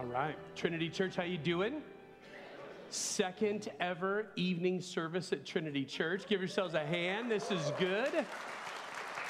All 0.00 0.06
right. 0.06 0.34
Trinity 0.56 0.88
Church, 0.88 1.14
how 1.14 1.24
you 1.24 1.36
doing? 1.36 1.82
Second 2.88 3.68
ever 3.80 4.28
evening 4.34 4.80
service 4.80 5.30
at 5.30 5.44
Trinity 5.44 5.84
Church. 5.84 6.26
Give 6.26 6.40
yourselves 6.40 6.72
a 6.72 6.80
hand. 6.80 7.30
This 7.30 7.50
is 7.50 7.70
good. 7.78 8.24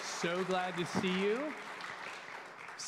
So 0.05 0.45
glad 0.45 0.77
to 0.77 0.87
see 0.87 1.11
you. 1.21 1.41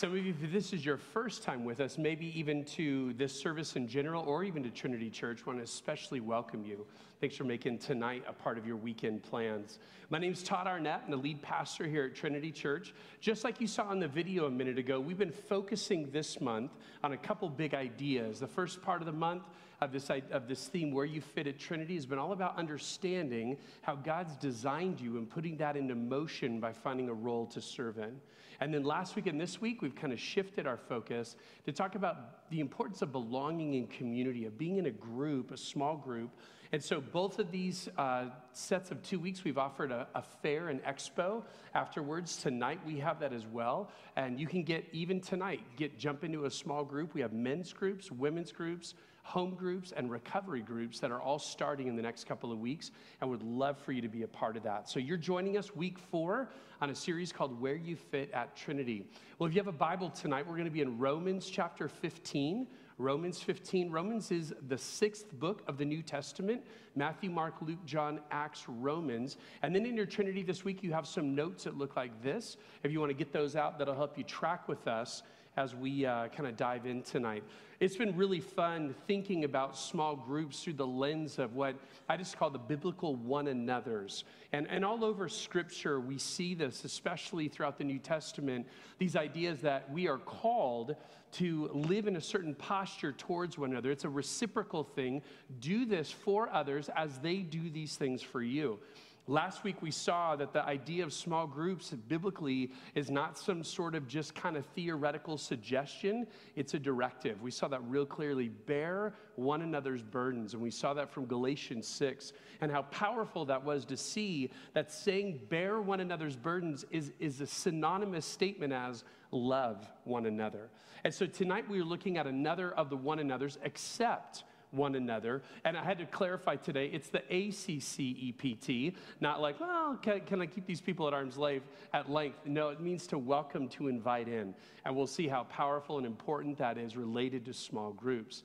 Some 0.03 0.17
of 0.17 0.27
you, 0.27 0.34
if 0.42 0.50
this 0.50 0.72
is 0.72 0.84
your 0.84 0.97
first 0.97 1.45
time 1.45 1.64
with 1.64 1.78
us, 1.78 1.97
maybe 1.97 2.36
even 2.36 2.64
to 2.64 3.12
this 3.12 3.33
service 3.33 3.77
in 3.77 3.86
general 3.86 4.25
or 4.25 4.42
even 4.42 4.64
to 4.64 4.69
Trinity 4.69 5.09
Church, 5.09 5.47
want 5.47 5.61
to 5.61 5.62
especially 5.62 6.19
welcome 6.19 6.64
you. 6.64 6.84
Thanks 7.20 7.36
for 7.36 7.44
making 7.44 7.78
tonight 7.78 8.25
a 8.27 8.33
part 8.33 8.59
of 8.59 8.67
your 8.67 8.75
weekend 8.75 9.22
plans. 9.22 9.78
My 10.11 10.19
name 10.19 10.33
is 10.33 10.42
Todd 10.42 10.67
Arnett. 10.67 11.03
I'm 11.05 11.12
the 11.12 11.17
lead 11.17 11.41
pastor 11.41 11.86
here 11.86 12.06
at 12.06 12.17
Trinity 12.17 12.50
Church. 12.50 12.92
Just 13.20 13.44
like 13.44 13.61
you 13.61 13.69
saw 13.69 13.92
in 13.92 14.00
the 14.00 14.09
video 14.09 14.47
a 14.47 14.50
minute 14.50 14.77
ago, 14.77 14.98
we've 14.98 15.17
been 15.17 15.31
focusing 15.31 16.11
this 16.11 16.41
month 16.41 16.72
on 17.05 17.12
a 17.12 17.16
couple 17.16 17.48
big 17.48 17.72
ideas. 17.72 18.41
The 18.41 18.48
first 18.48 18.83
part 18.83 19.03
of 19.03 19.06
the 19.06 19.12
month, 19.12 19.44
of 19.83 19.91
this, 19.91 20.11
of 20.30 20.47
this 20.47 20.69
theme, 20.69 20.92
Where 20.92 21.05
You 21.05 21.20
Fit 21.20 21.48
at 21.48 21.58
Trinity, 21.58 21.97
has 21.97 22.06
been 22.06 22.19
all 22.19 22.33
about 22.33 22.56
understanding 22.56 23.56
how 23.80 23.97
God's 23.97 24.36
designed 24.36 25.00
you 25.00 25.19
and 25.19 25.28
putting 25.28 25.56
that 25.56 25.77
into 25.77 25.97
motion 25.97 26.61
by 26.61 26.72
finding 26.72 27.08
a 27.08 27.12
role 27.14 27.47
to 27.47 27.61
serve 27.61 27.98
in. 27.98 28.20
And 28.60 28.72
then 28.72 28.84
last 28.84 29.16
week 29.16 29.27
and 29.27 29.41
this 29.41 29.60
week, 29.60 29.83
we've 29.83 29.97
kind 29.97 30.12
of 30.12 30.20
shifted 30.20 30.69
our 30.69 30.77
focus 30.77 31.34
to 31.66 31.72
talk 31.72 31.97
about 31.97 32.48
the 32.50 32.60
importance 32.60 33.03
of 33.03 33.10
belonging 33.10 33.75
in 33.75 33.88
community, 33.88 34.47
of 34.47 34.56
being 34.56 34.77
in 34.77 34.86
a 34.86 34.91
group, 34.91 35.50
a 35.50 35.56
small 35.56 35.97
group. 35.97 36.30
And 36.70 36.83
so, 36.83 37.00
both 37.00 37.41
of 37.41 37.50
these 37.50 37.88
uh, 37.98 38.27
sets 38.53 38.92
of 38.92 39.03
two 39.03 39.19
weeks, 39.19 39.42
we've 39.42 39.58
offered 39.58 39.91
a, 39.91 40.06
a, 40.14 40.22
fair 40.22 40.69
and 40.69 40.83
expo 40.84 41.42
afterwards. 41.75 42.37
Tonight, 42.37 42.81
we 42.87 42.98
have 43.00 43.21
that 43.21 43.32
as 43.32 43.47
well. 43.47 43.91
And 44.16 44.38
you 44.38 44.47
can 44.47 44.62
get, 44.62 44.87
even 44.92 45.21
tonight, 45.21 45.60
get 45.76 45.98
jump 45.98 46.25
into 46.25 46.44
a 46.44 46.50
small 46.50 46.84
group. 46.84 47.12
We 47.12 47.21
have 47.21 47.32
men's 47.32 47.72
groups, 47.75 48.10
women's 48.10 48.53
groups, 48.53 48.94
home 49.22 49.55
groups 49.55 49.93
and 49.97 50.10
recovery 50.10 50.62
groups 50.62 50.99
that 51.00 51.10
are 51.10 51.21
all 51.21 51.38
starting 51.38 51.87
in 51.87 51.97
the 51.97 52.03
next 52.03 52.25
couple 52.25 52.53
of 52.53 52.59
weeks 52.59 52.91
and 53.21 53.31
would 53.31 53.43
love 53.43 53.78
for 53.78 53.93
you 53.93 54.03
to 54.03 54.09
be 54.09 54.25
a 54.25 54.28
part 54.28 54.56
of 54.56 54.65
that. 54.65 54.88
So 54.88 54.99
you're 54.99 55.16
joining 55.16 55.56
us 55.56 55.75
week 55.75 55.99
four 55.99 56.50
on 56.81 56.91
a 56.91 56.94
series 56.94 57.33
called 57.33 57.60
Where 57.60 57.77
You 57.77 57.97
Fit 57.97 58.31
at 58.33 58.56
Trinity. 58.56 59.06
Well, 59.38 59.49
if 59.49 59.55
you 59.55 59.60
have 59.60 59.69
a 59.69 59.72
Bible 59.72 60.10
tonight, 60.10 60.47
we're 60.47 60.56
going 60.56 60.65
to 60.65 60.72
be 60.72 60.83
in 60.83 60.99
Romans 60.99 61.49
chapter 61.49 61.88
15. 61.88 62.66
Romans 62.99 63.41
15. 63.41 63.91
Romans 63.91 64.31
is 64.31 64.53
the 64.69 64.77
sixth 64.77 65.33
book 65.33 65.62
of 65.66 65.78
the 65.78 65.84
New 65.84 66.03
Testament 66.03 66.62
Matthew, 66.94 67.31
Mark, 67.31 67.54
Luke, 67.62 67.84
John, 67.87 68.21
Acts, 68.31 68.65
Romans. 68.69 69.39
And 69.62 69.75
then 69.75 69.87
in 69.87 69.97
your 69.97 70.04
Trinity 70.04 70.43
this 70.43 70.65
week, 70.65 70.83
you 70.83 70.93
have 70.93 71.06
some 71.06 71.34
notes 71.34 71.65
that 71.65 71.78
look 71.78 71.97
like 71.97 72.22
this. 72.22 72.56
If 72.83 72.93
you 72.93 73.00
want 73.00 73.10
to 73.10 73.16
get 73.16 73.33
those 73.33 73.56
out, 73.56 73.78
that'll 73.78 73.94
help 73.94 74.19
you 74.19 74.25
track 74.25 74.69
with 74.69 74.87
us 74.87 75.22
as 75.57 75.75
we 75.75 76.07
uh, 76.07 76.29
kind 76.29 76.49
of 76.49 76.57
dive 76.57 76.87
in 76.87 77.03
tonight. 77.03 77.45
It's 77.79 77.97
been 77.97 78.17
really 78.17 78.41
fun 78.41 78.95
thinking 79.07 79.45
about 79.45 79.77
small 79.77 80.15
groups 80.15 80.63
through 80.63 80.75
the 80.75 80.87
lens 80.87 81.39
of 81.39 81.55
what 81.55 81.75
I 82.09 82.17
just 82.17 82.39
call 82.39 82.49
the 82.49 82.59
biblical 82.59 83.17
one 83.17 83.49
another's. 83.49 84.25
And, 84.53 84.69
and 84.71 84.85
all 84.85 85.05
over 85.05 85.29
Scripture, 85.29 85.99
we 85.99 86.17
see 86.17 86.55
this, 86.55 86.85
especially 86.85 87.49
throughout 87.49 87.79
the 87.79 87.85
New 87.85 87.99
Testament, 87.99 88.67
these 88.99 89.17
ideas 89.17 89.61
that 89.63 89.91
we 89.91 90.07
are 90.07 90.19
called 90.19 90.95
to 91.33 91.71
live 91.73 92.07
in 92.07 92.17
a 92.17 92.21
certain 92.21 92.55
posture 92.55 93.13
towards 93.13 93.59
one 93.59 93.73
another. 93.73 93.91
It's 93.91 94.05
a 94.05 94.09
reciprocal 94.09 94.84
thing. 94.84 95.23
Do 95.61 95.84
this 95.84 96.11
for 96.11 96.51
others 96.51 96.89
as 96.95 97.19
they 97.19 97.39
do 97.39 97.69
these 97.69 97.97
things 97.97 98.23
for 98.23 98.43
you. 98.43 98.79
Last 99.28 99.62
week, 99.62 99.81
we 99.81 99.93
saw 99.93 100.34
that 100.34 100.53
the 100.53 100.65
idea 100.65 101.05
of 101.05 101.12
small 101.12 101.47
groups 101.47 101.91
biblically 102.09 102.72
is 102.97 103.09
not 103.09 103.38
some 103.38 103.62
sort 103.62 103.94
of 103.94 104.09
just 104.09 104.34
kind 104.34 104.56
of 104.56 104.66
theoretical 104.66 105.38
suggestion, 105.38 106.27
it's 106.56 106.75
a 106.75 106.78
directive. 106.78 107.41
We 107.41 107.53
saw 107.53 107.69
that 107.69 107.84
real 107.84 108.05
clearly. 108.05 108.49
Bear 108.49 109.15
one 109.37 109.62
another's 109.62 110.03
burdens. 110.03 110.55
And 110.55 110.62
we 110.62 110.72
saw 110.72 110.93
that 110.94 111.09
from 111.09 111.27
Galatians 111.27 111.87
6 111.87 112.33
and 112.60 112.72
how 112.72 112.83
powerful 112.83 113.44
that 113.44 113.62
was 113.62 113.84
to 113.87 113.97
see 113.97 114.50
that 114.75 114.91
saying 114.91 115.43
bear 115.49 115.81
one 115.81 116.00
another's 116.00 116.34
burdens 116.34 116.84
is, 116.91 117.12
is 117.21 117.41
a 117.41 117.47
synonymous 117.47 118.27
statement 118.27 118.72
as 118.72 119.04
love 119.31 119.87
one 120.03 120.27
another. 120.27 120.69
And 121.04 121.15
so 121.15 121.27
tonight 121.27 121.71
we 121.71 121.81
are 121.81 121.84
looking 121.84 122.19
at 122.19 122.27
another 122.27 122.72
of 122.72 122.91
the 122.91 122.97
one 122.97 123.21
another's, 123.21 123.56
except 123.62 124.43
one 124.72 124.94
another. 124.94 125.43
And 125.65 125.77
I 125.77 125.84
had 125.84 125.99
to 125.99 126.06
clarify 126.06 126.56
today 126.56 126.91
it's 126.93 127.09
the 127.09 127.22
ACCEPT, 127.31 128.97
not 129.21 129.41
like, 129.41 129.60
well, 129.60 129.99
can, 130.03 130.21
can, 130.21 130.43
I 130.43 130.47
keep 130.47 130.66
these 130.66 130.81
people 130.81 131.06
at 131.06 131.15
arm's 131.15 131.37
length, 131.37 131.66
at 131.94 132.10
length? 132.10 132.38
No, 132.44 132.71
it 132.71 132.81
means 132.81 133.06
to 133.09 133.19
welcome, 133.19 133.69
to 133.71 133.88
invite 133.88 134.28
in. 134.28 134.55
And 134.84 134.97
we'll 134.97 135.06
see 135.06 135.28
how 135.28 135.44
powerful 135.44 135.99
and 135.99 136.06
important 136.06 136.59
that 136.59 136.78
is 136.78 136.97
related 136.97 137.44
to 137.44 137.55
small 137.55 137.93
groups. 137.93 138.43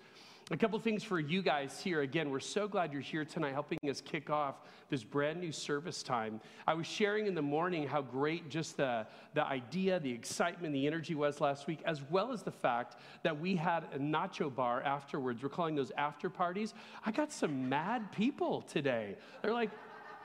A 0.50 0.56
couple 0.56 0.80
things 0.80 1.04
for 1.04 1.20
you 1.20 1.42
guys 1.42 1.82
here. 1.82 2.04
Again, 2.04 2.30
we're 2.30 2.40
so 2.40 2.70
glad 2.70 2.94
you're 2.94 3.02
here 3.02 3.26
tonight 3.26 3.52
helping 3.52 3.78
us 3.90 4.00
kick 4.00 4.30
off 4.30 4.62
this 4.90 5.04
brand 5.04 5.42
new 5.42 5.52
service 5.52 6.02
time. 6.02 6.40
I 6.66 6.74
was 6.74 6.88
sharing 6.88 7.28
in 7.28 7.36
the 7.36 7.42
morning 7.42 7.86
how 7.86 8.02
great 8.02 8.48
just 8.48 8.78
the, 8.78 9.06
the 9.34 9.46
idea, 9.46 10.00
the 10.00 10.10
excitement, 10.10 10.74
the 10.74 10.88
energy 10.88 11.16
was 11.16 11.42
last 11.42 11.68
week, 11.68 11.82
as 11.84 12.02
well 12.10 12.32
as 12.32 12.44
the 12.44 12.52
fact 12.52 12.96
that 13.24 13.38
we 13.38 13.58
had 13.58 13.88
a 13.94 14.00
nacho 14.00 14.54
bar 14.54 14.82
afterwards. 14.84 15.44
We're 15.44 15.50
calling 15.50 15.76
those 15.76 15.92
after 15.98 16.30
parties. 16.30 16.74
I 17.06 17.12
got 17.12 17.34
some 17.34 17.68
mad 17.68 18.14
people 18.14 18.62
today. 18.62 19.18
They're 19.42 19.52
like, 19.52 19.72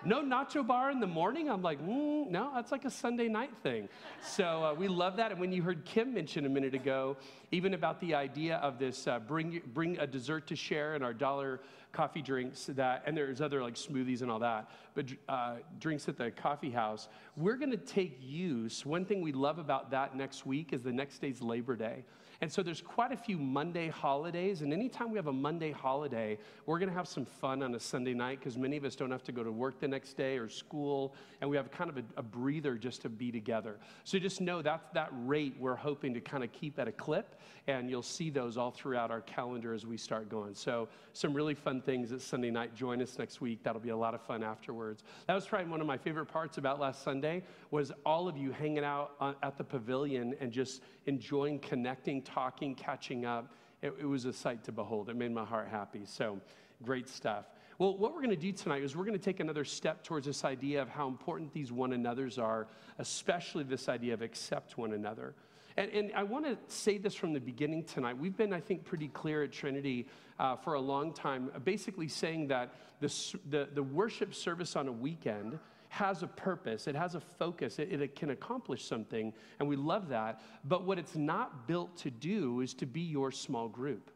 no 0.04 0.22
nacho 0.22 0.66
bar 0.66 0.90
in 0.90 1.00
the 1.00 1.06
morning? 1.06 1.50
I'm 1.50 1.62
like, 1.62 1.80
mm, 1.80 2.28
no, 2.30 2.50
that's 2.54 2.72
like 2.72 2.84
a 2.84 2.90
Sunday 2.90 3.28
night 3.28 3.52
thing. 3.62 3.88
So 4.22 4.64
uh, 4.64 4.74
we 4.74 4.88
love 4.88 5.16
that. 5.16 5.30
And 5.30 5.40
when 5.40 5.52
you 5.52 5.62
heard 5.62 5.84
Kim 5.84 6.14
mention 6.14 6.46
a 6.46 6.48
minute 6.48 6.74
ago, 6.74 7.16
even 7.50 7.74
about 7.74 8.00
the 8.00 8.14
idea 8.14 8.56
of 8.56 8.78
this 8.78 9.06
uh, 9.06 9.18
bring, 9.18 9.60
bring 9.72 9.98
a 9.98 10.06
dessert 10.06 10.46
to 10.48 10.56
share 10.56 10.94
and 10.94 11.04
our 11.04 11.14
dollar 11.14 11.60
coffee 11.93 12.22
drinks 12.22 12.66
that, 12.66 13.02
and 13.06 13.16
there's 13.16 13.40
other 13.40 13.62
like 13.62 13.75
smoothies 13.75 14.22
and 14.22 14.31
all 14.31 14.38
that, 14.38 14.70
but 14.94 15.06
uh, 15.28 15.56
drinks 15.78 16.08
at 16.08 16.16
the 16.16 16.31
coffee 16.31 16.70
house, 16.70 17.08
we're 17.37 17.56
going 17.56 17.70
to 17.70 17.76
take 17.76 18.19
use. 18.20 18.84
One 18.84 19.04
thing 19.04 19.20
we 19.20 19.32
love 19.32 19.58
about 19.58 19.90
that 19.90 20.16
next 20.16 20.46
week 20.46 20.72
is 20.72 20.82
the 20.82 20.93
next 20.93 21.19
day's 21.20 21.43
Labor 21.43 21.76
Day. 21.76 22.04
And 22.42 22.50
so 22.50 22.60
there's 22.60 22.80
quite 22.80 23.12
a 23.12 23.16
few 23.16 23.38
Monday 23.38 23.88
holidays. 23.88 24.62
And 24.62 24.72
anytime 24.72 25.12
we 25.12 25.16
have 25.16 25.28
a 25.28 25.32
Monday 25.32 25.70
holiday, 25.70 26.38
we're 26.66 26.80
going 26.80 26.88
to 26.88 26.94
have 26.94 27.06
some 27.06 27.24
fun 27.24 27.62
on 27.62 27.72
a 27.76 27.78
Sunday 27.78 28.14
night 28.14 28.40
because 28.40 28.58
many 28.58 28.76
of 28.76 28.84
us 28.84 28.96
don't 28.96 29.12
have 29.12 29.22
to 29.24 29.32
go 29.32 29.44
to 29.44 29.52
work 29.52 29.78
the 29.78 29.86
next 29.86 30.14
day 30.14 30.38
or 30.38 30.48
school. 30.48 31.14
And 31.40 31.48
we 31.48 31.56
have 31.56 31.70
kind 31.70 31.88
of 31.88 31.98
a, 31.98 32.02
a 32.16 32.22
breather 32.22 32.74
just 32.74 33.00
to 33.02 33.08
be 33.08 33.30
together. 33.30 33.78
So 34.02 34.18
just 34.18 34.40
know 34.40 34.60
that 34.60 34.92
that 34.92 35.10
rate 35.12 35.54
we're 35.60 35.76
hoping 35.76 36.12
to 36.14 36.20
kind 36.20 36.42
of 36.42 36.50
keep 36.50 36.80
at 36.80 36.88
a 36.88 36.92
clip. 36.92 37.40
And 37.68 37.88
you'll 37.88 38.02
see 38.02 38.28
those 38.28 38.56
all 38.56 38.72
throughout 38.72 39.12
our 39.12 39.20
calendar 39.20 39.72
as 39.72 39.86
we 39.86 39.96
start 39.96 40.28
going. 40.28 40.56
So 40.56 40.88
some 41.12 41.32
really 41.32 41.54
fun 41.54 41.80
things 41.80 42.10
at 42.10 42.20
Sunday 42.20 42.50
night. 42.50 42.74
Join 42.74 43.00
us 43.00 43.20
next 43.20 43.40
week. 43.40 43.62
That'll 43.62 43.80
be 43.80 43.90
a 43.90 43.96
lot 43.96 44.14
of 44.14 44.20
fun 44.20 44.42
afterwards. 44.42 45.04
That 45.28 45.34
was 45.34 45.46
probably 45.46 45.70
one 45.70 45.80
of 45.80 45.86
my 45.86 45.96
favorite 45.96 46.26
parts 46.26 46.58
about 46.58 46.80
last 46.80 47.04
Sunday 47.04 47.44
was 47.70 47.92
all 48.04 48.26
of 48.26 48.36
you 48.36 48.50
hanging 48.50 48.82
out 48.82 49.12
uh, 49.20 49.34
at 49.44 49.56
the 49.56 49.62
pavilion 49.64 50.34
and 50.40 50.50
just 50.50 50.82
enjoying 51.06 51.58
connecting, 51.60 52.22
talking, 52.32 52.75
catching 52.75 53.25
up. 53.25 53.52
It, 53.82 53.94
it 54.00 54.06
was 54.06 54.25
a 54.25 54.32
sight 54.32 54.64
to 54.64 54.73
behold. 54.73 55.08
It 55.08 55.17
made 55.17 55.32
my 55.32 55.44
heart 55.44 55.69
happy. 55.69 56.02
So 56.05 56.38
great 56.82 57.08
stuff. 57.08 57.46
Well, 57.79 57.96
what 57.96 58.12
we're 58.12 58.23
going 58.23 58.31
to 58.31 58.37
do 58.37 58.52
tonight 58.52 58.82
is 58.82 58.94
we're 58.94 59.05
going 59.05 59.19
to 59.19 59.25
take 59.25 59.40
another 59.40 59.64
step 59.64 60.05
towards 60.05 60.26
this 60.26 60.44
idea 60.44 60.82
of 60.82 60.88
how 60.88 61.08
important 61.08 61.52
these 61.52 61.73
one 61.73 61.93
another's 61.93 62.38
are, 62.38 62.69
especially 62.99 63.64
this 63.64 63.88
idea 63.88 64.14
of 64.14 64.23
accept 64.23 64.79
one 64.79 64.93
another. 64.93 65.34
And, 65.76 65.90
and 65.90 66.12
I 66.14 66.23
want 66.23 66.44
to 66.44 66.58
say 66.69 66.99
this 66.99 67.14
from 67.14 67.32
the 67.32 67.40
beginning 67.40 67.84
tonight. 67.84 68.19
We've 68.19 68.37
been, 68.37 68.52
I 68.52 68.61
think, 68.61 68.85
pretty 68.85 69.08
clear 69.08 69.43
at 69.43 69.52
Trinity 69.52 70.06
uh, 70.38 70.56
for 70.56 70.75
a 70.75 70.81
long 70.81 71.12
time, 71.14 71.50
basically 71.64 72.08
saying 72.08 72.49
that 72.49 72.75
the, 73.00 73.12
the, 73.49 73.69
the 73.73 73.82
worship 73.82 74.35
service 74.35 74.76
on 74.76 74.87
a 74.87 74.93
weekend 74.93 75.58
has 75.92 76.22
a 76.22 76.26
purpose, 76.26 76.86
it 76.86 76.94
has 76.94 77.16
a 77.16 77.20
focus, 77.20 77.78
it, 77.78 78.00
it, 78.00 78.16
can 78.16 78.30
accomplish 78.30 78.82
something, 78.82 79.30
and 79.60 79.68
we 79.68 79.76
love 79.76 80.08
that. 80.08 80.40
But 80.64 80.86
what 80.86 80.98
it's 80.98 81.16
not 81.16 81.68
built 81.68 81.94
to 81.98 82.10
do 82.10 82.62
is 82.62 82.72
to 82.74 82.86
be 82.86 83.02
your 83.02 83.30
small 83.30 83.68
group. 83.68 84.10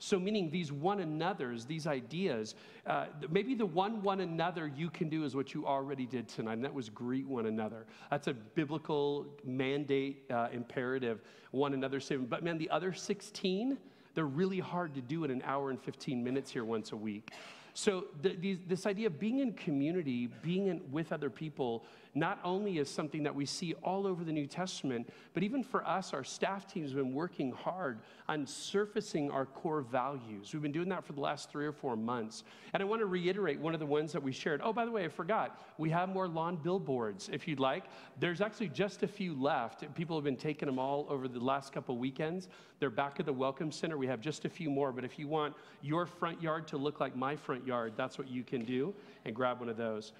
So, 0.00 0.18
meaning 0.18 0.50
these 0.50 0.72
one 0.72 0.98
another's, 0.98 1.64
these 1.64 1.86
ideas, 1.86 2.56
uh, 2.88 3.06
maybe 3.30 3.54
the 3.54 3.64
one 3.64 4.02
one 4.02 4.18
another 4.18 4.66
you 4.66 4.90
can 4.90 5.08
do 5.08 5.22
is 5.22 5.36
what 5.36 5.54
you 5.54 5.64
already 5.64 6.06
did 6.06 6.26
tonight, 6.26 6.54
and 6.54 6.64
that 6.64 6.74
was 6.74 6.88
greet 6.88 7.28
one 7.28 7.46
another. 7.46 7.86
That's 8.10 8.26
a 8.26 8.34
biblical 8.34 9.26
mandate, 9.44 10.24
uh, 10.28 10.48
imperative, 10.52 11.22
one 11.52 11.72
another 11.72 12.00
statement. 12.00 12.30
But 12.30 12.42
man, 12.42 12.58
the 12.58 12.68
other 12.70 12.92
16, 12.92 13.78
they're 14.16 14.24
really 14.24 14.58
hard 14.58 14.92
to 14.96 15.00
do 15.00 15.22
in 15.22 15.30
an 15.30 15.42
hour 15.44 15.70
and 15.70 15.80
15 15.80 16.24
minutes 16.24 16.50
here 16.50 16.64
once 16.64 16.90
a 16.90 16.96
week. 16.96 17.30
So, 17.78 18.06
the, 18.22 18.30
these, 18.30 18.56
this 18.66 18.86
idea 18.86 19.08
of 19.08 19.20
being 19.20 19.40
in 19.40 19.52
community, 19.52 20.28
being 20.40 20.68
in, 20.68 20.80
with 20.90 21.12
other 21.12 21.28
people, 21.28 21.84
not 22.14 22.40
only 22.42 22.78
is 22.78 22.88
something 22.88 23.22
that 23.24 23.34
we 23.34 23.44
see 23.44 23.74
all 23.82 24.06
over 24.06 24.24
the 24.24 24.32
New 24.32 24.46
Testament, 24.46 25.10
but 25.34 25.42
even 25.42 25.62
for 25.62 25.86
us, 25.86 26.14
our 26.14 26.24
staff 26.24 26.66
team 26.66 26.82
has 26.84 26.94
been 26.94 27.12
working 27.12 27.52
hard 27.52 27.98
on 28.26 28.46
surfacing 28.46 29.30
our 29.30 29.44
core 29.44 29.82
values. 29.82 30.54
We've 30.54 30.62
been 30.62 30.72
doing 30.72 30.88
that 30.88 31.04
for 31.04 31.12
the 31.12 31.20
last 31.20 31.50
three 31.50 31.66
or 31.66 31.72
four 31.72 31.94
months. 31.94 32.44
And 32.72 32.82
I 32.82 32.86
want 32.86 33.00
to 33.02 33.06
reiterate 33.06 33.60
one 33.60 33.74
of 33.74 33.80
the 33.80 33.86
ones 33.86 34.10
that 34.12 34.22
we 34.22 34.32
shared. 34.32 34.62
Oh, 34.64 34.72
by 34.72 34.86
the 34.86 34.90
way, 34.90 35.04
I 35.04 35.08
forgot. 35.08 35.60
We 35.76 35.90
have 35.90 36.08
more 36.08 36.26
lawn 36.26 36.56
billboards 36.56 37.28
if 37.30 37.46
you'd 37.46 37.60
like. 37.60 37.84
There's 38.18 38.40
actually 38.40 38.68
just 38.68 39.02
a 39.02 39.08
few 39.08 39.34
left. 39.38 39.84
People 39.94 40.16
have 40.16 40.24
been 40.24 40.36
taking 40.36 40.66
them 40.66 40.78
all 40.78 41.06
over 41.10 41.28
the 41.28 41.38
last 41.38 41.74
couple 41.74 41.98
weekends. 41.98 42.48
They're 42.78 42.88
back 42.88 43.20
at 43.20 43.26
the 43.26 43.32
Welcome 43.32 43.70
Center. 43.70 43.98
We 43.98 44.06
have 44.06 44.22
just 44.22 44.46
a 44.46 44.48
few 44.48 44.70
more, 44.70 44.90
but 44.90 45.04
if 45.04 45.18
you 45.18 45.28
want 45.28 45.54
your 45.82 46.06
front 46.06 46.40
yard 46.40 46.66
to 46.68 46.78
look 46.78 46.98
like 46.98 47.14
my 47.14 47.36
front 47.36 47.65
yard, 47.66 47.92
that's 47.96 48.18
what 48.18 48.28
you 48.28 48.42
can 48.42 48.64
do 48.64 48.94
and 49.24 49.34
grab 49.34 49.60
one 49.60 49.68
of 49.68 49.76
those. 49.76 50.12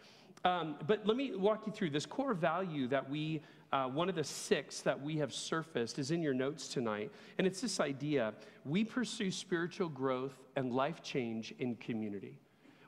Um, 0.44 0.76
but 0.86 1.06
let 1.06 1.16
me 1.16 1.34
walk 1.34 1.66
you 1.66 1.72
through 1.72 1.90
this 1.90 2.06
core 2.06 2.34
value 2.34 2.86
that 2.88 3.08
we, 3.08 3.42
uh, 3.72 3.86
one 3.86 4.08
of 4.08 4.14
the 4.14 4.24
six 4.24 4.80
that 4.82 5.00
we 5.00 5.16
have 5.16 5.32
surfaced 5.32 5.98
is 5.98 6.10
in 6.10 6.22
your 6.22 6.34
notes 6.34 6.68
tonight. 6.68 7.10
And 7.38 7.46
it's 7.46 7.60
this 7.60 7.80
idea 7.80 8.34
we 8.64 8.84
pursue 8.84 9.30
spiritual 9.30 9.88
growth 9.88 10.34
and 10.54 10.72
life 10.72 11.02
change 11.02 11.54
in 11.58 11.74
community. 11.76 12.38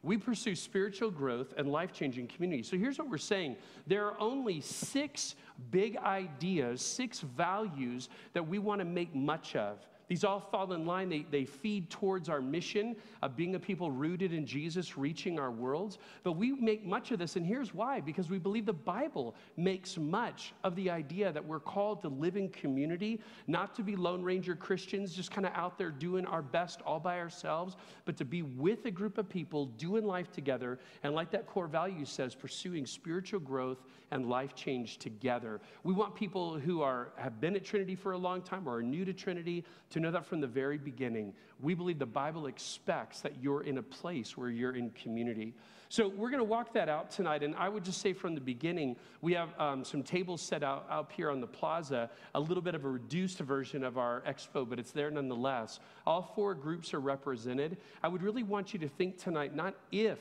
We 0.02 0.16
pursue 0.16 0.54
spiritual 0.54 1.10
growth 1.10 1.54
and 1.56 1.68
life 1.68 1.92
changing 1.92 2.28
community. 2.28 2.62
So 2.62 2.78
here's 2.78 2.98
what 2.98 3.10
we're 3.10 3.18
saying 3.18 3.56
there 3.86 4.06
are 4.06 4.20
only 4.20 4.60
six 4.60 5.34
big 5.70 5.96
ideas, 5.96 6.80
six 6.80 7.20
values 7.20 8.08
that 8.34 8.46
we 8.46 8.58
want 8.58 8.80
to 8.80 8.84
make 8.84 9.14
much 9.14 9.56
of 9.56 9.78
these 10.08 10.24
all 10.24 10.40
fall 10.40 10.72
in 10.72 10.86
line. 10.86 11.08
They, 11.08 11.26
they 11.30 11.44
feed 11.44 11.90
towards 11.90 12.28
our 12.28 12.40
mission 12.40 12.96
of 13.22 13.36
being 13.36 13.54
a 13.54 13.58
people 13.58 13.90
rooted 13.90 14.32
in 14.32 14.46
Jesus, 14.46 14.96
reaching 14.96 15.38
our 15.38 15.50
worlds. 15.50 15.98
But 16.22 16.32
we 16.32 16.52
make 16.52 16.84
much 16.84 17.10
of 17.10 17.18
this, 17.18 17.36
and 17.36 17.46
here's 17.46 17.74
why 17.74 18.00
because 18.00 18.30
we 18.30 18.38
believe 18.38 18.64
the 18.64 18.72
Bible 18.72 19.34
makes 19.56 19.98
much 19.98 20.54
of 20.64 20.74
the 20.76 20.90
idea 20.90 21.30
that 21.32 21.44
we're 21.44 21.60
called 21.60 22.00
to 22.02 22.08
live 22.08 22.36
in 22.36 22.48
community, 22.48 23.20
not 23.46 23.74
to 23.76 23.82
be 23.82 23.96
Lone 23.96 24.22
Ranger 24.22 24.56
Christians, 24.56 25.14
just 25.14 25.30
kind 25.30 25.46
of 25.46 25.52
out 25.54 25.76
there 25.76 25.90
doing 25.90 26.24
our 26.26 26.42
best 26.42 26.80
all 26.82 27.00
by 27.00 27.18
ourselves, 27.18 27.76
but 28.06 28.16
to 28.16 28.24
be 28.24 28.42
with 28.42 28.86
a 28.86 28.90
group 28.90 29.18
of 29.18 29.28
people 29.28 29.66
doing 29.66 30.04
life 30.04 30.32
together. 30.32 30.78
And 31.02 31.14
like 31.14 31.30
that 31.32 31.46
core 31.46 31.68
value 31.68 32.06
says, 32.06 32.34
pursuing 32.34 32.86
spiritual 32.86 33.40
growth 33.40 33.78
and 34.10 34.28
life 34.28 34.54
change 34.54 34.98
together. 34.98 35.60
We 35.84 35.94
want 35.94 36.14
people 36.14 36.58
who 36.58 36.82
are, 36.82 37.08
have 37.16 37.40
been 37.40 37.56
at 37.56 37.64
Trinity 37.64 37.94
for 37.94 38.12
a 38.12 38.18
long 38.18 38.42
time 38.42 38.68
or 38.68 38.76
are 38.76 38.82
new 38.82 39.04
to 39.04 39.12
Trinity 39.12 39.64
to 39.90 40.00
know 40.00 40.10
that 40.10 40.24
from 40.26 40.40
the 40.40 40.46
very 40.46 40.78
beginning. 40.78 41.34
We 41.60 41.74
believe 41.74 41.98
the 41.98 42.06
Bible 42.06 42.46
expects 42.46 43.20
that 43.20 43.42
you're 43.42 43.62
in 43.62 43.78
a 43.78 43.82
place 43.82 44.36
where 44.36 44.50
you're 44.50 44.76
in 44.76 44.90
community. 44.90 45.54
So 45.90 46.08
we're 46.08 46.28
going 46.28 46.40
to 46.40 46.44
walk 46.44 46.74
that 46.74 46.90
out 46.90 47.10
tonight. 47.10 47.42
And 47.42 47.54
I 47.54 47.68
would 47.68 47.84
just 47.84 48.02
say 48.02 48.12
from 48.12 48.34
the 48.34 48.40
beginning, 48.40 48.96
we 49.22 49.32
have 49.32 49.58
um, 49.58 49.84
some 49.84 50.02
tables 50.02 50.42
set 50.42 50.62
out 50.62 50.86
up 50.90 51.10
here 51.12 51.30
on 51.30 51.40
the 51.40 51.46
plaza, 51.46 52.10
a 52.34 52.40
little 52.40 52.62
bit 52.62 52.74
of 52.74 52.84
a 52.84 52.88
reduced 52.88 53.38
version 53.38 53.82
of 53.82 53.96
our 53.96 54.22
expo, 54.26 54.68
but 54.68 54.78
it's 54.78 54.90
there 54.90 55.10
nonetheless. 55.10 55.80
All 56.06 56.32
four 56.34 56.54
groups 56.54 56.92
are 56.92 57.00
represented. 57.00 57.78
I 58.02 58.08
would 58.08 58.22
really 58.22 58.42
want 58.42 58.74
you 58.74 58.78
to 58.80 58.88
think 58.88 59.16
tonight 59.16 59.56
not 59.56 59.74
if 59.90 60.18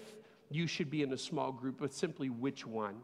you 0.50 0.68
should 0.68 0.90
be 0.90 1.02
in 1.02 1.12
a 1.12 1.18
small 1.18 1.52
group, 1.52 1.76
but 1.80 1.94
simply 1.94 2.30
which 2.30 2.66
one. 2.66 3.02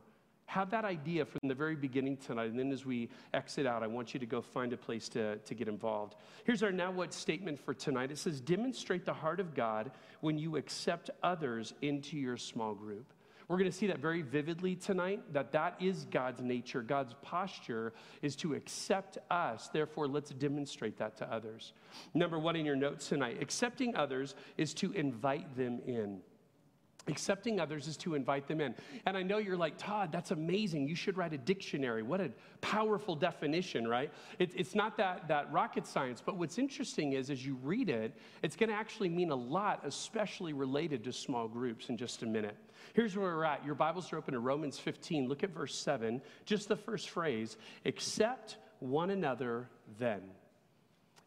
Have 0.54 0.70
that 0.70 0.86
idea 0.86 1.26
from 1.26 1.40
the 1.48 1.56
very 1.56 1.76
beginning 1.76 2.16
tonight. 2.16 2.52
And 2.52 2.60
then 2.60 2.72
as 2.72 2.86
we 2.86 3.10
exit 3.34 3.66
out, 3.66 3.82
I 3.82 3.88
want 3.88 4.14
you 4.14 4.20
to 4.20 4.26
go 4.28 4.40
find 4.40 4.72
a 4.72 4.78
place 4.78 5.10
to, 5.10 5.38
to 5.38 5.56
get 5.56 5.68
involved. 5.68 6.14
Here's 6.44 6.62
our 6.62 6.72
now 6.72 6.92
what 6.92 7.12
statement 7.12 7.60
for 7.60 7.74
tonight 7.74 8.12
it 8.12 8.20
says, 8.20 8.40
Demonstrate 8.40 9.04
the 9.04 9.16
heart 9.16 9.40
of 9.40 9.56
God 9.56 9.90
when 10.22 10.38
you 10.38 10.58
accept 10.58 11.10
others 11.24 11.74
into 11.82 12.20
your 12.20 12.38
small 12.38 12.76
group. 12.76 13.12
We're 13.48 13.58
going 13.58 13.72
to 13.72 13.76
see 13.76 13.88
that 13.88 13.98
very 13.98 14.22
vividly 14.22 14.76
tonight 14.76 15.24
that 15.34 15.54
that 15.54 15.76
is 15.80 16.06
God's 16.12 16.44
nature. 16.44 16.84
God's 16.84 17.16
posture 17.24 17.92
is 18.22 18.36
to 18.36 18.54
accept 18.54 19.18
us. 19.32 19.70
Therefore, 19.74 20.08
let's 20.08 20.30
demonstrate 20.30 21.00
that 21.00 21.18
to 21.18 21.34
others. 21.34 21.74
Number 22.14 22.38
one 22.38 22.56
in 22.56 22.64
your 22.64 22.76
notes 22.76 23.10
tonight 23.10 23.40
accepting 23.42 23.96
others 23.96 24.36
is 24.60 24.76
to 24.76 24.92
invite 24.92 25.58
them 25.58 25.82
in. 25.88 26.22
Accepting 27.08 27.60
others 27.60 27.88
is 27.88 27.98
to 27.98 28.16
invite 28.16 28.48
them 28.48 28.62
in. 28.62 28.74
And 29.06 29.18
I 29.18 29.24
know 29.24 29.38
you're 29.38 29.58
like, 29.58 29.78
Todd, 29.78 30.10
that's 30.12 30.32
amazing. 30.32 30.88
You 30.88 30.96
should 30.96 31.18
write 31.18 31.34
a 31.34 31.38
dictionary. 31.38 32.02
What 32.02 32.22
a 32.22 32.32
powerful 32.62 33.16
definition, 33.16 33.86
right? 33.86 34.10
It, 34.40 34.52
it's 34.56 34.74
not 34.74 34.96
that, 34.98 35.28
that 35.28 35.52
rocket 35.52 35.86
science, 35.86 36.24
but 36.26 36.38
what's 36.38 36.58
interesting 36.58 37.12
is 37.14 37.30
as 37.30 37.46
you 37.46 37.58
read 37.62 37.90
it, 37.90 38.18
it's 38.42 38.56
going 38.56 38.70
to 38.70 38.76
actually 38.76 39.10
mean 39.10 39.32
a 39.32 39.36
lot, 39.36 39.82
especially 39.84 40.54
related 40.54 41.04
to 41.04 41.12
small 41.12 41.50
groups 41.50 41.90
in 41.90 41.98
just 41.98 42.24
a 42.24 42.26
minute. 42.26 42.56
Here's 42.94 43.18
where 43.18 43.36
we're 43.36 43.44
at. 43.44 43.66
Your 43.66 43.76
Bibles 43.76 44.14
are 44.14 44.18
open 44.18 44.34
to 44.34 44.40
Romans 44.40 44.80
15. 44.80 45.28
Look 45.28 45.44
at 45.44 45.50
verse 45.50 45.76
7, 45.76 46.22
just 46.46 46.70
the 46.70 46.76
first 46.78 47.10
phrase 47.10 47.58
accept 47.86 48.58
one 48.80 49.10
another 49.10 49.68
then. 50.00 50.22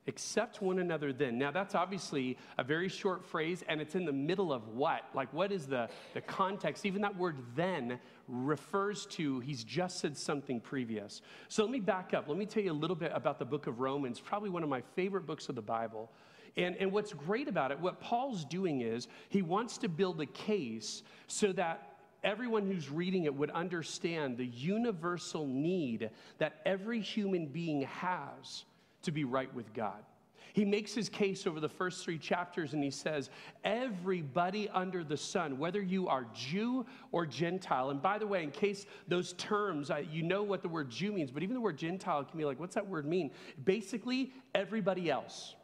Accept 0.08 0.62
one 0.62 0.78
another 0.78 1.12
then. 1.12 1.36
Now, 1.36 1.50
that's 1.50 1.74
obviously 1.74 2.38
a 2.58 2.64
very 2.64 2.88
short 2.88 3.24
phrase, 3.24 3.64
and 3.68 3.80
it's 3.80 3.96
in 3.96 4.04
the 4.04 4.12
middle 4.12 4.52
of 4.52 4.68
what? 4.68 5.02
Like, 5.14 5.32
what 5.32 5.50
is 5.50 5.66
the, 5.66 5.88
the 6.14 6.20
context? 6.20 6.86
Even 6.86 7.02
that 7.02 7.16
word 7.16 7.36
then 7.56 7.98
refers 8.28 9.06
to 9.06 9.40
he's 9.40 9.64
just 9.64 9.98
said 9.98 10.16
something 10.16 10.60
previous. 10.60 11.22
So 11.48 11.64
let 11.64 11.72
me 11.72 11.80
back 11.80 12.14
up. 12.14 12.28
Let 12.28 12.38
me 12.38 12.46
tell 12.46 12.62
you 12.62 12.72
a 12.72 12.72
little 12.72 12.96
bit 12.96 13.10
about 13.14 13.38
the 13.38 13.44
book 13.44 13.66
of 13.66 13.80
Romans, 13.80 14.20
probably 14.20 14.50
one 14.50 14.62
of 14.62 14.68
my 14.68 14.82
favorite 14.94 15.26
books 15.26 15.48
of 15.48 15.54
the 15.54 15.62
Bible. 15.62 16.10
And, 16.56 16.76
and 16.76 16.92
what's 16.92 17.12
great 17.12 17.48
about 17.48 17.70
it, 17.70 17.80
what 17.80 18.00
Paul's 18.00 18.44
doing 18.44 18.80
is 18.80 19.08
he 19.28 19.42
wants 19.42 19.78
to 19.78 19.88
build 19.88 20.20
a 20.20 20.26
case 20.26 21.02
so 21.26 21.52
that 21.52 21.96
everyone 22.24 22.66
who's 22.66 22.90
reading 22.90 23.24
it 23.24 23.34
would 23.34 23.50
understand 23.50 24.38
the 24.38 24.46
universal 24.46 25.46
need 25.46 26.10
that 26.38 26.60
every 26.64 27.00
human 27.00 27.46
being 27.46 27.82
has 27.82 28.64
to 29.06 29.10
be 29.12 29.24
right 29.24 29.52
with 29.54 29.72
God. 29.72 30.04
He 30.52 30.64
makes 30.64 30.94
his 30.94 31.10
case 31.10 31.46
over 31.46 31.60
the 31.60 31.68
first 31.68 32.02
three 32.02 32.16
chapters 32.16 32.72
and 32.72 32.82
he 32.82 32.90
says, 32.90 33.28
Everybody 33.62 34.70
under 34.70 35.04
the 35.04 35.16
sun, 35.16 35.58
whether 35.58 35.82
you 35.82 36.08
are 36.08 36.26
Jew 36.32 36.86
or 37.12 37.26
Gentile, 37.26 37.90
and 37.90 38.00
by 38.00 38.16
the 38.16 38.26
way, 38.26 38.42
in 38.42 38.50
case 38.50 38.86
those 39.06 39.34
terms, 39.34 39.90
you 40.10 40.22
know 40.22 40.42
what 40.42 40.62
the 40.62 40.68
word 40.68 40.88
Jew 40.88 41.12
means, 41.12 41.30
but 41.30 41.42
even 41.42 41.54
the 41.54 41.60
word 41.60 41.76
Gentile 41.76 42.24
can 42.24 42.38
be 42.38 42.46
like, 42.46 42.58
what's 42.58 42.74
that 42.74 42.86
word 42.86 43.04
mean? 43.04 43.32
Basically, 43.66 44.32
everybody 44.54 45.10
else. 45.10 45.56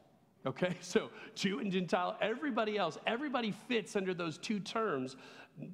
Okay, 0.44 0.76
so 0.80 1.10
Jew 1.34 1.60
and 1.60 1.70
Gentile, 1.70 2.16
everybody 2.20 2.76
else, 2.76 2.98
everybody 3.06 3.52
fits 3.68 3.96
under 3.96 4.14
those 4.14 4.38
two 4.38 4.60
terms 4.60 5.16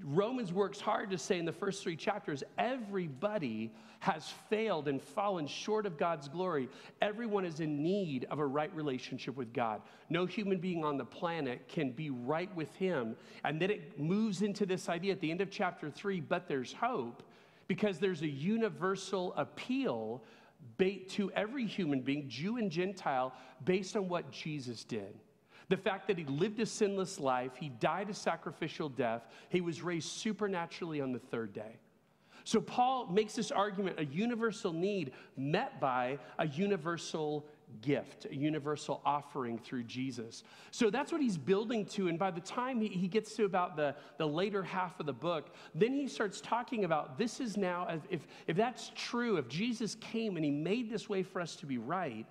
Romans 0.02 0.52
works 0.52 0.80
hard 0.80 1.10
to 1.10 1.18
say 1.18 1.38
in 1.38 1.44
the 1.44 1.52
first 1.52 1.82
three 1.82 1.96
chapters 1.96 2.42
everybody 2.58 3.72
has 4.00 4.32
failed 4.48 4.86
and 4.86 5.02
fallen 5.02 5.46
short 5.46 5.84
of 5.84 5.98
God's 5.98 6.28
glory. 6.28 6.68
Everyone 7.02 7.44
is 7.44 7.60
in 7.60 7.82
need 7.82 8.26
of 8.30 8.38
a 8.38 8.46
right 8.46 8.72
relationship 8.74 9.36
with 9.36 9.52
God. 9.52 9.82
No 10.08 10.24
human 10.24 10.58
being 10.58 10.84
on 10.84 10.98
the 10.98 11.04
planet 11.04 11.66
can 11.68 11.90
be 11.90 12.10
right 12.10 12.54
with 12.54 12.74
Him. 12.76 13.16
And 13.44 13.60
then 13.60 13.70
it 13.70 13.98
moves 13.98 14.42
into 14.42 14.66
this 14.66 14.88
idea 14.88 15.12
at 15.12 15.20
the 15.20 15.30
end 15.30 15.40
of 15.40 15.50
chapter 15.50 15.90
three, 15.90 16.20
but 16.20 16.48
there's 16.48 16.72
hope 16.72 17.24
because 17.66 17.98
there's 17.98 18.22
a 18.22 18.28
universal 18.28 19.34
appeal 19.36 20.22
to 20.78 21.32
every 21.32 21.66
human 21.66 22.00
being, 22.00 22.28
Jew 22.28 22.56
and 22.56 22.70
Gentile, 22.70 23.32
based 23.64 23.96
on 23.96 24.08
what 24.08 24.30
Jesus 24.30 24.84
did. 24.84 25.18
The 25.68 25.76
fact 25.76 26.06
that 26.08 26.16
he 26.16 26.24
lived 26.24 26.60
a 26.60 26.66
sinless 26.66 27.20
life, 27.20 27.52
he 27.56 27.68
died 27.68 28.08
a 28.08 28.14
sacrificial 28.14 28.88
death, 28.88 29.26
he 29.50 29.60
was 29.60 29.82
raised 29.82 30.08
supernaturally 30.08 31.00
on 31.00 31.12
the 31.12 31.18
third 31.18 31.52
day. 31.52 31.76
So 32.44 32.60
Paul 32.60 33.08
makes 33.08 33.34
this 33.34 33.50
argument 33.50 34.00
a 34.00 34.06
universal 34.06 34.72
need 34.72 35.12
met 35.36 35.80
by 35.80 36.18
a 36.38 36.46
universal 36.46 37.44
gift, 37.80 38.26
a 38.30 38.34
universal 38.34 39.00
offering 39.04 39.58
through 39.58 39.84
Jesus. 39.84 40.42
So 40.70 40.90
that's 40.90 41.12
what 41.12 41.20
he's 41.20 41.38
building 41.38 41.84
to. 41.86 42.08
And 42.08 42.18
by 42.18 42.30
the 42.30 42.40
time 42.40 42.80
he, 42.80 42.88
he 42.88 43.08
gets 43.08 43.34
to 43.36 43.44
about 43.44 43.76
the, 43.76 43.94
the 44.16 44.26
later 44.26 44.62
half 44.62 44.98
of 45.00 45.06
the 45.06 45.12
book, 45.12 45.54
then 45.74 45.92
he 45.92 46.08
starts 46.08 46.40
talking 46.40 46.84
about 46.84 47.18
this 47.18 47.40
is 47.40 47.56
now, 47.56 47.86
if, 48.10 48.26
if 48.46 48.56
that's 48.56 48.90
true, 48.94 49.36
if 49.36 49.48
Jesus 49.48 49.94
came 49.96 50.36
and 50.36 50.44
he 50.44 50.50
made 50.50 50.90
this 50.90 51.08
way 51.08 51.22
for 51.22 51.40
us 51.40 51.56
to 51.56 51.66
be 51.66 51.78
right, 51.78 52.26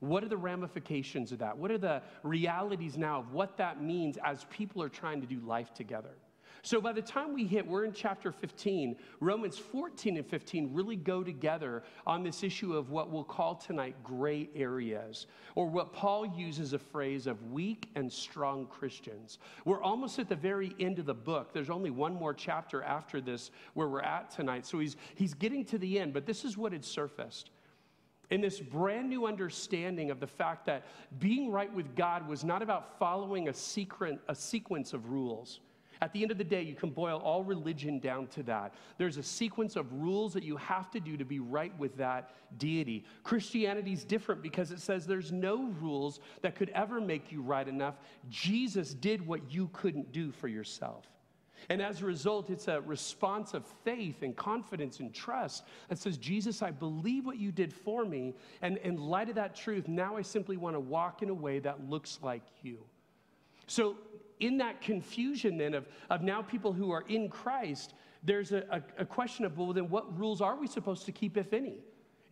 what 0.00 0.24
are 0.24 0.28
the 0.28 0.36
ramifications 0.36 1.30
of 1.30 1.38
that? 1.38 1.56
What 1.56 1.70
are 1.70 1.78
the 1.78 2.02
realities 2.22 2.98
now 2.98 3.20
of 3.20 3.32
what 3.32 3.56
that 3.58 3.82
means 3.82 4.18
as 4.24 4.44
people 4.50 4.82
are 4.82 4.88
trying 4.88 5.20
to 5.20 5.26
do 5.26 5.38
life 5.40 5.72
together? 5.74 6.14
So 6.64 6.80
by 6.80 6.92
the 6.92 7.02
time 7.02 7.34
we 7.34 7.44
hit, 7.44 7.66
we're 7.66 7.84
in 7.84 7.92
chapter 7.92 8.30
15, 8.30 8.94
Romans 9.18 9.58
14 9.58 10.16
and 10.16 10.24
15 10.24 10.72
really 10.72 10.94
go 10.94 11.24
together 11.24 11.82
on 12.06 12.22
this 12.22 12.44
issue 12.44 12.76
of 12.76 12.90
what 12.90 13.10
we'll 13.10 13.24
call 13.24 13.56
tonight 13.56 13.96
gray 14.04 14.48
areas, 14.54 15.26
or 15.56 15.66
what 15.66 15.92
Paul 15.92 16.24
uses 16.24 16.72
a 16.72 16.78
phrase 16.78 17.26
of 17.26 17.50
weak 17.50 17.88
and 17.96 18.10
strong 18.10 18.66
Christians. 18.66 19.38
We're 19.64 19.82
almost 19.82 20.20
at 20.20 20.28
the 20.28 20.36
very 20.36 20.72
end 20.78 21.00
of 21.00 21.06
the 21.06 21.14
book. 21.14 21.52
There's 21.52 21.68
only 21.68 21.90
one 21.90 22.14
more 22.14 22.32
chapter 22.32 22.84
after 22.84 23.20
this 23.20 23.50
where 23.74 23.88
we're 23.88 24.00
at 24.00 24.30
tonight. 24.30 24.64
So 24.64 24.78
he's, 24.78 24.94
he's 25.16 25.34
getting 25.34 25.64
to 25.64 25.78
the 25.78 25.98
end, 25.98 26.14
but 26.14 26.26
this 26.26 26.44
is 26.44 26.56
what 26.56 26.70
had 26.70 26.84
surfaced 26.84 27.50
in 28.30 28.40
this 28.40 28.60
brand 28.60 29.10
new 29.10 29.26
understanding 29.26 30.12
of 30.12 30.20
the 30.20 30.28
fact 30.28 30.64
that 30.66 30.84
being 31.18 31.50
right 31.50 31.74
with 31.74 31.96
God 31.96 32.28
was 32.28 32.44
not 32.44 32.62
about 32.62 33.00
following 33.00 33.48
a 33.48 33.52
secret, 33.52 34.20
a 34.28 34.34
sequence 34.34 34.92
of 34.92 35.10
rules. 35.10 35.58
At 36.02 36.12
the 36.12 36.20
end 36.20 36.32
of 36.32 36.38
the 36.38 36.42
day, 36.42 36.62
you 36.62 36.74
can 36.74 36.90
boil 36.90 37.20
all 37.20 37.44
religion 37.44 38.00
down 38.00 38.26
to 38.28 38.42
that. 38.42 38.74
There's 38.98 39.18
a 39.18 39.22
sequence 39.22 39.76
of 39.76 39.92
rules 39.92 40.34
that 40.34 40.42
you 40.42 40.56
have 40.56 40.90
to 40.90 40.98
do 40.98 41.16
to 41.16 41.24
be 41.24 41.38
right 41.38 41.72
with 41.78 41.96
that 41.96 42.34
deity. 42.58 43.04
Christianity 43.22 43.92
is 43.92 44.02
different 44.02 44.42
because 44.42 44.72
it 44.72 44.80
says 44.80 45.06
there's 45.06 45.30
no 45.30 45.68
rules 45.80 46.18
that 46.40 46.56
could 46.56 46.70
ever 46.70 47.00
make 47.00 47.30
you 47.30 47.40
right 47.40 47.68
enough. 47.68 47.94
Jesus 48.28 48.94
did 48.94 49.24
what 49.24 49.52
you 49.52 49.70
couldn't 49.72 50.10
do 50.10 50.32
for 50.32 50.48
yourself. 50.48 51.06
And 51.68 51.80
as 51.80 52.02
a 52.02 52.06
result, 52.06 52.50
it's 52.50 52.66
a 52.66 52.80
response 52.80 53.54
of 53.54 53.64
faith 53.84 54.22
and 54.22 54.34
confidence 54.34 54.98
and 54.98 55.14
trust 55.14 55.62
that 55.88 55.98
says, 55.98 56.16
Jesus, 56.16 56.62
I 56.62 56.72
believe 56.72 57.26
what 57.26 57.38
you 57.38 57.52
did 57.52 57.72
for 57.72 58.04
me. 58.04 58.34
And 58.60 58.78
in 58.78 58.96
light 58.96 59.28
of 59.28 59.36
that 59.36 59.54
truth, 59.54 59.86
now 59.86 60.16
I 60.16 60.22
simply 60.22 60.56
want 60.56 60.74
to 60.74 60.80
walk 60.80 61.22
in 61.22 61.28
a 61.28 61.34
way 61.34 61.60
that 61.60 61.88
looks 61.88 62.18
like 62.22 62.42
you. 62.60 62.78
So, 63.66 63.96
in 64.40 64.58
that 64.58 64.80
confusion 64.80 65.56
then 65.56 65.72
of, 65.74 65.86
of 66.10 66.22
now 66.22 66.42
people 66.42 66.72
who 66.72 66.90
are 66.90 67.04
in 67.08 67.28
Christ, 67.28 67.94
there's 68.24 68.52
a, 68.52 68.64
a, 68.70 69.02
a 69.02 69.04
question 69.04 69.44
of, 69.44 69.56
well, 69.56 69.72
then 69.72 69.88
what 69.88 70.18
rules 70.18 70.40
are 70.40 70.56
we 70.56 70.66
supposed 70.66 71.06
to 71.06 71.12
keep, 71.12 71.36
if 71.36 71.52
any? 71.52 71.78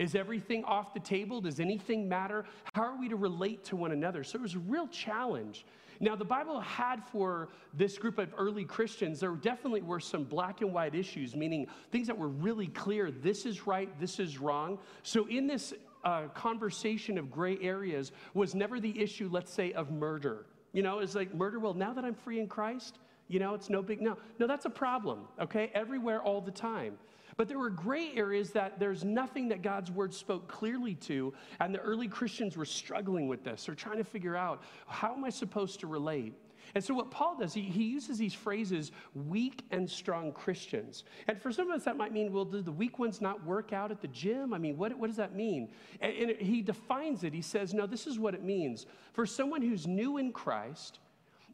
Is 0.00 0.14
everything 0.14 0.64
off 0.64 0.94
the 0.94 1.00
table? 1.00 1.40
Does 1.40 1.60
anything 1.60 2.08
matter? 2.08 2.46
How 2.72 2.82
are 2.82 2.98
we 2.98 3.08
to 3.10 3.16
relate 3.16 3.64
to 3.66 3.76
one 3.76 3.92
another? 3.92 4.24
So 4.24 4.38
it 4.38 4.42
was 4.42 4.54
a 4.54 4.60
real 4.60 4.88
challenge. 4.88 5.66
Now, 6.02 6.16
the 6.16 6.24
Bible 6.24 6.58
had 6.60 7.04
for 7.12 7.50
this 7.74 7.98
group 7.98 8.16
of 8.16 8.32
early 8.38 8.64
Christians, 8.64 9.20
there 9.20 9.32
definitely 9.32 9.82
were 9.82 10.00
some 10.00 10.24
black 10.24 10.62
and 10.62 10.72
white 10.72 10.94
issues, 10.94 11.36
meaning 11.36 11.66
things 11.92 12.06
that 12.06 12.16
were 12.16 12.28
really 12.28 12.68
clear 12.68 13.10
this 13.10 13.44
is 13.44 13.66
right, 13.66 13.90
this 14.00 14.18
is 14.18 14.38
wrong. 14.38 14.78
So, 15.02 15.28
in 15.28 15.46
this 15.46 15.74
uh, 16.02 16.28
conversation 16.28 17.18
of 17.18 17.30
gray 17.30 17.58
areas, 17.60 18.12
was 18.32 18.54
never 18.54 18.80
the 18.80 18.98
issue, 18.98 19.28
let's 19.30 19.52
say, 19.52 19.72
of 19.72 19.90
murder. 19.90 20.46
You 20.72 20.82
know, 20.82 21.00
it's 21.00 21.14
like 21.14 21.34
murder, 21.34 21.58
well, 21.58 21.74
now 21.74 21.92
that 21.92 22.04
I'm 22.04 22.14
free 22.14 22.40
in 22.40 22.46
Christ, 22.46 22.98
you 23.28 23.38
know, 23.38 23.54
it's 23.54 23.70
no 23.70 23.82
big 23.82 24.00
no. 24.00 24.16
No, 24.38 24.46
that's 24.46 24.66
a 24.66 24.70
problem, 24.70 25.20
okay? 25.40 25.70
Everywhere, 25.74 26.20
all 26.22 26.40
the 26.40 26.50
time. 26.50 26.98
But 27.36 27.48
there 27.48 27.58
were 27.58 27.70
gray 27.70 28.12
areas 28.14 28.50
that 28.50 28.78
there's 28.78 29.04
nothing 29.04 29.48
that 29.48 29.62
God's 29.62 29.90
word 29.90 30.12
spoke 30.12 30.46
clearly 30.48 30.94
to, 30.96 31.32
and 31.60 31.74
the 31.74 31.78
early 31.78 32.08
Christians 32.08 32.56
were 32.56 32.64
struggling 32.64 33.28
with 33.28 33.44
this. 33.44 33.64
They're 33.64 33.74
trying 33.74 33.98
to 33.98 34.04
figure 34.04 34.36
out 34.36 34.62
how 34.86 35.14
am 35.14 35.24
I 35.24 35.30
supposed 35.30 35.80
to 35.80 35.86
relate? 35.86 36.34
And 36.74 36.82
so, 36.82 36.94
what 36.94 37.10
Paul 37.10 37.36
does, 37.38 37.52
he, 37.52 37.62
he 37.62 37.84
uses 37.84 38.18
these 38.18 38.34
phrases, 38.34 38.92
weak 39.14 39.64
and 39.70 39.88
strong 39.88 40.32
Christians. 40.32 41.04
And 41.28 41.40
for 41.40 41.52
some 41.52 41.70
of 41.70 41.76
us, 41.76 41.84
that 41.84 41.96
might 41.96 42.12
mean, 42.12 42.32
well, 42.32 42.44
do 42.44 42.62
the 42.62 42.72
weak 42.72 42.98
ones 42.98 43.20
not 43.20 43.44
work 43.44 43.72
out 43.72 43.90
at 43.90 44.00
the 44.00 44.08
gym? 44.08 44.54
I 44.54 44.58
mean, 44.58 44.76
what, 44.76 44.96
what 44.98 45.08
does 45.08 45.16
that 45.16 45.34
mean? 45.34 45.70
And, 46.00 46.12
and 46.12 46.40
he 46.40 46.62
defines 46.62 47.24
it. 47.24 47.32
He 47.32 47.42
says, 47.42 47.74
no, 47.74 47.86
this 47.86 48.06
is 48.06 48.18
what 48.18 48.34
it 48.34 48.44
means. 48.44 48.86
For 49.12 49.26
someone 49.26 49.62
who's 49.62 49.86
new 49.86 50.18
in 50.18 50.32
Christ 50.32 50.98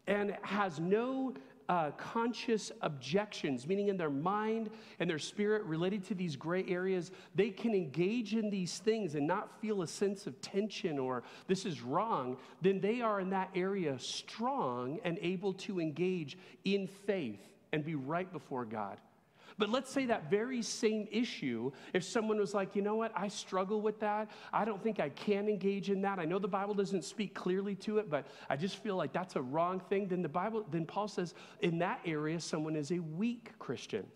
and 0.07 0.37
has 0.43 0.79
no 0.79 1.35
uh, 1.69 1.91
conscious 1.93 2.73
objections, 2.83 3.67
meaning 3.67 3.89
in 3.89 3.97
their 3.97 4.11
mind 4.11 4.71
and 5.01 5.09
their 5.09 5.19
spirit 5.19 5.63
related 5.65 6.05
to 6.07 6.15
these 6.15 6.37
gray 6.37 6.65
areas, 6.69 7.11
they 7.35 7.51
can 7.51 7.75
engage 7.75 8.35
in 8.35 8.51
these 8.51 8.79
things 8.79 9.15
and 9.15 9.27
not 9.27 9.61
feel 9.61 9.83
a 9.83 9.87
sense 9.87 10.27
of 10.27 10.41
tension 10.41 10.99
or 10.99 11.23
this 11.47 11.65
is 11.67 11.83
wrong, 11.83 12.37
then 12.63 12.81
they 12.81 13.01
are 13.01 13.21
in 13.21 13.31
that 13.31 13.51
area 13.55 13.99
strong 13.99 14.99
and 15.05 15.19
able 15.21 15.53
to 15.53 15.81
engage 15.81 16.39
in 16.65 16.87
faith 16.87 17.41
and 17.73 17.85
be 17.85 17.95
right 17.95 18.33
before 18.33 18.65
God. 18.65 18.99
But 19.59 19.71
let's 19.71 19.91
say 19.91 20.07
that 20.07 20.31
very 20.31 20.61
same 20.63 21.09
issue, 21.11 21.71
if 21.95 22.05
someone 22.05 22.39
was 22.39 22.53
like, 22.53 22.77
you 22.77 22.83
know 22.83 22.97
what, 22.97 23.13
I 23.17 23.29
struggle 23.29 23.81
with 23.81 24.01
that. 24.01 24.31
I 24.53 24.65
don't 24.65 24.83
think 24.83 25.01
I 25.01 25.09
can 25.09 25.49
engage 25.49 25.89
in 25.91 26.03
that. 26.03 26.19
I 26.19 26.27
know 26.27 26.39
the 26.39 26.49
Bible 26.49 26.75
doesn't 26.75 27.05
speak 27.05 27.35
clearly 27.35 27.75
to 27.77 27.99
it, 27.99 28.11
but 28.11 28.27
I 28.51 28.57
just 28.57 28.77
feel 28.83 28.97
like 28.97 29.13
that's 29.13 29.37
a 29.37 29.43
wrong 29.43 29.81
thing. 29.89 30.09
Then 30.09 30.21
the 30.21 30.29
Bible, 30.29 30.67
then 30.71 30.85
Paul 30.85 31.09
says, 31.09 31.35
in 31.61 31.79
that 31.79 32.01
area, 32.05 32.39
someone 32.39 32.77
is 32.77 32.91
a 32.93 32.99
weak 32.99 33.53
Christian. 33.59 34.07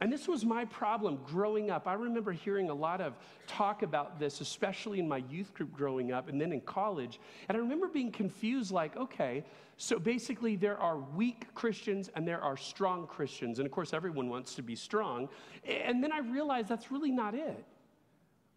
And 0.00 0.10
this 0.10 0.26
was 0.26 0.46
my 0.46 0.64
problem 0.64 1.18
growing 1.26 1.70
up. 1.70 1.86
I 1.86 1.92
remember 1.92 2.32
hearing 2.32 2.70
a 2.70 2.74
lot 2.74 3.02
of 3.02 3.14
talk 3.46 3.82
about 3.82 4.18
this, 4.18 4.40
especially 4.40 4.98
in 4.98 5.06
my 5.06 5.18
youth 5.18 5.52
group 5.52 5.72
growing 5.72 6.10
up 6.10 6.28
and 6.30 6.40
then 6.40 6.52
in 6.52 6.62
college. 6.62 7.20
And 7.48 7.56
I 7.56 7.60
remember 7.60 7.86
being 7.86 8.10
confused 8.10 8.70
like, 8.70 8.96
okay, 8.96 9.44
so 9.76 9.98
basically 9.98 10.56
there 10.56 10.78
are 10.78 10.98
weak 10.98 11.54
Christians 11.54 12.08
and 12.14 12.26
there 12.26 12.40
are 12.40 12.56
strong 12.56 13.06
Christians. 13.06 13.58
And 13.58 13.66
of 13.66 13.72
course, 13.72 13.92
everyone 13.92 14.30
wants 14.30 14.54
to 14.54 14.62
be 14.62 14.74
strong. 14.74 15.28
And 15.66 16.02
then 16.02 16.12
I 16.12 16.20
realized 16.20 16.68
that's 16.68 16.90
really 16.90 17.10
not 17.10 17.34
it. 17.34 17.64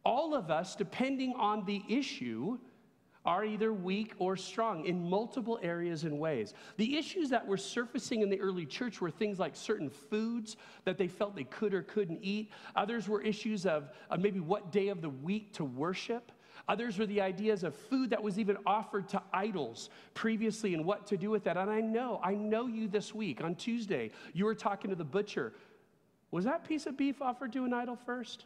All 0.05 0.33
of 0.33 0.49
us, 0.49 0.75
depending 0.75 1.33
on 1.37 1.65
the 1.65 1.81
issue, 1.89 2.57
are 3.25 3.45
either 3.45 3.71
weak 3.71 4.13
or 4.17 4.35
strong 4.35 4.85
in 4.85 5.09
multiple 5.09 5.59
areas 5.63 6.03
and 6.03 6.19
ways. 6.19 6.53
The 6.77 6.97
issues 6.97 7.29
that 7.29 7.47
were 7.47 7.57
surfacing 7.57 8.21
in 8.21 8.29
the 8.29 8.39
early 8.41 8.65
church 8.65 8.99
were 8.99 9.11
things 9.11 9.39
like 9.39 9.55
certain 9.55 9.89
foods 9.89 10.57
that 10.83 10.97
they 10.97 11.07
felt 11.07 11.35
they 11.35 11.45
could 11.45 11.73
or 11.73 11.83
couldn't 11.83 12.19
eat. 12.21 12.51
Others 12.75 13.07
were 13.07 13.21
issues 13.21 13.65
of, 13.65 13.89
maybe 14.19 14.39
what 14.39 14.71
day 14.71 14.89
of 14.89 15.01
the 15.01 15.09
week 15.09 15.53
to 15.53 15.63
worship. 15.63 16.31
Others 16.67 16.99
were 16.99 17.05
the 17.05 17.21
ideas 17.21 17.63
of 17.63 17.75
food 17.75 18.09
that 18.09 18.21
was 18.21 18.39
even 18.39 18.57
offered 18.65 19.09
to 19.09 19.21
idols 19.33 19.89
previously 20.13 20.73
and 20.73 20.85
what 20.85 21.07
to 21.07 21.17
do 21.17 21.29
with 21.29 21.43
that. 21.45 21.57
And 21.57 21.69
I 21.69 21.81
know, 21.81 22.21
I 22.23 22.35
know 22.35 22.67
you 22.67 22.87
this 22.87 23.13
week 23.13 23.43
on 23.43 23.55
Tuesday, 23.55 24.11
you 24.33 24.45
were 24.45 24.55
talking 24.55 24.89
to 24.89 24.95
the 24.95 25.03
butcher. 25.03 25.53
Was 26.31 26.45
that 26.45 26.63
piece 26.67 26.85
of 26.85 26.97
beef 26.97 27.21
offered 27.21 27.53
to 27.53 27.65
an 27.65 27.73
idol 27.73 27.95
first? 27.95 28.45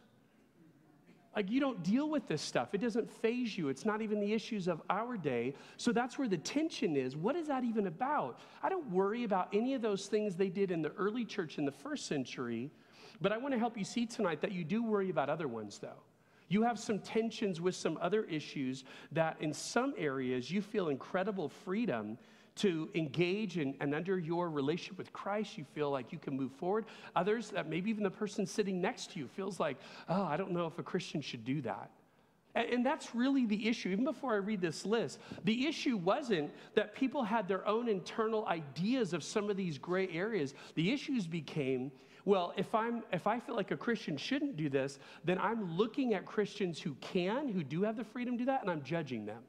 Like, 1.38 1.52
you 1.52 1.60
don't 1.60 1.84
deal 1.84 2.10
with 2.10 2.28
this 2.28 2.42
stuff. 2.42 2.74
It 2.74 2.80
doesn't 2.80 3.08
faze 3.08 3.56
you. 3.56 3.70
It's 3.70 3.86
not 3.86 4.02
even 4.02 4.20
the 4.20 4.34
issues 4.34 4.68
of 4.68 4.82
our 4.90 5.16
day. 5.18 5.54
So 5.78 5.92
that's 5.92 6.18
where 6.18 6.28
the 6.28 6.40
tension 6.40 6.98
is. 6.98 7.16
What 7.16 7.36
is 7.36 7.48
that 7.48 7.64
even 7.64 7.86
about? 7.86 8.40
I 8.64 8.70
don't 8.70 8.90
worry 8.90 9.24
about 9.24 9.50
any 9.54 9.76
of 9.76 9.84
those 9.84 10.08
things 10.08 10.36
they 10.36 10.50
did 10.50 10.72
in 10.72 10.82
the 10.82 10.92
early 10.98 11.24
church 11.24 11.60
in 11.60 11.66
the 11.66 11.72
first 11.72 12.08
century, 12.08 12.72
but 13.22 13.32
I 13.32 13.38
want 13.38 13.54
to 13.54 13.60
help 13.60 13.78
you 13.78 13.84
see 13.84 14.08
tonight 14.08 14.42
that 14.42 14.52
you 14.52 14.64
do 14.64 14.82
worry 14.82 15.12
about 15.12 15.30
other 15.30 15.48
ones, 15.48 15.78
though. 15.78 16.02
You 16.50 16.64
have 16.64 16.80
some 16.80 16.98
tensions 16.98 17.62
with 17.62 17.76
some 17.76 18.00
other 18.02 18.24
issues 18.24 18.84
that 19.12 19.38
in 19.40 19.54
some 19.54 19.94
areas 19.96 20.50
you 20.50 20.64
feel 20.64 20.90
incredible 20.90 21.50
freedom 21.50 22.18
to 22.58 22.90
engage 22.96 23.58
and, 23.58 23.76
and 23.80 23.94
under 23.94 24.18
your 24.18 24.50
relationship 24.50 24.98
with 24.98 25.14
Christ, 25.14 25.58
you 25.58 25.66
feel 25.74 25.90
like 25.92 26.12
you 26.12 26.20
can 26.20 26.36
move 26.36 26.52
forward. 26.54 26.86
Others, 27.16 27.52
that 27.52 27.70
maybe 27.70 27.90
even 27.90 28.04
the 28.04 28.10
person 28.10 28.46
sitting 28.46 28.82
next 28.82 29.12
to 29.12 29.20
you 29.20 29.28
feels 29.28 29.60
like, 29.60 29.78
oh, 30.10 30.24
I 30.24 30.38
don't 30.38 30.52
know 30.52 30.66
if 30.68 30.78
a 30.80 30.84
Christian 30.84 31.22
should 31.22 31.46
do 31.46 31.62
that. 31.62 31.90
And, 32.56 32.84
that's 32.84 33.14
really 33.14 33.46
the 33.46 33.68
issue. 33.68 33.90
Even 33.90 34.04
before 34.04 34.34
I 34.34 34.38
read 34.38 34.62
this 34.62 34.84
list, 34.84 35.20
the 35.44 35.68
issue 35.68 35.96
wasn't 35.96 36.52
that 36.74 36.96
people 36.96 37.24
had 37.24 37.48
their 37.48 37.68
own 37.68 37.88
internal 37.88 38.48
ideas 38.48 39.14
of 39.14 39.24
some 39.24 39.52
of 39.52 39.58
these 39.58 39.78
gray 39.78 40.10
areas. 40.10 40.56
The 40.74 40.92
issues 40.92 41.28
became 41.28 41.92
well, 42.26 42.52
if, 42.58 42.76
I'm, 42.76 43.04
if 43.14 43.26
I 43.26 43.40
feel 43.40 43.56
like 43.56 43.72
a 43.72 43.78
Christian 43.78 44.18
shouldn't 44.18 44.58
do 44.58 44.68
this, 44.68 45.00
then 45.24 45.40
I'm 45.40 45.78
looking 45.78 46.14
at 46.14 46.26
Christians 46.26 46.78
who 46.78 46.94
can, 46.96 47.48
who 47.48 47.64
do 47.64 47.84
have 47.84 47.96
the 47.96 48.04
freedom 48.04 48.34
to 48.34 48.40
do 48.40 48.46
that, 48.48 48.62
and 48.62 48.70
I'm 48.70 48.84
judging 48.84 49.26
them. 49.26 49.44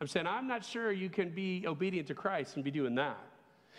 I'm 0.00 0.06
saying, 0.06 0.26
I'm 0.26 0.46
not 0.46 0.64
sure 0.64 0.92
you 0.92 1.10
can 1.10 1.30
be 1.30 1.64
obedient 1.66 2.08
to 2.08 2.14
Christ 2.14 2.56
and 2.56 2.64
be 2.64 2.70
doing 2.70 2.94
that. 2.96 3.18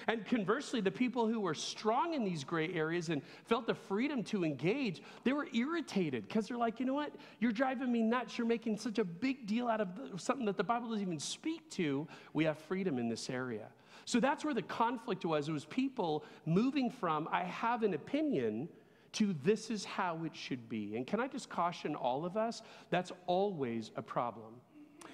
And 0.07 0.25
conversely, 0.25 0.79
the 0.79 0.91
people 0.91 1.27
who 1.27 1.41
were 1.41 1.53
strong 1.53 2.13
in 2.13 2.23
these 2.23 2.43
gray 2.43 2.73
areas 2.73 3.09
and 3.09 3.21
felt 3.45 3.67
the 3.67 3.73
freedom 3.73 4.23
to 4.25 4.45
engage, 4.45 5.01
they 5.23 5.33
were 5.33 5.47
irritated 5.53 6.27
because 6.27 6.47
they're 6.47 6.57
like, 6.57 6.79
you 6.79 6.85
know 6.85 6.93
what? 6.93 7.13
You're 7.39 7.51
driving 7.51 7.91
me 7.91 8.01
nuts. 8.01 8.37
You're 8.37 8.47
making 8.47 8.77
such 8.77 8.97
a 8.97 9.03
big 9.03 9.45
deal 9.45 9.67
out 9.67 9.81
of 9.81 9.89
something 10.17 10.45
that 10.45 10.57
the 10.57 10.63
Bible 10.63 10.89
doesn't 10.89 11.05
even 11.05 11.19
speak 11.19 11.69
to. 11.71 12.07
We 12.33 12.45
have 12.45 12.57
freedom 12.57 12.97
in 12.97 13.09
this 13.09 13.29
area. 13.29 13.67
So 14.05 14.19
that's 14.19 14.45
where 14.45 14.53
the 14.53 14.61
conflict 14.61 15.25
was. 15.25 15.49
It 15.49 15.51
was 15.51 15.65
people 15.65 16.23
moving 16.45 16.89
from, 16.89 17.27
I 17.31 17.43
have 17.43 17.83
an 17.83 17.93
opinion, 17.93 18.69
to 19.13 19.35
this 19.43 19.69
is 19.69 19.85
how 19.85 20.23
it 20.23 20.35
should 20.35 20.69
be. 20.69 20.95
And 20.95 21.05
can 21.05 21.19
I 21.19 21.27
just 21.27 21.49
caution 21.49 21.95
all 21.95 22.25
of 22.25 22.37
us? 22.37 22.61
That's 22.89 23.11
always 23.27 23.91
a 23.95 24.01
problem. 24.01 24.58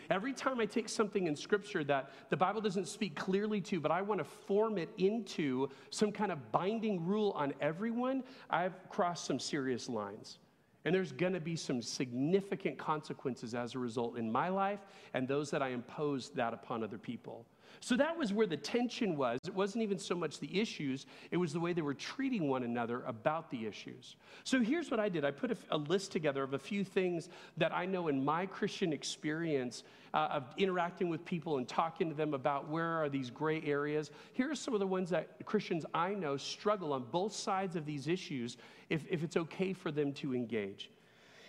Every 0.10 0.34
time 0.34 0.60
I 0.60 0.66
take 0.66 0.90
something 0.90 1.28
in 1.28 1.36
Scripture 1.36 1.84
that 1.86 2.12
the 2.30 2.38
Bible 2.38 2.62
doesn't 2.62 2.88
speak 2.88 3.16
clearly 3.16 3.62
to, 3.62 3.80
but 3.80 3.92
I 3.92 4.02
want 4.02 4.20
to 4.20 4.26
form 4.26 4.78
it 4.78 4.90
into 4.98 5.70
some 5.90 6.12
kind 6.12 6.32
of 6.32 6.52
binding 6.52 7.06
rule 7.06 7.32
on 7.36 7.54
everyone, 7.62 8.24
I've 8.50 8.74
crossed 8.90 9.26
some 9.26 9.40
serious 9.40 9.90
lines. 9.90 10.40
And 10.86 10.94
there's 10.94 11.12
going 11.12 11.34
to 11.34 11.40
be 11.40 11.56
some 11.56 11.82
significant 11.82 12.78
consequences 12.78 13.56
as 13.56 13.74
a 13.74 13.80
result 13.80 14.18
in 14.18 14.32
my 14.32 14.50
life 14.50 14.80
and 15.16 15.28
those 15.28 15.50
that 15.50 15.64
I 15.64 15.70
impose 15.70 16.30
that 16.32 16.54
upon 16.54 16.84
other 16.84 17.00
people. 17.00 17.46
So 17.80 17.96
that 17.98 18.18
was 18.18 18.34
where 18.34 18.48
the 18.48 18.58
tension 18.58 19.16
was. 19.16 19.40
It 19.46 19.54
wasn't 19.54 19.84
even 19.84 20.00
so 20.00 20.16
much 20.16 20.40
the 20.40 20.60
issues, 20.60 21.06
it 21.32 21.38
was 21.38 21.54
the 21.54 21.60
way 21.60 21.74
they 21.74 21.82
were 21.82 21.94
treating 21.94 22.48
one 22.48 22.64
another 22.64 23.04
about 23.06 23.50
the 23.52 23.66
issues. 23.66 24.16
So 24.44 24.62
here's 24.62 24.92
what 24.92 25.00
I 25.00 25.10
did 25.10 25.26
I 25.26 25.32
put 25.32 25.52
a, 25.52 25.58
a 25.72 25.78
list 25.78 26.12
together 26.12 26.44
of 26.44 26.54
a 26.54 26.60
few 26.60 26.84
things 26.84 27.30
that 27.58 27.74
I 27.74 27.86
know 27.86 28.08
in 28.08 28.24
my 28.24 28.46
Christian 28.46 28.94
experience 28.94 29.84
uh, 30.14 30.30
of 30.32 30.44
interacting 30.58 31.10
with 31.10 31.26
people 31.26 31.58
and 31.58 31.68
talking 31.68 32.10
to 32.10 32.16
them 32.16 32.34
about 32.34 32.70
where 32.70 33.04
are 33.04 33.10
these 33.10 33.30
gray 33.30 33.62
areas. 33.66 34.12
Here 34.34 34.50
are 34.50 34.56
some 34.56 34.74
of 34.74 34.80
the 34.80 34.88
ones 34.88 35.10
that 35.10 35.46
Christians 35.46 35.86
I 35.94 36.14
know 36.14 36.38
struggle 36.38 36.94
on 36.94 37.04
both 37.12 37.34
sides 37.34 37.76
of 37.76 37.86
these 37.86 38.08
issues 38.08 38.58
if, 38.90 39.04
if 39.10 39.24
it's 39.24 39.36
okay 39.36 39.74
for 39.74 39.92
them 39.92 40.14
to 40.14 40.34
engage. 40.34 40.90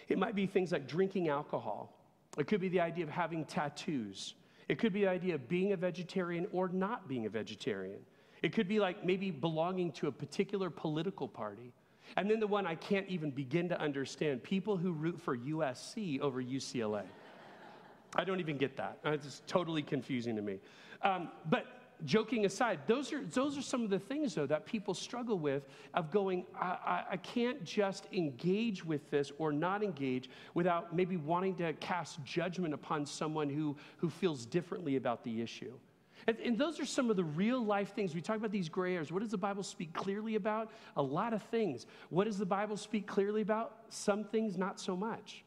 It 0.08 0.18
might 0.18 0.34
be 0.34 0.46
things 0.46 0.72
like 0.72 0.88
drinking 0.88 1.28
alcohol. 1.28 1.92
It 2.38 2.46
could 2.46 2.60
be 2.60 2.68
the 2.68 2.80
idea 2.80 3.04
of 3.04 3.10
having 3.10 3.44
tattoos. 3.44 4.34
It 4.68 4.78
could 4.78 4.92
be 4.92 5.02
the 5.02 5.08
idea 5.10 5.34
of 5.34 5.48
being 5.48 5.72
a 5.72 5.76
vegetarian 5.76 6.46
or 6.52 6.68
not 6.68 7.08
being 7.08 7.26
a 7.26 7.28
vegetarian. 7.28 8.00
It 8.42 8.52
could 8.52 8.68
be 8.68 8.80
like 8.80 9.04
maybe 9.04 9.30
belonging 9.30 9.92
to 9.92 10.08
a 10.08 10.12
particular 10.12 10.70
political 10.70 11.28
party. 11.28 11.72
And 12.16 12.30
then 12.30 12.40
the 12.40 12.46
one 12.46 12.66
I 12.66 12.74
can't 12.74 13.08
even 13.08 13.30
begin 13.30 13.68
to 13.68 13.80
understand 13.80 14.42
people 14.42 14.76
who 14.76 14.92
root 14.92 15.20
for 15.20 15.36
USC 15.36 16.20
over 16.20 16.42
UCLA. 16.42 17.02
I 18.14 18.24
don't 18.24 18.40
even 18.40 18.56
get 18.56 18.76
that. 18.76 18.98
It's 19.04 19.42
totally 19.46 19.82
confusing 19.82 20.36
to 20.36 20.42
me. 20.42 20.58
Um, 21.02 21.30
but 21.50 21.75
joking 22.04 22.44
aside, 22.44 22.80
those 22.86 23.12
are, 23.12 23.22
those 23.24 23.56
are 23.56 23.62
some 23.62 23.82
of 23.82 23.90
the 23.90 23.98
things, 23.98 24.34
though, 24.34 24.46
that 24.46 24.66
people 24.66 24.94
struggle 24.94 25.38
with 25.38 25.66
of 25.94 26.10
going, 26.10 26.44
I, 26.54 26.66
I, 26.66 27.04
I, 27.12 27.16
can't 27.16 27.64
just 27.64 28.06
engage 28.12 28.84
with 28.84 29.10
this 29.10 29.32
or 29.38 29.52
not 29.52 29.82
engage 29.82 30.28
without 30.54 30.94
maybe 30.94 31.16
wanting 31.16 31.54
to 31.56 31.72
cast 31.74 32.22
judgment 32.24 32.74
upon 32.74 33.06
someone 33.06 33.48
who, 33.48 33.76
who 33.96 34.10
feels 34.10 34.44
differently 34.44 34.96
about 34.96 35.24
the 35.24 35.40
issue. 35.40 35.72
And, 36.26 36.38
and 36.40 36.58
those 36.58 36.80
are 36.80 36.86
some 36.86 37.10
of 37.10 37.16
the 37.16 37.24
real 37.24 37.64
life 37.64 37.94
things. 37.94 38.14
We 38.14 38.20
talk 38.20 38.36
about 38.36 38.50
these 38.52 38.68
gray 38.68 38.94
areas. 38.94 39.12
What 39.12 39.22
does 39.22 39.30
the 39.30 39.38
Bible 39.38 39.62
speak 39.62 39.92
clearly 39.92 40.34
about? 40.34 40.70
A 40.96 41.02
lot 41.02 41.32
of 41.32 41.42
things. 41.44 41.86
What 42.10 42.24
does 42.24 42.38
the 42.38 42.46
Bible 42.46 42.76
speak 42.76 43.06
clearly 43.06 43.42
about? 43.42 43.76
Some 43.88 44.24
things, 44.24 44.58
not 44.58 44.80
so 44.80 44.96
much. 44.96 45.44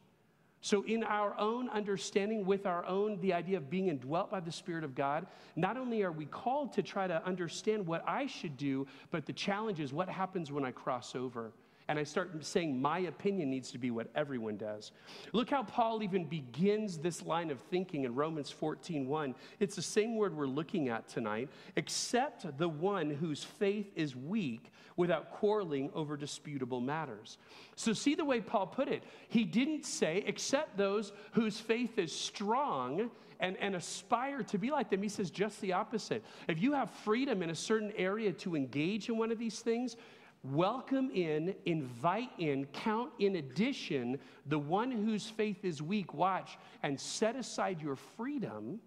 So, 0.62 0.82
in 0.84 1.04
our 1.04 1.34
own 1.38 1.70
understanding, 1.70 2.44
with 2.44 2.66
our 2.66 2.84
own, 2.84 3.18
the 3.20 3.32
idea 3.32 3.56
of 3.56 3.70
being 3.70 3.88
indwelt 3.88 4.30
by 4.30 4.40
the 4.40 4.52
Spirit 4.52 4.84
of 4.84 4.94
God, 4.94 5.26
not 5.56 5.78
only 5.78 6.02
are 6.02 6.12
we 6.12 6.26
called 6.26 6.74
to 6.74 6.82
try 6.82 7.06
to 7.06 7.24
understand 7.24 7.86
what 7.86 8.04
I 8.06 8.26
should 8.26 8.58
do, 8.58 8.86
but 9.10 9.24
the 9.24 9.32
challenge 9.32 9.80
is 9.80 9.92
what 9.92 10.08
happens 10.08 10.52
when 10.52 10.64
I 10.64 10.70
cross 10.70 11.14
over 11.14 11.52
and 11.90 11.98
I 11.98 12.04
start 12.04 12.30
saying 12.44 12.80
my 12.80 13.00
opinion 13.00 13.50
needs 13.50 13.72
to 13.72 13.78
be 13.78 13.90
what 13.90 14.06
everyone 14.14 14.56
does. 14.56 14.92
Look 15.32 15.50
how 15.50 15.64
Paul 15.64 16.04
even 16.04 16.24
begins 16.24 16.98
this 16.98 17.26
line 17.26 17.50
of 17.50 17.58
thinking 17.62 18.04
in 18.04 18.14
Romans 18.14 18.48
14:1. 18.48 19.34
It's 19.58 19.74
the 19.74 19.82
same 19.82 20.14
word 20.14 20.36
we're 20.36 20.46
looking 20.46 20.88
at 20.88 21.08
tonight, 21.08 21.48
except 21.74 22.56
the 22.58 22.68
one 22.68 23.10
whose 23.10 23.42
faith 23.42 23.90
is 23.96 24.14
weak 24.14 24.70
without 24.94 25.32
quarreling 25.32 25.90
over 25.92 26.16
disputable 26.16 26.80
matters. 26.80 27.38
So 27.74 27.92
see 27.92 28.14
the 28.14 28.24
way 28.24 28.40
Paul 28.40 28.68
put 28.68 28.86
it. 28.86 29.02
He 29.28 29.42
didn't 29.42 29.84
say 29.84 30.22
except 30.28 30.76
those 30.76 31.12
whose 31.32 31.58
faith 31.58 31.98
is 31.98 32.14
strong 32.14 33.10
and, 33.40 33.56
and 33.56 33.74
aspire 33.74 34.44
to 34.44 34.58
be 34.58 34.70
like 34.70 34.90
them. 34.90 35.02
He 35.02 35.08
says 35.08 35.30
just 35.30 35.60
the 35.60 35.72
opposite. 35.72 36.22
If 36.46 36.62
you 36.62 36.72
have 36.72 36.90
freedom 36.90 37.42
in 37.42 37.50
a 37.50 37.54
certain 37.54 37.92
area 37.96 38.32
to 38.34 38.54
engage 38.54 39.08
in 39.08 39.18
one 39.18 39.32
of 39.32 39.38
these 39.38 39.58
things, 39.58 39.96
welcome 40.42 41.10
in, 41.10 41.54
invite 41.66 42.30
in, 42.38 42.66
count 42.66 43.10
in 43.18 43.36
addition 43.36 44.18
the 44.46 44.58
one 44.58 44.90
whose 44.90 45.28
faith 45.28 45.64
is 45.64 45.82
weak, 45.82 46.14
watch, 46.14 46.58
and 46.82 46.98
set 46.98 47.36
aside 47.36 47.80
your 47.80 47.96
freedom 47.96 48.80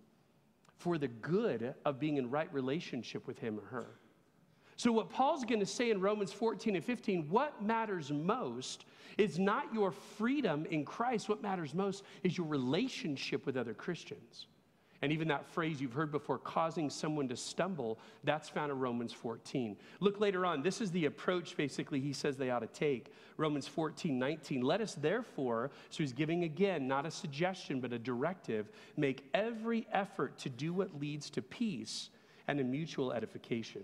for 0.77 0.97
the 0.97 1.07
good 1.07 1.73
of 1.85 1.99
being 1.99 2.17
in 2.17 2.29
right 2.29 2.51
relationship 2.53 3.25
with 3.27 3.39
him 3.39 3.59
or 3.59 3.65
her. 3.65 3.87
So, 4.75 4.91
what 4.91 5.09
Paul's 5.09 5.45
going 5.45 5.59
to 5.59 5.65
say 5.65 5.91
in 5.91 6.01
Romans 6.01 6.33
14 6.33 6.75
and 6.75 6.83
15, 6.83 7.29
what 7.29 7.61
matters 7.61 8.11
most 8.11 8.85
is 9.17 9.37
not 9.37 9.71
your 9.73 9.91
freedom 9.91 10.65
in 10.65 10.83
Christ. 10.83 11.29
What 11.29 11.41
matters 11.41 11.73
most 11.73 12.03
is 12.23 12.37
your 12.37 12.47
relationship 12.47 13.45
with 13.45 13.55
other 13.55 13.73
Christians. 13.73 14.47
And 15.03 15.11
even 15.11 15.27
that 15.27 15.45
phrase 15.45 15.81
you've 15.81 15.91
heard 15.91 16.13
before, 16.13 16.37
causing 16.37 16.89
someone 16.89 17.27
to 17.27 17.35
stumble, 17.35 17.99
that's 18.23 18.47
found 18.47 18.71
in 18.71 18.79
Romans 18.79 19.11
14. 19.11 19.75
Look 19.99 20.21
later 20.21 20.45
on. 20.45 20.63
This 20.63 20.79
is 20.79 20.91
the 20.91 21.07
approach, 21.07 21.57
basically, 21.57 21.99
he 21.99 22.13
says 22.13 22.37
they 22.37 22.51
ought 22.51 22.59
to 22.59 22.67
take. 22.67 23.11
Romans 23.35 23.67
14, 23.67 24.17
19. 24.17 24.61
Let 24.61 24.79
us 24.79 24.93
therefore, 24.95 25.71
so 25.89 25.97
he's 26.03 26.13
giving 26.13 26.45
again, 26.45 26.87
not 26.87 27.05
a 27.05 27.11
suggestion, 27.11 27.81
but 27.81 27.91
a 27.91 27.99
directive, 27.99 28.69
make 28.95 29.29
every 29.33 29.85
effort 29.91 30.37
to 30.37 30.49
do 30.49 30.71
what 30.71 30.97
leads 30.97 31.29
to 31.31 31.41
peace 31.41 32.09
and 32.47 32.61
a 32.61 32.63
mutual 32.63 33.11
edification. 33.11 33.83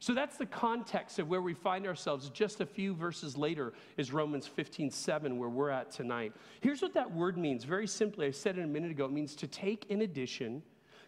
So 0.00 0.14
that's 0.14 0.36
the 0.36 0.46
context 0.46 1.18
of 1.18 1.28
where 1.28 1.42
we 1.42 1.54
find 1.54 1.86
ourselves. 1.86 2.28
Just 2.30 2.60
a 2.60 2.66
few 2.66 2.94
verses 2.94 3.36
later 3.36 3.72
is 3.96 4.12
Romans 4.12 4.46
15, 4.46 4.90
7, 4.90 5.38
where 5.38 5.48
we're 5.48 5.70
at 5.70 5.90
tonight. 5.90 6.32
Here's 6.60 6.82
what 6.82 6.94
that 6.94 7.10
word 7.10 7.36
means 7.36 7.64
very 7.64 7.86
simply. 7.86 8.26
I 8.26 8.30
said 8.30 8.58
it 8.58 8.62
a 8.62 8.66
minute 8.66 8.90
ago. 8.90 9.06
It 9.06 9.12
means 9.12 9.34
to 9.36 9.46
take 9.46 9.86
in 9.90 10.02
addition, 10.02 10.62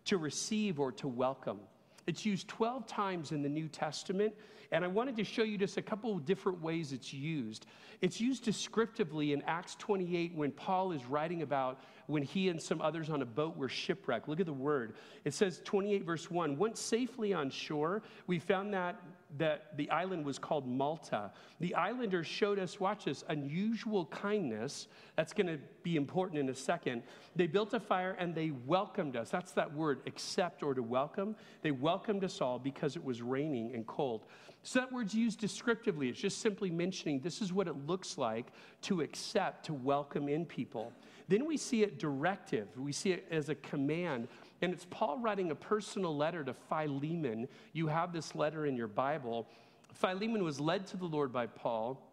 to 0.07 0.19
receive, 0.19 0.81
or 0.81 0.91
to 0.93 1.07
welcome. 1.07 1.61
It's 2.07 2.27
used 2.27 2.49
12 2.49 2.87
times 2.87 3.31
in 3.31 3.43
the 3.43 3.49
New 3.49 3.69
Testament, 3.69 4.35
and 4.73 4.85
I 4.85 4.89
wanted 4.89 5.17
to 5.17 5.25
show 5.25 5.43
you 5.43 5.57
just 5.57 5.77
a 5.77 5.83
couple 5.83 6.13
of 6.17 6.25
different 6.25 6.61
ways 6.61 6.93
it's 6.93 7.13
used. 7.13 7.67
It's 8.01 8.21
used 8.21 8.45
descriptively 8.45 9.33
in 9.33 9.43
Acts 9.43 9.77
28 9.77 10.35
when 10.35 10.51
Paul 10.51 10.93
is 10.93 11.05
writing 11.05 11.43
about 11.43 11.83
when 12.11 12.23
he 12.23 12.49
and 12.49 12.61
some 12.61 12.81
others 12.81 13.11
on 13.11 13.23
a 13.23 13.27
boat 13.27 13.57
were 13.57 13.69
shipwrecked. 13.69 14.29
Look 14.29 14.41
at 14.41 14.47
the 14.47 14.53
word. 14.53 14.95
It 15.25 15.35
says 15.35 15.61
28 15.65 16.05
verse 16.05 16.31
1, 16.31 16.57
once 16.57 16.81
safely 16.81 17.33
on 17.33 17.51
shore, 17.51 18.03
we 18.27 18.39
found 18.39 18.75
that 18.75 19.01
that 19.39 19.77
the 19.77 19.89
island 19.91 20.25
was 20.25 20.39
called 20.39 20.67
Malta. 20.67 21.31
The 21.61 21.75
islanders 21.75 22.27
showed 22.27 22.59
us, 22.59 22.81
watch 22.81 23.05
this, 23.05 23.23
unusual 23.29 24.07
kindness. 24.07 24.89
That's 25.17 25.33
going 25.33 25.47
to 25.47 25.59
be 25.83 25.97
important 25.97 26.39
in 26.39 26.49
a 26.49 26.55
second. 26.55 27.03
They 27.37 27.47
built 27.47 27.73
a 27.75 27.81
fire 27.81 28.17
and 28.19 28.35
they 28.35 28.51
welcomed 28.67 29.17
us. 29.17 29.31
That's 29.31 29.53
that 29.53 29.73
word, 29.73 30.01
accept 30.07 30.63
or 30.63 30.75
to 30.75 30.83
welcome. 30.83 31.37
They 31.63 31.71
welcomed 31.71 32.25
us 32.25 32.41
all 32.41 32.59
because 32.59 32.97
it 32.97 33.05
was 33.05 33.23
raining 33.23 33.75
and 33.75 33.87
cold. 33.87 34.25
So 34.63 34.81
that 34.81 34.93
word's 34.93 35.15
used 35.15 35.41
descriptively. 35.41 36.09
It's 36.09 36.21
just 36.21 36.39
simply 36.39 36.71
mentioning 36.71 37.21
this 37.21 37.41
is 37.41 37.53
what 37.53 37.67
it 37.67 37.87
looks 37.87 38.19
like 38.19 38.49
to 38.83 39.01
accept, 39.01 39.65
to 39.67 39.75
welcome 39.75 40.29
in 40.29 40.45
people. 40.45 40.93
Then 41.31 41.47
we 41.47 41.57
see 41.57 41.85
it 41.85 42.01
directive, 42.01 42.67
we 42.77 42.91
see 42.91 43.13
it 43.13 43.25
as 43.31 43.49
a 43.49 43.55
command. 43.55 44.27
And 44.63 44.73
it's 44.73 44.87
Paul 44.91 45.21
writing 45.21 45.53
a 45.53 45.55
personal 45.55 46.15
letter 46.15 46.43
to 46.43 46.53
Philemon. 46.53 47.47
You 47.73 47.87
have 47.87 48.13
this 48.13 48.35
letter 48.35 48.67
in 48.67 48.77
your 48.77 48.89
Bible. 48.89 49.47
Philemon 49.95 50.43
was 50.43 50.59
led 50.59 50.89
to 50.89 50.97
the 50.97 51.07
Lord 51.07 51.33
by 51.33 51.47
Paul. 51.47 52.05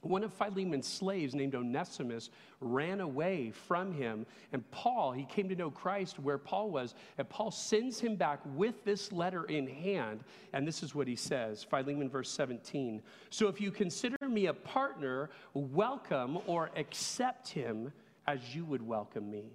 One 0.00 0.24
of 0.24 0.32
Philemon's 0.32 0.86
slaves, 0.86 1.34
named 1.34 1.54
Onesimus, 1.54 2.30
ran 2.60 3.00
away 3.00 3.50
from 3.50 3.92
him. 3.92 4.24
And 4.54 4.68
Paul, 4.70 5.12
he 5.12 5.26
came 5.26 5.50
to 5.50 5.54
know 5.54 5.70
Christ 5.70 6.18
where 6.18 6.38
Paul 6.38 6.70
was. 6.70 6.94
And 7.18 7.28
Paul 7.28 7.50
sends 7.50 8.00
him 8.00 8.16
back 8.16 8.40
with 8.54 8.84
this 8.84 9.12
letter 9.12 9.44
in 9.44 9.66
hand. 9.66 10.24
And 10.54 10.66
this 10.66 10.82
is 10.82 10.94
what 10.94 11.08
he 11.08 11.16
says 11.16 11.62
Philemon, 11.62 12.08
verse 12.08 12.30
17. 12.30 13.02
So 13.28 13.48
if 13.48 13.60
you 13.60 13.70
consider 13.70 14.16
me 14.26 14.46
a 14.46 14.54
partner, 14.54 15.28
welcome 15.52 16.38
or 16.46 16.70
accept 16.74 17.48
him 17.48 17.92
as 18.26 18.54
you 18.54 18.64
would 18.64 18.82
welcome 18.82 19.30
me. 19.30 19.52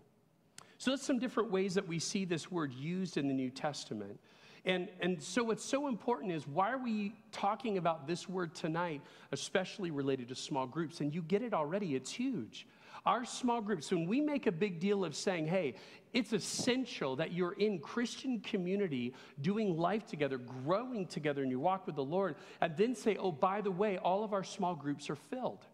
So 0.78 0.92
that's 0.92 1.06
some 1.06 1.20
different 1.20 1.52
ways 1.52 1.76
that 1.76 1.88
we 1.88 2.00
see 2.00 2.26
this 2.26 2.50
word 2.50 2.74
used 2.74 3.18
in 3.18 3.28
the 3.28 3.34
New 3.34 3.52
Testament. 3.52 4.20
And, 4.66 4.90
and 5.00 5.22
so, 5.22 5.44
what's 5.44 5.66
so 5.66 5.88
important 5.88 6.32
is 6.32 6.48
why 6.48 6.72
are 6.72 6.78
we 6.78 7.16
talking 7.32 7.78
about 7.78 8.08
this 8.08 8.30
word 8.30 8.54
tonight, 8.54 9.02
especially 9.32 9.90
related 9.90 10.28
to 10.30 10.36
small 10.36 10.68
groups? 10.68 11.02
And 11.02 11.14
you 11.14 11.24
get 11.24 11.42
it 11.42 11.54
already, 11.54 11.96
it's 11.96 12.12
huge. 12.12 12.68
Our 13.06 13.26
small 13.26 13.62
groups, 13.62 13.90
when 13.90 14.06
we 14.06 14.22
make 14.22 14.46
a 14.46 14.52
big 14.52 14.80
deal 14.80 15.04
of 15.04 15.16
saying, 15.16 15.48
hey, 15.48 15.76
it's 16.14 16.34
essential 16.34 17.16
that 17.16 17.32
you're 17.32 17.54
in 17.54 17.80
Christian 17.80 18.40
community, 18.42 19.16
doing 19.42 19.76
life 19.76 20.06
together, 20.06 20.38
growing 20.38 21.08
together 21.08 21.42
in 21.42 21.50
your 21.50 21.60
walk 21.60 21.88
with 21.88 21.96
the 21.96 22.04
Lord, 22.04 22.36
and 22.60 22.78
then 22.78 22.94
say, 22.94 23.16
oh, 23.18 23.32
by 23.32 23.62
the 23.62 23.72
way, 23.72 23.98
all 23.98 24.24
of 24.24 24.34
our 24.34 24.44
small 24.44 24.76
groups 24.76 25.10
are 25.10 25.16
filled. 25.16 25.66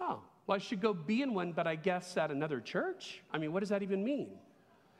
Oh, 0.00 0.20
well, 0.50 0.56
I 0.56 0.58
should 0.58 0.80
go 0.80 0.92
be 0.92 1.22
in 1.22 1.32
one, 1.32 1.52
but 1.52 1.68
I 1.68 1.76
guess 1.76 2.16
at 2.16 2.32
another 2.32 2.58
church? 2.58 3.22
I 3.32 3.38
mean, 3.38 3.52
what 3.52 3.60
does 3.60 3.68
that 3.68 3.84
even 3.84 4.02
mean? 4.02 4.30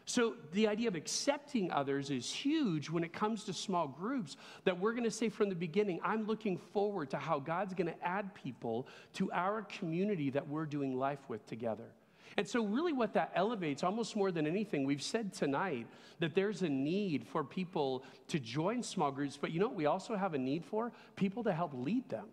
So, 0.05 0.35
the 0.53 0.69
idea 0.69 0.87
of 0.87 0.95
accepting 0.95 1.73
others 1.73 2.13
is 2.13 2.33
huge 2.33 2.89
when 2.89 3.03
it 3.03 3.13
comes 3.13 3.43
to 3.45 3.53
small 3.53 3.89
groups. 3.89 4.37
That 4.63 4.79
we're 4.79 4.93
going 4.93 5.03
to 5.03 5.11
say 5.11 5.29
from 5.29 5.49
the 5.49 5.57
beginning, 5.57 5.99
I'm 6.05 6.25
looking 6.25 6.57
forward 6.57 7.11
to 7.11 7.17
how 7.17 7.41
God's 7.41 7.75
going 7.75 7.89
to 7.89 8.07
add 8.07 8.33
people 8.33 8.87
to 9.15 9.29
our 9.33 9.63
community 9.63 10.31
that 10.31 10.47
we're 10.47 10.67
doing 10.67 10.97
life 10.97 11.19
with 11.27 11.45
together. 11.49 11.89
And 12.37 12.47
so, 12.47 12.65
really, 12.65 12.93
what 12.93 13.13
that 13.15 13.33
elevates 13.35 13.83
almost 13.83 14.15
more 14.15 14.31
than 14.31 14.47
anything, 14.47 14.85
we've 14.85 15.03
said 15.03 15.33
tonight 15.33 15.89
that 16.21 16.37
there's 16.37 16.63
a 16.63 16.69
need 16.69 17.27
for 17.27 17.43
people 17.43 18.05
to 18.29 18.39
join 18.39 18.85
small 18.85 19.11
groups, 19.11 19.37
but 19.37 19.51
you 19.51 19.59
know 19.59 19.67
what 19.67 19.77
we 19.77 19.87
also 19.87 20.15
have 20.15 20.35
a 20.35 20.39
need 20.39 20.65
for? 20.65 20.93
People 21.17 21.43
to 21.43 21.53
help 21.53 21.73
lead 21.75 22.09
them. 22.09 22.27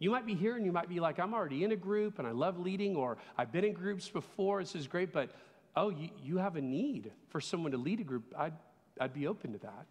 You 0.00 0.10
might 0.10 0.26
be 0.26 0.34
here 0.34 0.56
and 0.56 0.64
you 0.64 0.72
might 0.72 0.88
be 0.88 0.98
like, 0.98 1.20
I'm 1.20 1.34
already 1.34 1.62
in 1.62 1.72
a 1.72 1.76
group 1.76 2.18
and 2.18 2.26
I 2.26 2.32
love 2.32 2.58
leading, 2.58 2.96
or 2.96 3.18
I've 3.36 3.52
been 3.52 3.64
in 3.64 3.74
groups 3.74 4.08
before, 4.08 4.60
this 4.60 4.74
is 4.74 4.88
great, 4.88 5.12
but 5.12 5.30
oh, 5.76 5.90
you, 5.90 6.08
you 6.22 6.38
have 6.38 6.56
a 6.56 6.60
need 6.60 7.12
for 7.28 7.40
someone 7.40 7.70
to 7.72 7.78
lead 7.78 8.00
a 8.00 8.04
group. 8.04 8.34
I'd, 8.36 8.54
I'd 8.98 9.12
be 9.12 9.26
open 9.26 9.52
to 9.52 9.58
that. 9.58 9.86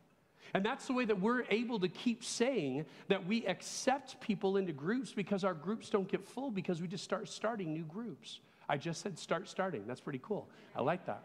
And 0.55 0.65
that's 0.65 0.87
the 0.87 0.93
way 0.93 1.05
that 1.05 1.21
we're 1.21 1.43
able 1.51 1.79
to 1.79 1.87
keep 1.87 2.23
saying 2.23 2.87
that 3.07 3.27
we 3.27 3.45
accept 3.45 4.19
people 4.19 4.57
into 4.57 4.73
groups 4.73 5.13
because 5.13 5.43
our 5.43 5.53
groups 5.53 5.91
don't 5.91 6.07
get 6.07 6.27
full 6.27 6.49
because 6.49 6.81
we 6.81 6.87
just 6.87 7.03
start 7.03 7.29
starting 7.29 7.71
new 7.71 7.83
groups. 7.83 8.39
I 8.67 8.77
just 8.77 9.01
said 9.01 9.19
start 9.19 9.47
starting. 9.47 9.85
That's 9.85 10.01
pretty 10.01 10.21
cool. 10.23 10.49
I 10.75 10.81
like 10.81 11.05
that. 11.05 11.23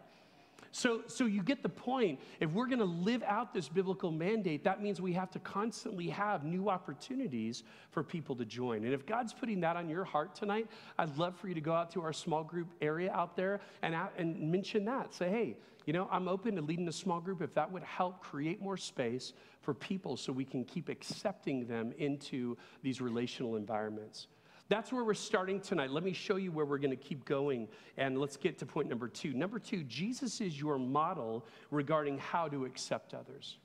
So, 0.75 1.03
so 1.07 1.23
you 1.23 1.41
get 1.41 1.63
the 1.63 1.69
point. 1.69 2.19
If 2.41 2.51
we're 2.51 2.67
going 2.67 2.79
to 2.79 2.83
live 2.83 3.23
out 3.23 3.53
this 3.53 3.69
biblical 3.69 4.11
mandate, 4.11 4.65
that 4.65 4.83
means 4.83 4.99
we 4.99 5.13
have 5.13 5.31
to 5.31 5.39
constantly 5.39 6.09
have 6.09 6.43
new 6.43 6.67
opportunities 6.69 7.63
for 7.91 8.03
people 8.03 8.35
to 8.35 8.43
join. 8.43 8.83
And 8.83 8.93
if 8.93 9.05
God's 9.05 9.31
putting 9.31 9.61
that 9.61 9.77
on 9.77 9.87
your 9.87 10.03
heart 10.03 10.35
tonight, 10.35 10.67
I'd 10.99 11.17
love 11.17 11.37
for 11.37 11.47
you 11.47 11.53
to 11.53 11.61
go 11.61 11.71
out 11.71 11.91
to 11.91 12.01
our 12.01 12.11
small 12.11 12.43
group 12.43 12.67
area 12.81 13.09
out 13.13 13.37
there 13.37 13.61
and, 13.83 13.95
and 14.17 14.51
mention 14.51 14.83
that. 14.83 15.13
Say, 15.13 15.29
hey, 15.29 15.57
you 15.85 15.93
know, 15.93 16.09
I'm 16.11 16.27
open 16.27 16.57
to 16.57 16.61
leading 16.61 16.89
a 16.89 16.91
small 16.91 17.21
group 17.21 17.41
if 17.41 17.53
that 17.53 17.71
would 17.71 17.83
help 17.83 18.19
create 18.19 18.61
more 18.61 18.75
space 18.75 19.31
for 19.61 19.73
people 19.73 20.17
so 20.17 20.33
we 20.33 20.43
can 20.43 20.65
keep 20.65 20.89
accepting 20.89 21.67
them 21.67 21.93
into 21.97 22.57
these 22.83 22.99
relational 22.99 23.55
environments. 23.55 24.27
That's 24.67 24.91
where 24.91 25.03
we're 25.03 25.13
starting 25.13 25.59
tonight. 25.59 25.91
Let 25.91 26.03
me 26.03 26.13
show 26.13 26.37
you 26.37 26.51
where 26.51 26.65
we're 26.65 26.79
going 26.79 26.89
to 26.89 26.95
keep 26.95 27.23
going. 27.25 27.67
And 27.97 28.17
let's 28.17 28.35
get 28.35 28.57
to 28.59 28.65
point 28.65 28.89
number 28.89 29.07
two. 29.07 29.33
Number 29.33 29.59
two, 29.59 29.83
Jesus 29.83 30.41
is 30.41 30.59
your 30.59 30.79
model 30.79 31.45
regarding 31.69 32.17
how 32.17 32.47
to 32.47 32.65
accept 32.65 33.13
others. 33.13 33.57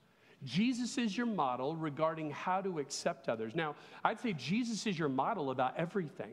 Jesus 0.44 0.98
is 0.98 1.16
your 1.16 1.26
model 1.26 1.76
regarding 1.76 2.30
how 2.30 2.60
to 2.60 2.78
accept 2.78 3.28
others. 3.28 3.54
Now, 3.54 3.76
I'd 4.04 4.20
say 4.20 4.32
Jesus 4.34 4.86
is 4.86 4.98
your 4.98 5.08
model 5.08 5.50
about 5.50 5.76
everything, 5.76 6.32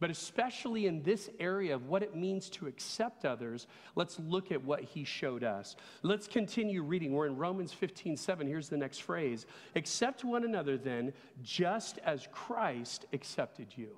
but 0.00 0.10
especially 0.10 0.86
in 0.86 1.02
this 1.02 1.30
area 1.38 1.74
of 1.74 1.86
what 1.86 2.02
it 2.02 2.16
means 2.16 2.50
to 2.50 2.66
accept 2.66 3.24
others, 3.24 3.68
let's 3.94 4.18
look 4.18 4.50
at 4.50 4.62
what 4.62 4.82
he 4.82 5.04
showed 5.04 5.44
us. 5.44 5.76
Let's 6.02 6.26
continue 6.26 6.82
reading. 6.82 7.12
We're 7.12 7.26
in 7.26 7.36
Romans 7.36 7.72
15 7.72 8.16
7. 8.16 8.46
Here's 8.46 8.68
the 8.68 8.76
next 8.76 9.02
phrase 9.02 9.46
Accept 9.76 10.24
one 10.24 10.44
another 10.44 10.76
then, 10.76 11.12
just 11.42 11.98
as 11.98 12.28
Christ 12.32 13.06
accepted 13.12 13.68
you 13.76 13.96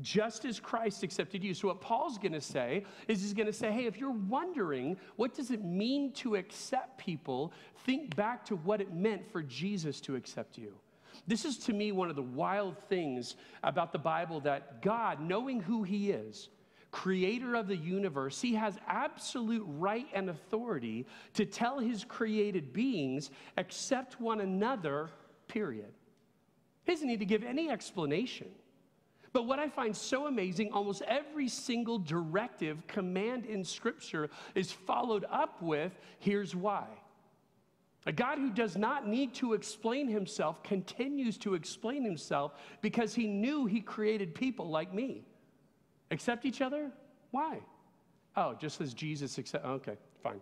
just 0.00 0.44
as 0.44 0.60
Christ 0.60 1.02
accepted 1.02 1.42
you. 1.42 1.54
So, 1.54 1.68
what 1.68 1.80
Paul's 1.80 2.18
going 2.18 2.32
to 2.32 2.40
say 2.40 2.84
is 3.08 3.22
he's 3.22 3.32
going 3.32 3.46
to 3.46 3.52
say, 3.52 3.70
hey, 3.70 3.86
if 3.86 3.98
you're 3.98 4.10
wondering 4.10 4.96
what 5.16 5.34
does 5.34 5.50
it 5.50 5.64
mean 5.64 6.12
to 6.14 6.36
accept 6.36 6.98
people, 6.98 7.52
think 7.84 8.14
back 8.14 8.44
to 8.46 8.56
what 8.56 8.80
it 8.80 8.92
meant 8.92 9.30
for 9.30 9.42
Jesus 9.42 10.00
to 10.02 10.16
accept 10.16 10.58
you. 10.58 10.74
This 11.26 11.44
is 11.44 11.58
to 11.58 11.72
me 11.72 11.92
one 11.92 12.10
of 12.10 12.16
the 12.16 12.22
wild 12.22 12.76
things 12.88 13.36
about 13.62 13.92
the 13.92 13.98
Bible 13.98 14.40
that 14.40 14.82
God, 14.82 15.20
knowing 15.20 15.60
who 15.60 15.82
He 15.82 16.10
is, 16.10 16.50
creator 16.90 17.54
of 17.54 17.66
the 17.66 17.76
universe, 17.76 18.40
He 18.40 18.54
has 18.54 18.78
absolute 18.86 19.64
right 19.66 20.06
and 20.14 20.28
authority 20.28 21.06
to 21.34 21.46
tell 21.46 21.78
His 21.78 22.04
created 22.04 22.72
beings, 22.72 23.30
accept 23.56 24.20
one 24.20 24.40
another, 24.40 25.08
period. 25.48 25.92
He 26.84 26.92
doesn't 26.92 27.08
need 27.08 27.20
to 27.20 27.26
give 27.26 27.42
any 27.42 27.70
explanation. 27.70 28.48
But 29.36 29.46
what 29.46 29.58
I 29.58 29.68
find 29.68 29.94
so 29.94 30.28
amazing, 30.28 30.72
almost 30.72 31.02
every 31.02 31.46
single 31.46 31.98
directive, 31.98 32.86
command 32.86 33.44
in 33.44 33.64
Scripture 33.64 34.30
is 34.54 34.72
followed 34.72 35.26
up 35.30 35.60
with 35.60 35.92
here's 36.20 36.56
why. 36.56 36.86
A 38.06 38.12
God 38.12 38.38
who 38.38 38.48
does 38.48 38.78
not 38.78 39.06
need 39.06 39.34
to 39.34 39.52
explain 39.52 40.08
himself 40.08 40.62
continues 40.62 41.36
to 41.36 41.52
explain 41.52 42.02
himself 42.02 42.54
because 42.80 43.14
he 43.14 43.26
knew 43.26 43.66
he 43.66 43.82
created 43.82 44.34
people 44.34 44.70
like 44.70 44.94
me. 44.94 45.26
Accept 46.10 46.46
each 46.46 46.62
other? 46.62 46.90
Why? 47.30 47.58
Oh, 48.36 48.54
just 48.58 48.80
as 48.80 48.94
Jesus 48.94 49.36
accept. 49.36 49.66
Oh, 49.66 49.72
okay, 49.72 49.98
fine. 50.22 50.40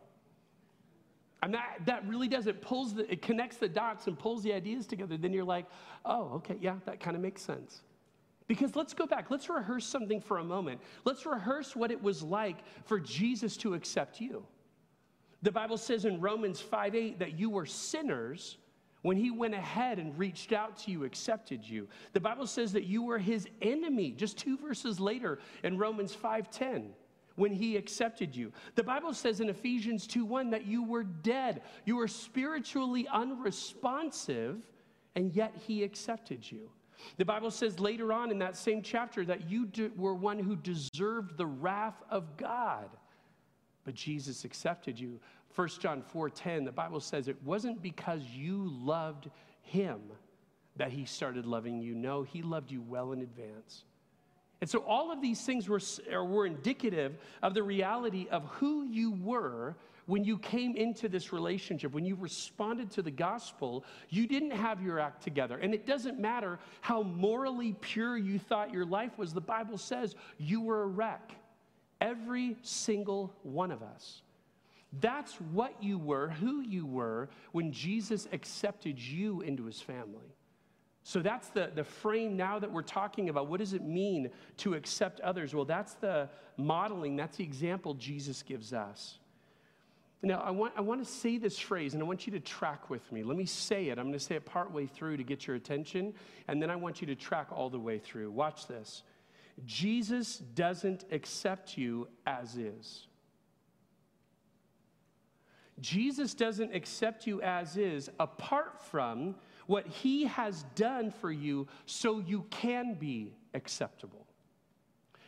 And 1.43 1.53
that, 1.53 1.81
that 1.87 2.07
really 2.07 2.29
does. 2.29 2.47
It 2.47 2.63
pulls 2.63 2.95
the, 2.95 3.11
it 3.11 3.23
connects 3.23 3.57
the 3.57 3.69
dots 3.69 4.07
and 4.07 4.17
pulls 4.17 4.45
the 4.45 4.53
ideas 4.53 4.87
together. 4.87 5.17
Then 5.17 5.33
you're 5.33 5.43
like, 5.43 5.67
oh, 6.05 6.35
okay, 6.35 6.59
yeah, 6.61 6.77
that 6.87 7.01
kind 7.01 7.17
of 7.17 7.23
makes 7.23 7.43
sense. 7.43 7.83
Because 8.47 8.77
let's 8.77 8.93
go 8.93 9.07
back, 9.07 9.31
let's 9.31 9.49
rehearse 9.49 9.87
something 9.87 10.21
for 10.21 10.39
a 10.39 10.45
moment. 10.45 10.81
Let's 11.05 11.25
rehearse 11.25 11.75
what 11.75 11.91
it 11.91 12.03
was 12.03 12.23
like 12.23 12.59
for 12.85 13.01
Jesus 13.01 13.57
to 13.59 13.75
accept 13.75 14.21
you. 14.21 14.45
The 15.43 15.53
Bible 15.53 15.79
says 15.79 16.05
in 16.05 16.21
Romans 16.21 16.61
5 16.61 16.95
8 16.95 17.19
that 17.19 17.39
you 17.39 17.51
were 17.51 17.67
sinners 17.67 18.59
when 19.03 19.19
he 19.19 19.31
went 19.31 19.55
ahead 19.55 19.99
and 19.99 20.19
reached 20.19 20.55
out 20.55 20.79
to 20.79 20.91
you, 20.91 21.05
accepted 21.05 21.63
you. 21.63 21.87
The 22.15 22.21
Bible 22.21 22.47
says 22.47 22.73
that 22.73 22.85
you 22.85 23.03
were 23.03 23.19
his 23.19 23.47
enemy 23.61 24.13
just 24.13 24.39
two 24.39 24.57
verses 24.57 24.99
later 24.99 25.39
in 25.63 25.77
Romans 25.77 26.15
5:10 26.15 26.95
when 27.37 27.53
he 27.53 27.77
accepted 27.77 28.35
you. 28.35 28.51
The 28.77 28.83
Bible 28.83 29.13
says 29.13 29.41
in 29.41 29.51
Ephesians 29.51 30.07
2 30.07 30.25
1 30.25 30.51
that 30.51 30.65
you 30.65 30.83
were 30.83 31.05
dead. 31.05 31.63
You 31.85 31.97
were 31.97 32.09
spiritually 32.09 33.07
unresponsive 33.09 34.67
and 35.15 35.35
yet 35.35 35.55
he 35.67 35.83
accepted 35.83 36.51
you. 36.51 36.71
The 37.17 37.25
Bible 37.25 37.51
says 37.51 37.79
later 37.81 38.13
on 38.13 38.31
in 38.31 38.39
that 38.39 38.57
same 38.57 38.83
chapter 38.83 39.25
that 39.25 39.49
you 39.51 39.69
were 39.97 40.15
one 40.15 40.39
who 40.39 40.57
deserved 40.57 41.37
the 41.37 41.47
wrath 41.47 42.03
of 42.11 42.37
God, 42.37 42.89
but 43.85 43.95
Jesus 43.95 44.45
accepted 44.45 44.99
you. 44.99 45.21
1 45.55 45.69
John 45.81 46.03
4:10, 46.03 46.65
the 46.65 46.73
Bible 46.73 47.01
says 47.01 47.29
it 47.29 47.43
wasn't 47.45 47.81
because 47.83 48.23
you 48.25 48.69
loved 48.69 49.31
him 49.63 50.01
that 50.77 50.91
he 50.91 51.05
started 51.05 51.47
loving 51.47 51.81
you. 51.81 51.95
No, 51.95 52.23
he 52.23 52.43
loved 52.43 52.71
you 52.71 52.83
well 52.83 53.13
in 53.13 53.21
advance. 53.21 53.85
And 54.61 54.69
so 54.71 54.81
all 54.81 55.13
of 55.13 55.21
these 55.21 55.45
things 55.45 55.69
were, 55.69 55.81
were 56.25 56.47
indicative 56.47 57.17
of 57.43 57.55
the 57.55 57.63
reality 57.63 58.27
of 58.31 58.45
who 58.47 58.85
you 58.85 59.13
were 59.13 59.77
when 60.07 60.25
you 60.25 60.39
came 60.39 60.77
into 60.77 61.09
this 61.09 61.33
relationship, 61.33 61.93
when 61.93 62.05
you 62.05 62.15
responded 62.15 62.91
to 62.93 63.03
the 63.03 63.11
gospel, 63.11 63.85
you 64.11 64.27
didn't 64.27 64.51
have 64.51 64.83
your 64.83 64.99
act 64.99 65.23
together. 65.23 65.59
And 65.59 65.75
it 65.75 65.87
doesn't 65.87 66.19
matter 66.19 66.59
how 66.81 67.03
morally 67.03 67.75
pure 67.81 68.17
you 68.17 68.39
thought 68.39 68.73
your 68.73 68.85
life 68.85 69.17
was, 69.17 69.33
the 69.33 69.41
Bible 69.41 69.79
says 69.79 70.15
you 70.39 70.61
were 70.61 70.83
a 70.83 70.87
wreck. 70.87 71.33
Every 72.01 72.57
single 72.63 73.33
one 73.43 73.71
of 73.71 73.83
us. 73.83 74.23
That's 75.01 75.35
what 75.53 75.83
you 75.83 75.99
were, 75.99 76.29
who 76.29 76.61
you 76.61 76.87
were, 76.87 77.29
when 77.53 77.73
Jesus 77.73 78.29
accepted 78.33 78.99
you 78.99 79.41
into 79.41 79.65
his 79.65 79.81
family. 79.81 80.37
So 81.03 81.21
that's 81.21 81.49
the, 81.49 81.71
the 81.75 81.85
frame 81.85 82.37
now 82.37 82.59
that 82.59 82.71
we're 82.71 82.83
talking 82.83 83.29
about. 83.29 83.49
What 83.49 83.61
does 83.61 83.73
it 83.73 83.83
mean 83.83 84.31
to 84.59 84.75
accept 84.75 85.21
others? 85.21 85.55
Well, 85.55 85.65
that's 85.65 85.95
the 85.95 86.29
modeling, 86.57 87.17
that's 87.17 87.37
the 87.37 87.45
example 87.45 87.95
Jesus 87.95 88.43
gives 88.43 88.73
us. 88.73 89.19
Now, 90.25 90.41
I 90.41 90.51
want, 90.51 90.73
I 90.77 90.81
want 90.81 91.05
to 91.05 91.11
say 91.11 91.37
this 91.37 91.59
phrase, 91.59 91.93
and 91.93 92.03
I 92.03 92.07
want 92.07 92.27
you 92.27 92.33
to 92.33 92.41
track 92.41 92.89
with 92.89 93.13
me. 93.13 93.23
Let 93.23 93.37
me 93.37 93.45
say 93.45 93.89
it. 93.89 93.99
I'm 93.99 94.07
going 94.07 94.15
to 94.15 94.19
say 94.19 94.37
it 94.37 94.47
part 94.47 94.73
way 94.73 94.87
through 94.87 95.19
to 95.19 95.23
get 95.23 95.47
your 95.47 95.57
attention, 95.57 96.15
and 96.49 96.63
then 96.63 96.71
I 96.71 96.77
want 96.77 97.01
you 97.01 97.07
to 97.09 97.15
track 97.15 97.49
all 97.51 97.69
the 97.69 97.79
way 97.79 97.99
through. 97.99 98.31
Watch 98.31 98.67
this. 98.67 99.03
Jesus 99.67 100.39
doesn't 100.39 101.05
accept 101.13 101.77
you 101.77 102.09
as 102.27 102.57
is. 102.57 103.07
Jesus 105.81 106.35
doesn't 106.35 106.75
accept 106.75 107.27
you 107.27 107.43
as 107.43 107.77
is 107.77 108.09
apart 108.19 108.81
from 108.81 109.35
what 109.67 109.87
he 109.87 110.25
has 110.25 110.65
done 110.75 111.11
for 111.11 111.33
you 111.33 111.67
so 111.87 112.21
you 112.21 112.47
can 112.51 112.95
be 112.95 113.35
acceptable. 113.55 114.24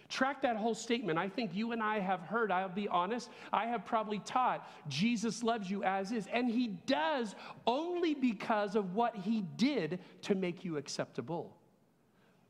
Track 0.08 0.42
that 0.42 0.56
whole 0.56 0.74
statement. 0.74 1.18
I 1.18 1.28
think 1.28 1.54
you 1.54 1.72
and 1.72 1.82
I 1.82 1.98
have 1.98 2.20
heard, 2.20 2.52
I'll 2.52 2.68
be 2.68 2.88
honest, 2.88 3.30
I 3.52 3.66
have 3.66 3.84
probably 3.84 4.20
taught 4.20 4.68
Jesus 4.88 5.42
loves 5.42 5.70
you 5.70 5.82
as 5.82 6.12
is. 6.12 6.28
And 6.32 6.48
he 6.48 6.68
does 6.86 7.34
only 7.66 8.14
because 8.14 8.76
of 8.76 8.94
what 8.94 9.16
he 9.16 9.42
did 9.56 9.98
to 10.22 10.34
make 10.34 10.64
you 10.64 10.76
acceptable. 10.76 11.56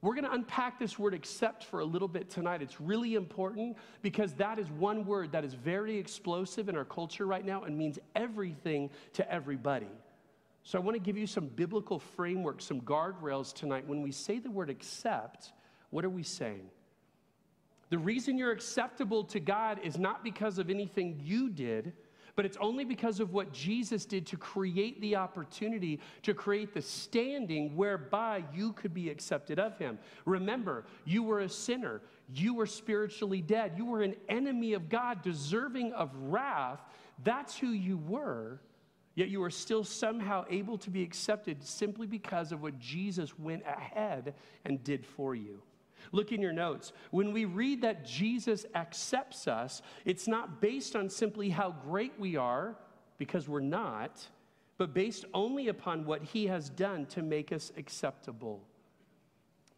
We're 0.02 0.14
going 0.14 0.24
to 0.24 0.32
unpack 0.32 0.78
this 0.78 0.98
word 0.98 1.14
accept 1.14 1.64
for 1.64 1.80
a 1.80 1.84
little 1.84 2.06
bit 2.06 2.28
tonight. 2.28 2.60
It's 2.62 2.80
really 2.80 3.14
important 3.14 3.76
because 4.02 4.34
that 4.34 4.58
is 4.58 4.70
one 4.70 5.06
word 5.06 5.32
that 5.32 5.44
is 5.44 5.54
very 5.54 5.96
explosive 5.96 6.68
in 6.68 6.76
our 6.76 6.84
culture 6.84 7.26
right 7.26 7.44
now 7.44 7.64
and 7.64 7.76
means 7.76 7.98
everything 8.14 8.90
to 9.14 9.32
everybody. 9.32 9.88
So 10.62 10.78
I 10.78 10.82
want 10.82 10.96
to 10.96 11.00
give 11.00 11.16
you 11.16 11.26
some 11.26 11.48
biblical 11.48 11.98
framework, 11.98 12.60
some 12.60 12.80
guardrails 12.82 13.54
tonight. 13.54 13.86
When 13.86 14.02
we 14.02 14.12
say 14.12 14.38
the 14.38 14.50
word 14.50 14.68
accept, 14.68 15.52
what 15.90 16.04
are 16.04 16.10
we 16.10 16.22
saying? 16.22 16.68
The 17.90 17.98
reason 17.98 18.36
you're 18.36 18.52
acceptable 18.52 19.24
to 19.24 19.40
God 19.40 19.80
is 19.82 19.98
not 19.98 20.24
because 20.24 20.58
of 20.58 20.70
anything 20.70 21.20
you 21.22 21.48
did, 21.48 21.92
but 22.34 22.44
it's 22.44 22.58
only 22.58 22.84
because 22.84 23.18
of 23.18 23.32
what 23.32 23.52
Jesus 23.52 24.04
did 24.04 24.26
to 24.26 24.36
create 24.36 25.00
the 25.00 25.16
opportunity, 25.16 26.00
to 26.22 26.34
create 26.34 26.74
the 26.74 26.82
standing 26.82 27.74
whereby 27.74 28.44
you 28.52 28.72
could 28.74 28.92
be 28.92 29.08
accepted 29.08 29.58
of 29.58 29.78
Him. 29.78 29.98
Remember, 30.26 30.84
you 31.06 31.22
were 31.22 31.40
a 31.40 31.48
sinner, 31.48 32.02
you 32.34 32.54
were 32.54 32.66
spiritually 32.66 33.40
dead, 33.40 33.72
you 33.76 33.86
were 33.86 34.02
an 34.02 34.14
enemy 34.28 34.74
of 34.74 34.90
God, 34.90 35.22
deserving 35.22 35.92
of 35.94 36.10
wrath. 36.14 36.80
That's 37.24 37.56
who 37.56 37.68
you 37.68 37.96
were. 37.96 38.60
Yet 39.14 39.28
you 39.28 39.42
are 39.42 39.50
still 39.50 39.82
somehow 39.82 40.44
able 40.50 40.76
to 40.76 40.90
be 40.90 41.02
accepted 41.02 41.64
simply 41.64 42.06
because 42.06 42.52
of 42.52 42.60
what 42.60 42.78
Jesus 42.78 43.38
went 43.38 43.62
ahead 43.66 44.34
and 44.66 44.84
did 44.84 45.06
for 45.06 45.34
you. 45.34 45.62
Look 46.12 46.32
in 46.32 46.40
your 46.40 46.52
notes. 46.52 46.92
When 47.10 47.32
we 47.32 47.44
read 47.44 47.82
that 47.82 48.04
Jesus 48.04 48.66
accepts 48.74 49.48
us, 49.48 49.82
it's 50.04 50.28
not 50.28 50.60
based 50.60 50.96
on 50.96 51.08
simply 51.08 51.50
how 51.50 51.74
great 51.84 52.12
we 52.18 52.36
are, 52.36 52.76
because 53.18 53.48
we're 53.48 53.60
not, 53.60 54.26
but 54.78 54.92
based 54.92 55.24
only 55.32 55.68
upon 55.68 56.04
what 56.04 56.22
he 56.22 56.46
has 56.46 56.68
done 56.68 57.06
to 57.06 57.22
make 57.22 57.52
us 57.52 57.72
acceptable. 57.76 58.62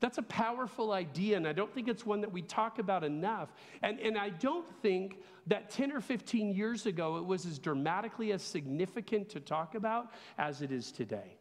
That's 0.00 0.18
a 0.18 0.22
powerful 0.22 0.92
idea, 0.92 1.36
and 1.36 1.46
I 1.46 1.52
don't 1.52 1.72
think 1.74 1.88
it's 1.88 2.06
one 2.06 2.20
that 2.20 2.30
we 2.30 2.42
talk 2.42 2.78
about 2.78 3.02
enough. 3.02 3.52
And, 3.82 3.98
and 3.98 4.16
I 4.16 4.30
don't 4.30 4.68
think 4.80 5.18
that 5.48 5.70
10 5.70 5.90
or 5.90 6.00
15 6.00 6.54
years 6.54 6.86
ago 6.86 7.16
it 7.16 7.24
was 7.24 7.46
as 7.46 7.58
dramatically 7.58 8.32
as 8.32 8.42
significant 8.42 9.28
to 9.30 9.40
talk 9.40 9.74
about 9.74 10.12
as 10.38 10.62
it 10.62 10.70
is 10.70 10.92
today, 10.92 11.36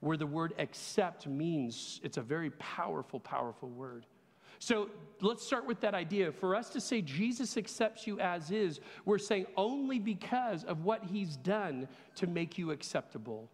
where 0.00 0.18
the 0.18 0.26
word 0.26 0.52
accept 0.58 1.26
means 1.26 2.00
it's 2.02 2.18
a 2.18 2.22
very 2.22 2.50
powerful, 2.50 3.18
powerful 3.18 3.70
word. 3.70 4.04
So 4.62 4.90
let's 5.20 5.44
start 5.44 5.66
with 5.66 5.80
that 5.80 5.92
idea. 5.92 6.30
For 6.30 6.54
us 6.54 6.68
to 6.70 6.80
say 6.80 7.02
Jesus 7.02 7.56
accepts 7.56 8.06
you 8.06 8.20
as 8.20 8.52
is, 8.52 8.78
we're 9.04 9.18
saying 9.18 9.46
only 9.56 9.98
because 9.98 10.62
of 10.62 10.84
what 10.84 11.02
he's 11.02 11.34
done 11.38 11.88
to 12.14 12.28
make 12.28 12.58
you 12.58 12.70
acceptable. 12.70 13.50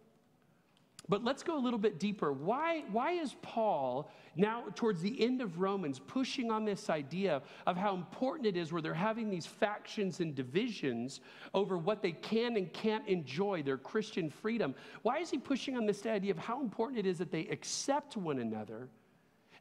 But 1.07 1.23
let's 1.23 1.41
go 1.41 1.57
a 1.57 1.63
little 1.63 1.79
bit 1.79 1.99
deeper. 1.99 2.31
Why, 2.31 2.83
why 2.91 3.13
is 3.13 3.35
Paul 3.41 4.11
now, 4.35 4.65
towards 4.75 5.01
the 5.01 5.19
end 5.19 5.41
of 5.41 5.59
Romans, 5.59 5.97
pushing 5.97 6.51
on 6.51 6.63
this 6.63 6.91
idea 6.91 7.41
of 7.65 7.75
how 7.75 7.95
important 7.95 8.45
it 8.45 8.55
is 8.55 8.71
where 8.71 8.83
they're 8.83 8.93
having 8.93 9.31
these 9.31 9.47
factions 9.47 10.19
and 10.19 10.35
divisions 10.35 11.21
over 11.55 11.75
what 11.75 12.03
they 12.03 12.11
can 12.11 12.55
and 12.55 12.71
can't 12.71 13.07
enjoy, 13.07 13.63
their 13.63 13.79
Christian 13.79 14.29
freedom? 14.29 14.75
Why 15.01 15.17
is 15.17 15.31
he 15.31 15.39
pushing 15.39 15.75
on 15.75 15.87
this 15.87 16.05
idea 16.05 16.29
of 16.29 16.37
how 16.37 16.61
important 16.61 16.99
it 16.99 17.07
is 17.07 17.17
that 17.17 17.31
they 17.31 17.47
accept 17.47 18.15
one 18.15 18.37
another? 18.37 18.89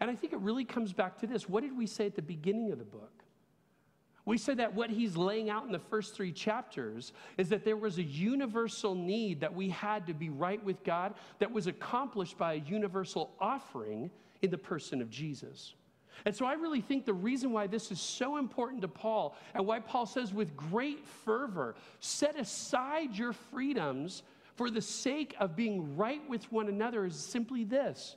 And 0.00 0.10
I 0.10 0.14
think 0.14 0.32
it 0.32 0.38
really 0.40 0.64
comes 0.64 0.92
back 0.92 1.18
to 1.18 1.26
this. 1.26 1.48
What 1.48 1.62
did 1.62 1.76
we 1.76 1.86
say 1.86 2.06
at 2.06 2.14
the 2.14 2.22
beginning 2.22 2.72
of 2.72 2.78
the 2.78 2.84
book? 2.84 3.24
We 4.24 4.36
said 4.36 4.58
that 4.58 4.74
what 4.74 4.90
he's 4.90 5.16
laying 5.16 5.48
out 5.48 5.64
in 5.64 5.72
the 5.72 5.78
first 5.78 6.14
three 6.14 6.32
chapters 6.32 7.14
is 7.38 7.48
that 7.48 7.64
there 7.64 7.78
was 7.78 7.96
a 7.96 8.02
universal 8.02 8.94
need 8.94 9.40
that 9.40 9.54
we 9.54 9.70
had 9.70 10.06
to 10.06 10.12
be 10.12 10.28
right 10.28 10.62
with 10.62 10.84
God 10.84 11.14
that 11.38 11.50
was 11.50 11.66
accomplished 11.66 12.36
by 12.36 12.52
a 12.52 12.56
universal 12.56 13.30
offering 13.40 14.10
in 14.42 14.50
the 14.50 14.58
person 14.58 15.00
of 15.00 15.08
Jesus. 15.08 15.74
And 16.26 16.36
so 16.36 16.44
I 16.44 16.54
really 16.54 16.82
think 16.82 17.06
the 17.06 17.14
reason 17.14 17.52
why 17.52 17.68
this 17.68 17.90
is 17.90 18.00
so 18.00 18.36
important 18.36 18.82
to 18.82 18.88
Paul 18.88 19.34
and 19.54 19.66
why 19.66 19.80
Paul 19.80 20.04
says 20.04 20.34
with 20.34 20.54
great 20.56 21.06
fervor, 21.06 21.74
set 22.00 22.38
aside 22.38 23.16
your 23.16 23.32
freedoms 23.32 24.24
for 24.56 24.70
the 24.70 24.82
sake 24.82 25.36
of 25.40 25.56
being 25.56 25.96
right 25.96 26.20
with 26.28 26.50
one 26.52 26.68
another 26.68 27.06
is 27.06 27.16
simply 27.16 27.64
this 27.64 28.16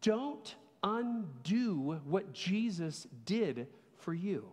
don't 0.00 0.54
undo 0.84 1.98
what 2.04 2.32
Jesus 2.32 3.08
did 3.24 3.66
for 3.96 4.14
you. 4.14 4.44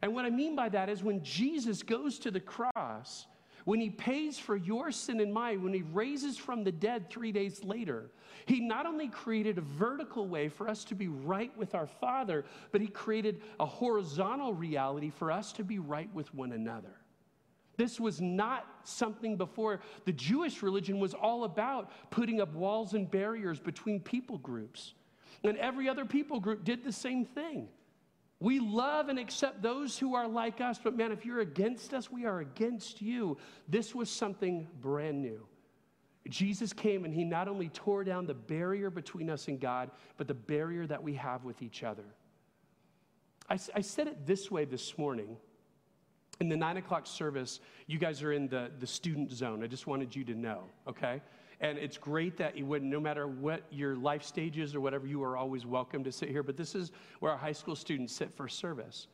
And 0.00 0.14
what 0.14 0.24
I 0.24 0.30
mean 0.30 0.56
by 0.56 0.68
that 0.70 0.88
is 0.88 1.04
when 1.04 1.22
Jesus 1.22 1.82
goes 1.82 2.18
to 2.20 2.30
the 2.32 2.40
cross, 2.40 3.26
when 3.64 3.78
he 3.78 3.90
pays 3.90 4.38
for 4.38 4.56
your 4.56 4.90
sin 4.90 5.20
and 5.20 5.32
mine, 5.32 5.62
when 5.62 5.72
he 5.72 5.82
raises 5.82 6.36
from 6.36 6.64
the 6.64 6.72
dead 6.72 7.08
three 7.08 7.30
days 7.30 7.62
later, 7.62 8.10
he 8.46 8.58
not 8.58 8.86
only 8.86 9.06
created 9.06 9.58
a 9.58 9.60
vertical 9.60 10.26
way 10.26 10.48
for 10.48 10.68
us 10.68 10.82
to 10.84 10.96
be 10.96 11.06
right 11.06 11.56
with 11.56 11.76
our 11.76 11.86
Father, 11.86 12.44
but 12.72 12.80
he 12.80 12.88
created 12.88 13.42
a 13.60 13.66
horizontal 13.66 14.52
reality 14.52 15.10
for 15.10 15.30
us 15.30 15.52
to 15.52 15.62
be 15.62 15.78
right 15.78 16.12
with 16.12 16.34
one 16.34 16.52
another. 16.52 16.96
This 17.76 18.00
was 18.00 18.20
not 18.20 18.66
something 18.82 19.36
before. 19.36 19.80
The 20.04 20.12
Jewish 20.12 20.62
religion 20.62 20.98
was 20.98 21.14
all 21.14 21.44
about 21.44 21.90
putting 22.10 22.40
up 22.40 22.52
walls 22.54 22.94
and 22.94 23.10
barriers 23.10 23.60
between 23.60 24.00
people 24.00 24.38
groups. 24.38 24.94
And 25.44 25.56
every 25.58 25.88
other 25.88 26.04
people 26.04 26.40
group 26.40 26.64
did 26.64 26.84
the 26.84 26.92
same 26.92 27.24
thing. 27.24 27.68
We 28.40 28.58
love 28.58 29.08
and 29.08 29.18
accept 29.18 29.62
those 29.62 29.96
who 29.96 30.16
are 30.16 30.26
like 30.26 30.60
us, 30.60 30.80
but 30.82 30.96
man, 30.96 31.12
if 31.12 31.24
you're 31.24 31.40
against 31.40 31.94
us, 31.94 32.10
we 32.10 32.26
are 32.26 32.40
against 32.40 33.00
you. 33.00 33.38
This 33.68 33.94
was 33.94 34.10
something 34.10 34.66
brand 34.80 35.22
new. 35.22 35.46
Jesus 36.28 36.72
came 36.72 37.04
and 37.04 37.14
he 37.14 37.24
not 37.24 37.46
only 37.46 37.68
tore 37.68 38.04
down 38.04 38.26
the 38.26 38.34
barrier 38.34 38.90
between 38.90 39.30
us 39.30 39.48
and 39.48 39.60
God, 39.60 39.90
but 40.16 40.26
the 40.26 40.34
barrier 40.34 40.86
that 40.86 41.02
we 41.02 41.14
have 41.14 41.44
with 41.44 41.62
each 41.62 41.84
other. 41.84 42.04
I, 43.48 43.58
I 43.74 43.80
said 43.80 44.08
it 44.08 44.26
this 44.26 44.50
way 44.50 44.64
this 44.64 44.96
morning. 44.98 45.36
In 46.40 46.48
the 46.48 46.56
nine 46.56 46.76
o'clock 46.76 47.06
service, 47.06 47.60
you 47.86 47.98
guys 47.98 48.22
are 48.22 48.32
in 48.32 48.48
the, 48.48 48.70
the 48.80 48.86
student 48.86 49.30
zone. 49.30 49.62
I 49.62 49.68
just 49.68 49.86
wanted 49.86 50.16
you 50.16 50.24
to 50.24 50.34
know, 50.34 50.64
okay? 50.88 51.20
And 51.62 51.78
it's 51.78 51.96
great 51.96 52.36
that 52.38 52.58
you 52.58 52.66
would, 52.66 52.82
no 52.82 52.98
matter 52.98 53.28
what 53.28 53.62
your 53.70 53.94
life 53.94 54.24
stage 54.24 54.58
is 54.58 54.74
or 54.74 54.80
whatever, 54.80 55.06
you 55.06 55.22
are 55.22 55.36
always 55.36 55.64
welcome 55.64 56.02
to 56.02 56.10
sit 56.10 56.28
here. 56.28 56.42
But 56.42 56.56
this 56.56 56.74
is 56.74 56.90
where 57.20 57.30
our 57.30 57.38
high 57.38 57.52
school 57.52 57.76
students 57.76 58.12
sit 58.12 58.34
for 58.34 58.48
service. 58.48 59.06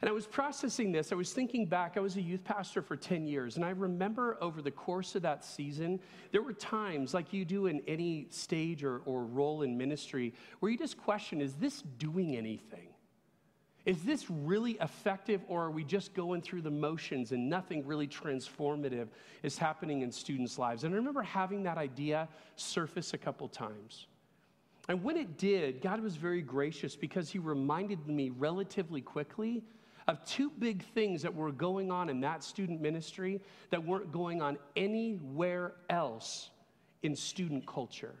And 0.00 0.08
I 0.08 0.12
was 0.12 0.26
processing 0.26 0.90
this. 0.90 1.12
I 1.12 1.14
was 1.14 1.32
thinking 1.32 1.66
back. 1.66 1.96
I 1.96 2.00
was 2.00 2.16
a 2.16 2.20
youth 2.20 2.42
pastor 2.42 2.82
for 2.82 2.96
10 2.96 3.26
years. 3.26 3.56
And 3.56 3.64
I 3.64 3.70
remember 3.70 4.36
over 4.40 4.60
the 4.60 4.72
course 4.72 5.14
of 5.14 5.22
that 5.22 5.44
season, 5.44 6.00
there 6.32 6.42
were 6.42 6.52
times, 6.52 7.14
like 7.14 7.32
you 7.32 7.44
do 7.44 7.66
in 7.66 7.80
any 7.86 8.26
stage 8.30 8.82
or, 8.82 8.98
or 9.06 9.24
role 9.24 9.62
in 9.62 9.78
ministry, 9.78 10.34
where 10.58 10.70
you 10.70 10.78
just 10.78 10.98
question 10.98 11.40
is 11.40 11.54
this 11.54 11.82
doing 11.98 12.36
anything? 12.36 12.87
Is 13.88 14.02
this 14.02 14.28
really 14.28 14.72
effective, 14.82 15.40
or 15.48 15.64
are 15.64 15.70
we 15.70 15.82
just 15.82 16.12
going 16.12 16.42
through 16.42 16.60
the 16.60 16.70
motions 16.70 17.32
and 17.32 17.48
nothing 17.48 17.86
really 17.86 18.06
transformative 18.06 19.08
is 19.42 19.56
happening 19.56 20.02
in 20.02 20.12
students' 20.12 20.58
lives? 20.58 20.84
And 20.84 20.92
I 20.92 20.98
remember 20.98 21.22
having 21.22 21.62
that 21.62 21.78
idea 21.78 22.28
surface 22.54 23.14
a 23.14 23.18
couple 23.18 23.48
times. 23.48 24.06
And 24.90 25.02
when 25.02 25.16
it 25.16 25.38
did, 25.38 25.80
God 25.80 26.02
was 26.02 26.16
very 26.16 26.42
gracious 26.42 26.96
because 26.96 27.30
He 27.30 27.38
reminded 27.38 28.06
me 28.06 28.28
relatively 28.28 29.00
quickly 29.00 29.62
of 30.06 30.22
two 30.22 30.50
big 30.58 30.84
things 30.92 31.22
that 31.22 31.34
were 31.34 31.50
going 31.50 31.90
on 31.90 32.10
in 32.10 32.20
that 32.20 32.44
student 32.44 32.82
ministry 32.82 33.40
that 33.70 33.82
weren't 33.82 34.12
going 34.12 34.42
on 34.42 34.58
anywhere 34.76 35.72
else 35.88 36.50
in 37.02 37.16
student 37.16 37.66
culture. 37.66 38.16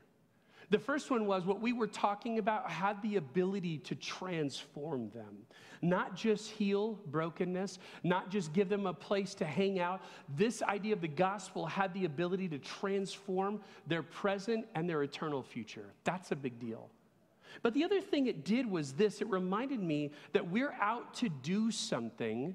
The 0.70 0.78
first 0.78 1.10
one 1.10 1.26
was 1.26 1.46
what 1.46 1.60
we 1.60 1.72
were 1.72 1.86
talking 1.86 2.38
about 2.38 2.70
had 2.70 3.00
the 3.02 3.16
ability 3.16 3.78
to 3.78 3.94
transform 3.94 5.08
them, 5.10 5.38
not 5.80 6.14
just 6.14 6.50
heal 6.50 6.98
brokenness, 7.06 7.78
not 8.04 8.30
just 8.30 8.52
give 8.52 8.68
them 8.68 8.86
a 8.86 8.92
place 8.92 9.34
to 9.36 9.46
hang 9.46 9.80
out. 9.80 10.02
This 10.36 10.62
idea 10.62 10.92
of 10.92 11.00
the 11.00 11.08
gospel 11.08 11.64
had 11.64 11.94
the 11.94 12.04
ability 12.04 12.48
to 12.48 12.58
transform 12.58 13.60
their 13.86 14.02
present 14.02 14.66
and 14.74 14.88
their 14.88 15.02
eternal 15.02 15.42
future. 15.42 15.86
That's 16.04 16.32
a 16.32 16.36
big 16.36 16.58
deal. 16.58 16.90
But 17.62 17.72
the 17.72 17.84
other 17.84 18.00
thing 18.02 18.26
it 18.26 18.44
did 18.44 18.70
was 18.70 18.92
this 18.92 19.22
it 19.22 19.30
reminded 19.30 19.80
me 19.80 20.12
that 20.32 20.50
we're 20.50 20.74
out 20.80 21.14
to 21.14 21.30
do 21.30 21.70
something 21.70 22.54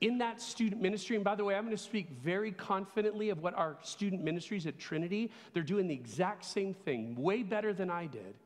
in 0.00 0.18
that 0.18 0.40
student 0.40 0.80
ministry, 0.80 1.16
and 1.16 1.24
by 1.24 1.34
the 1.34 1.44
way, 1.44 1.54
I'm 1.54 1.64
going 1.64 1.76
to 1.76 1.82
speak 1.82 2.10
very 2.22 2.52
confidently 2.52 3.30
of 3.30 3.42
what 3.42 3.54
our 3.54 3.76
student 3.82 4.22
ministries 4.22 4.66
at 4.66 4.78
Trinity, 4.78 5.32
they're 5.52 5.62
doing 5.62 5.88
the 5.88 5.94
exact 5.94 6.44
same 6.44 6.72
thing, 6.72 7.16
way 7.16 7.42
better 7.42 7.72
than 7.72 7.90
I 7.90 8.06
did 8.06 8.36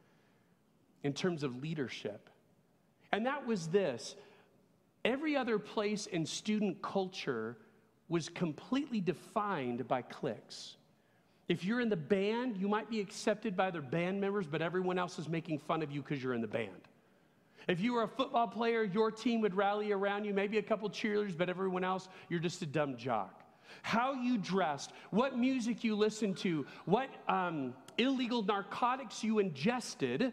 in 1.03 1.13
terms 1.13 1.43
of 1.43 1.63
leadership. 1.63 2.31
And 3.13 3.27
that 3.27 3.47
was 3.47 3.69
this 3.69 4.15
every 5.05 5.37
other 5.37 5.59
place 5.59 6.07
in 6.07 6.25
student 6.25 6.81
culture 6.81 7.59
was 8.09 8.29
completely 8.29 9.01
defined 9.01 9.87
by 9.89 10.03
cliques. 10.03 10.77
If 11.49 11.65
you're 11.65 11.81
in 11.81 11.89
the 11.89 11.97
band, 11.97 12.57
you 12.57 12.69
might 12.69 12.89
be 12.89 13.01
accepted 13.01 13.57
by 13.57 13.69
other 13.69 13.83
band 13.83 14.21
members, 14.21 14.47
but 14.47 14.63
everyone 14.63 14.99
else 14.99 15.19
is 15.19 15.29
making 15.29 15.59
fun 15.59 15.83
of 15.83 15.91
you 15.91 16.03
because 16.03 16.23
you're 16.23 16.35
in 16.35 16.41
the 16.41 16.47
band. 16.47 16.89
If 17.69 17.81
you 17.81 17.93
were 17.93 18.03
a 18.03 18.09
football 18.09 18.49
player, 18.49 18.83
your 18.83 19.11
team 19.11 19.41
would 19.41 19.55
rally 19.55 19.93
around 19.93 20.25
you, 20.25 20.35
maybe 20.35 20.59
a 20.59 20.63
couple 20.63 20.89
cheerleaders, 20.91 21.37
but 21.37 21.49
everyone 21.49 21.85
else, 21.85 22.09
you're 22.29 22.41
just 22.41 22.63
a 22.63 22.67
dumb 22.67 22.97
jock. 22.97 23.43
How 23.83 24.13
you 24.13 24.39
dressed, 24.39 24.93
what 25.11 25.39
music 25.39 25.83
you 25.83 25.97
listened 25.97 26.37
to, 26.39 26.67
what 26.85 27.09
um, 27.29 27.75
illegal 27.99 28.43
narcotics 28.43 29.25
you 29.25 29.39
ingested, 29.39 30.33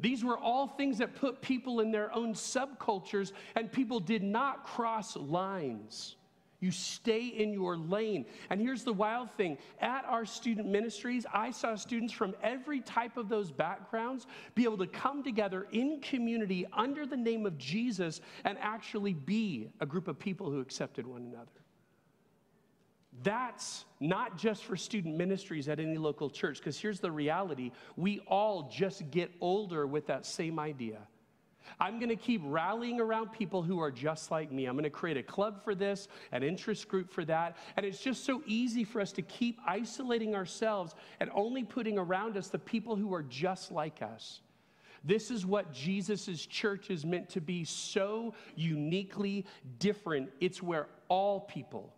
these 0.00 0.24
were 0.24 0.38
all 0.38 0.66
things 0.66 0.98
that 0.98 1.14
put 1.14 1.40
people 1.42 1.80
in 1.80 1.90
their 1.90 2.12
own 2.14 2.34
subcultures, 2.34 3.32
and 3.54 3.70
people 3.70 4.00
did 4.00 4.22
not 4.22 4.64
cross 4.64 5.16
lines. 5.16 6.16
You 6.62 6.70
stay 6.70 7.26
in 7.26 7.52
your 7.52 7.76
lane. 7.76 8.24
And 8.48 8.60
here's 8.60 8.84
the 8.84 8.92
wild 8.92 9.32
thing 9.32 9.58
at 9.80 10.04
our 10.04 10.24
student 10.24 10.68
ministries, 10.68 11.26
I 11.34 11.50
saw 11.50 11.74
students 11.74 12.12
from 12.12 12.36
every 12.40 12.80
type 12.80 13.16
of 13.16 13.28
those 13.28 13.50
backgrounds 13.50 14.28
be 14.54 14.62
able 14.62 14.78
to 14.78 14.86
come 14.86 15.24
together 15.24 15.66
in 15.72 16.00
community 16.00 16.64
under 16.72 17.04
the 17.04 17.16
name 17.16 17.46
of 17.46 17.58
Jesus 17.58 18.20
and 18.44 18.56
actually 18.60 19.12
be 19.12 19.70
a 19.80 19.86
group 19.86 20.06
of 20.06 20.20
people 20.20 20.52
who 20.52 20.60
accepted 20.60 21.04
one 21.04 21.22
another. 21.22 21.50
That's 23.24 23.84
not 23.98 24.38
just 24.38 24.62
for 24.62 24.76
student 24.76 25.16
ministries 25.16 25.68
at 25.68 25.80
any 25.80 25.98
local 25.98 26.30
church, 26.30 26.58
because 26.58 26.78
here's 26.78 27.00
the 27.00 27.10
reality 27.10 27.72
we 27.96 28.20
all 28.28 28.70
just 28.72 29.10
get 29.10 29.32
older 29.40 29.84
with 29.84 30.06
that 30.06 30.24
same 30.24 30.60
idea. 30.60 30.98
I'm 31.80 31.98
going 31.98 32.08
to 32.08 32.16
keep 32.16 32.40
rallying 32.44 33.00
around 33.00 33.32
people 33.32 33.62
who 33.62 33.80
are 33.80 33.90
just 33.90 34.30
like 34.30 34.52
me. 34.52 34.66
I'm 34.66 34.74
going 34.74 34.84
to 34.84 34.90
create 34.90 35.16
a 35.16 35.22
club 35.22 35.62
for 35.62 35.74
this, 35.74 36.08
an 36.32 36.42
interest 36.42 36.88
group 36.88 37.10
for 37.10 37.24
that. 37.24 37.56
And 37.76 37.86
it's 37.86 38.00
just 38.00 38.24
so 38.24 38.42
easy 38.46 38.84
for 38.84 39.00
us 39.00 39.12
to 39.12 39.22
keep 39.22 39.58
isolating 39.66 40.34
ourselves 40.34 40.94
and 41.20 41.30
only 41.34 41.64
putting 41.64 41.98
around 41.98 42.36
us 42.36 42.48
the 42.48 42.58
people 42.58 42.96
who 42.96 43.12
are 43.14 43.22
just 43.22 43.72
like 43.72 44.02
us. 44.02 44.40
This 45.04 45.30
is 45.30 45.44
what 45.44 45.72
Jesus' 45.72 46.46
church 46.46 46.90
is 46.90 47.04
meant 47.04 47.28
to 47.30 47.40
be 47.40 47.64
so 47.64 48.34
uniquely 48.54 49.46
different. 49.78 50.30
It's 50.40 50.62
where 50.62 50.86
all 51.08 51.40
people, 51.40 51.92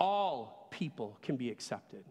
all 0.00 0.68
people 0.70 1.18
can 1.22 1.36
be 1.36 1.50
accepted. 1.50 2.04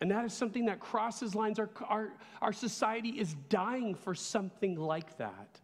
And 0.00 0.10
that 0.10 0.24
is 0.24 0.32
something 0.32 0.66
that 0.66 0.78
crosses 0.78 1.34
lines. 1.34 1.58
Our, 1.58 1.70
our, 1.88 2.12
our 2.42 2.52
society 2.52 3.10
is 3.10 3.34
dying 3.48 3.94
for 3.94 4.14
something 4.14 4.76
like 4.76 5.16
that. 5.18 5.60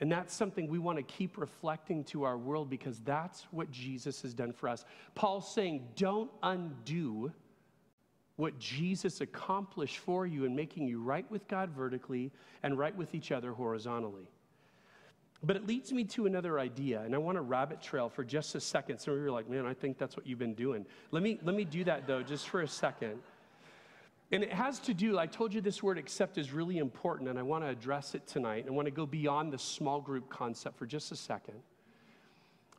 And 0.00 0.10
that's 0.10 0.34
something 0.34 0.68
we 0.68 0.78
want 0.78 0.96
to 0.96 1.02
keep 1.02 1.36
reflecting 1.36 2.04
to 2.04 2.24
our 2.24 2.38
world 2.38 2.70
because 2.70 2.98
that's 3.00 3.46
what 3.50 3.70
Jesus 3.70 4.22
has 4.22 4.32
done 4.32 4.52
for 4.52 4.68
us. 4.68 4.84
Paul's 5.14 5.52
saying, 5.52 5.86
don't 5.94 6.30
undo 6.42 7.30
what 8.36 8.58
Jesus 8.58 9.20
accomplished 9.20 9.98
for 9.98 10.26
you 10.26 10.46
in 10.46 10.56
making 10.56 10.88
you 10.88 11.02
right 11.02 11.30
with 11.30 11.46
God 11.46 11.70
vertically 11.70 12.32
and 12.62 12.78
right 12.78 12.96
with 12.96 13.14
each 13.14 13.30
other 13.30 13.52
horizontally. 13.52 14.30
But 15.42 15.56
it 15.56 15.66
leads 15.66 15.90
me 15.90 16.04
to 16.04 16.26
another 16.26 16.58
idea, 16.58 17.00
and 17.00 17.14
I 17.14 17.18
want 17.18 17.36
to 17.36 17.42
rabbit 17.42 17.80
trail 17.80 18.10
for 18.10 18.24
just 18.24 18.54
a 18.54 18.60
second. 18.60 18.98
Some 18.98 19.14
of 19.14 19.20
you 19.20 19.26
are 19.26 19.30
like, 19.30 19.48
man, 19.48 19.64
I 19.64 19.72
think 19.72 19.96
that's 19.96 20.16
what 20.16 20.26
you've 20.26 20.38
been 20.38 20.54
doing. 20.54 20.84
Let 21.12 21.22
me, 21.22 21.38
let 21.42 21.56
me 21.56 21.64
do 21.64 21.82
that 21.84 22.06
though, 22.06 22.22
just 22.22 22.48
for 22.48 22.60
a 22.60 22.68
second. 22.68 23.20
And 24.32 24.44
it 24.44 24.52
has 24.52 24.78
to 24.80 24.94
do, 24.94 25.18
I 25.18 25.26
told 25.26 25.52
you 25.52 25.60
this 25.60 25.82
word 25.82 25.98
accept 25.98 26.38
is 26.38 26.52
really 26.52 26.78
important, 26.78 27.28
and 27.30 27.38
I 27.38 27.42
want 27.42 27.64
to 27.64 27.70
address 27.70 28.14
it 28.14 28.26
tonight. 28.26 28.66
I 28.68 28.70
want 28.70 28.86
to 28.86 28.92
go 28.92 29.06
beyond 29.06 29.52
the 29.52 29.58
small 29.58 30.00
group 30.00 30.28
concept 30.28 30.78
for 30.78 30.86
just 30.86 31.10
a 31.10 31.16
second. 31.16 31.56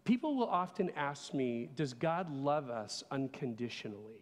People 0.06 0.36
will 0.36 0.48
often 0.48 0.92
ask 0.96 1.34
me, 1.34 1.70
Does 1.76 1.94
God 1.94 2.32
love 2.32 2.70
us 2.70 3.04
unconditionally? 3.12 4.22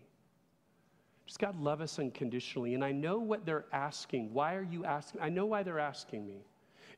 Does 1.28 1.38
God 1.38 1.60
love 1.62 1.82
us 1.82 2.00
unconditionally? 2.00 2.74
And 2.74 2.84
I 2.84 2.92
know 2.92 3.20
what 3.20 3.46
they're 3.46 3.66
asking. 3.72 4.34
Why 4.34 4.56
are 4.56 4.64
you 4.64 4.84
asking? 4.84 5.22
I 5.22 5.30
know 5.30 5.46
why 5.46 5.62
they're 5.62 5.80
asking 5.80 6.26
me. 6.26 6.46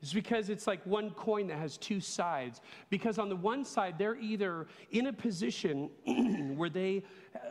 It's 0.02 0.12
because 0.12 0.50
it's 0.50 0.66
like 0.66 0.84
one 0.84 1.10
coin 1.10 1.46
that 1.46 1.58
has 1.58 1.78
two 1.78 2.00
sides. 2.00 2.60
Because 2.90 3.18
on 3.18 3.28
the 3.28 3.36
one 3.36 3.64
side, 3.64 3.94
they're 3.98 4.16
either 4.16 4.66
in 4.90 5.06
a 5.06 5.12
position 5.12 5.90
where 6.56 6.68
they 6.68 7.04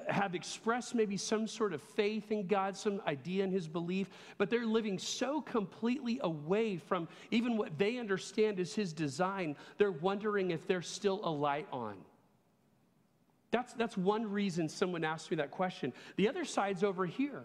have 0.10 0.36
expressed 0.36 0.94
maybe 0.94 1.16
some 1.16 1.48
sort 1.48 1.72
of 1.72 1.82
faith 1.82 2.30
in 2.30 2.48
God, 2.48 2.76
some 2.76 3.02
idea 3.08 3.46
in 3.46 3.52
His 3.52 3.70
belief, 3.70 4.10
but 4.38 4.50
they're 4.50 4.66
living 4.66 5.00
so 5.00 5.40
completely 5.40 6.20
away 6.24 6.76
from 6.76 7.08
even 7.32 7.56
what 7.56 7.78
they 7.78 7.98
understand 7.98 8.60
is 8.60 8.76
His 8.76 8.92
design, 8.92 9.56
they're 9.78 9.94
wondering 9.94 10.52
if 10.52 10.68
there's 10.68 10.90
still 10.90 11.22
a 11.24 11.32
light 11.32 11.68
on. 11.72 11.96
That's, 13.52 13.74
that's 13.74 13.96
one 13.96 14.30
reason 14.30 14.68
someone 14.68 15.06
asked 15.06 15.32
me 15.32 15.38
that 15.38 15.52
question. 15.52 15.94
The 16.18 16.28
other 16.28 16.44
side's 16.44 16.84
over 16.84 17.06
here. 17.06 17.44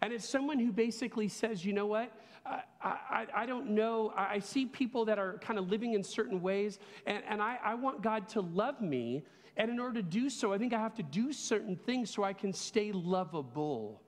And 0.00 0.12
it's 0.12 0.28
someone 0.28 0.58
who 0.58 0.72
basically 0.72 1.28
says, 1.28 1.64
you 1.64 1.72
know 1.72 1.86
what? 1.86 2.12
I, 2.44 2.62
I, 2.82 3.26
I 3.36 3.46
don't 3.46 3.70
know. 3.70 4.12
I 4.16 4.38
see 4.38 4.66
people 4.66 5.04
that 5.04 5.18
are 5.18 5.38
kind 5.38 5.58
of 5.58 5.68
living 5.68 5.94
in 5.94 6.02
certain 6.02 6.42
ways, 6.42 6.78
and, 7.06 7.22
and 7.28 7.40
I, 7.40 7.58
I 7.62 7.74
want 7.74 8.02
God 8.02 8.28
to 8.30 8.40
love 8.40 8.80
me. 8.80 9.24
And 9.56 9.70
in 9.70 9.78
order 9.78 9.94
to 9.94 10.02
do 10.02 10.30
so, 10.30 10.52
I 10.52 10.58
think 10.58 10.72
I 10.72 10.78
have 10.78 10.94
to 10.94 11.02
do 11.02 11.32
certain 11.32 11.76
things 11.76 12.10
so 12.10 12.24
I 12.24 12.32
can 12.32 12.52
stay 12.52 12.90
lovable. 12.90 14.00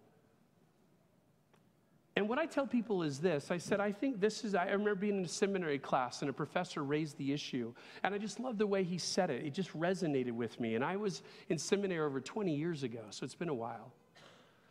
And 2.17 2.29
what 2.29 2.39
I 2.39 2.47
tell 2.47 2.67
people 2.67 3.03
is 3.03 3.19
this 3.19 3.51
I 3.51 3.59
said, 3.59 3.81
I 3.81 3.91
think 3.91 4.21
this 4.21 4.45
is, 4.45 4.55
I 4.55 4.67
remember 4.67 4.95
being 4.95 5.19
in 5.19 5.25
a 5.25 5.29
seminary 5.29 5.79
class 5.79 6.21
and 6.21 6.31
a 6.31 6.33
professor 6.33 6.85
raised 6.85 7.19
the 7.19 7.33
issue. 7.33 7.75
And 8.03 8.15
I 8.15 8.19
just 8.19 8.39
love 8.39 8.57
the 8.57 8.67
way 8.67 8.85
he 8.85 8.99
said 8.99 9.31
it. 9.31 9.45
It 9.45 9.53
just 9.53 9.73
resonated 9.73 10.33
with 10.33 10.59
me. 10.61 10.77
And 10.77 10.85
I 10.85 10.97
was 10.97 11.23
in 11.49 11.59
seminary 11.59 12.05
over 12.07 12.21
20 12.21 12.55
years 12.55 12.85
ago, 12.85 13.01
so 13.11 13.25
it's 13.25 13.35
been 13.35 13.49
a 13.49 13.55
while. 13.55 13.93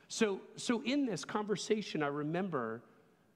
So, 0.07 0.41
so 0.55 0.81
in 0.83 1.05
this 1.05 1.25
conversation, 1.25 2.03
I 2.03 2.07
remember 2.07 2.81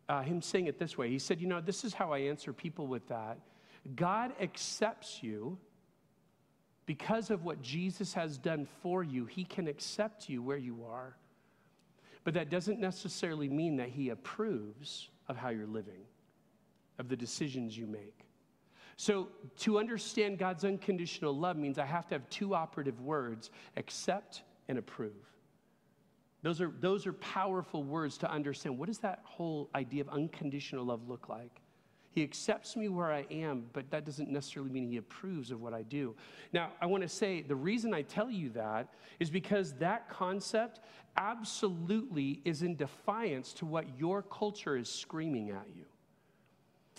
uh, 0.09 0.21
him 0.21 0.41
saying 0.41 0.67
it 0.67 0.79
this 0.79 0.97
way. 0.97 1.09
He 1.09 1.19
said, 1.19 1.41
You 1.41 1.47
know, 1.47 1.61
this 1.61 1.83
is 1.83 1.93
how 1.93 2.13
I 2.13 2.19
answer 2.19 2.53
people 2.53 2.87
with 2.87 3.07
that. 3.09 3.39
God 3.95 4.33
accepts 4.41 5.21
you 5.21 5.57
because 6.85 7.29
of 7.31 7.43
what 7.43 7.61
Jesus 7.61 8.13
has 8.13 8.37
done 8.37 8.67
for 8.81 9.03
you, 9.03 9.25
He 9.25 9.43
can 9.43 9.67
accept 9.67 10.29
you 10.29 10.41
where 10.41 10.57
you 10.57 10.85
are. 10.89 11.15
But 12.23 12.33
that 12.33 12.49
doesn't 12.49 12.79
necessarily 12.79 13.49
mean 13.49 13.77
that 13.77 13.89
He 13.89 14.09
approves 14.09 15.09
of 15.27 15.37
how 15.37 15.49
you're 15.49 15.67
living, 15.67 16.01
of 16.97 17.09
the 17.09 17.15
decisions 17.15 17.77
you 17.77 17.85
make. 17.85 18.25
So, 18.95 19.27
to 19.59 19.77
understand 19.77 20.39
God's 20.39 20.65
unconditional 20.65 21.37
love 21.37 21.57
means 21.57 21.77
I 21.77 21.85
have 21.85 22.07
to 22.07 22.15
have 22.15 22.27
two 22.29 22.55
operative 22.55 22.99
words 23.01 23.51
accept 23.75 24.41
and 24.67 24.77
approve. 24.77 25.11
Those 26.43 26.61
are, 26.61 26.71
those 26.79 27.07
are 27.07 27.13
powerful 27.13 27.83
words 27.83 28.17
to 28.19 28.31
understand. 28.31 28.77
What 28.77 28.87
does 28.87 28.99
that 28.99 29.21
whole 29.23 29.69
idea 29.73 30.01
of 30.01 30.09
unconditional 30.09 30.85
love 30.85 31.07
look 31.07 31.29
like? 31.29 31.61
He 32.11 32.23
accepts 32.23 32.75
me 32.75 32.89
where 32.89 33.11
I 33.11 33.27
am, 33.29 33.65
but 33.73 33.91
that 33.91 34.03
doesn't 34.03 34.29
necessarily 34.29 34.71
mean 34.71 34.89
he 34.89 34.97
approves 34.97 35.51
of 35.51 35.61
what 35.61 35.73
I 35.73 35.83
do. 35.83 36.15
Now, 36.51 36.71
I 36.81 36.87
want 36.87 37.03
to 37.03 37.09
say 37.09 37.43
the 37.43 37.55
reason 37.55 37.93
I 37.93 38.01
tell 38.01 38.31
you 38.31 38.49
that 38.51 38.87
is 39.19 39.29
because 39.29 39.73
that 39.73 40.09
concept 40.09 40.79
absolutely 41.15 42.41
is 42.43 42.63
in 42.63 42.75
defiance 42.75 43.53
to 43.53 43.65
what 43.65 43.85
your 43.99 44.23
culture 44.23 44.77
is 44.77 44.89
screaming 44.89 45.51
at 45.51 45.67
you. 45.75 45.85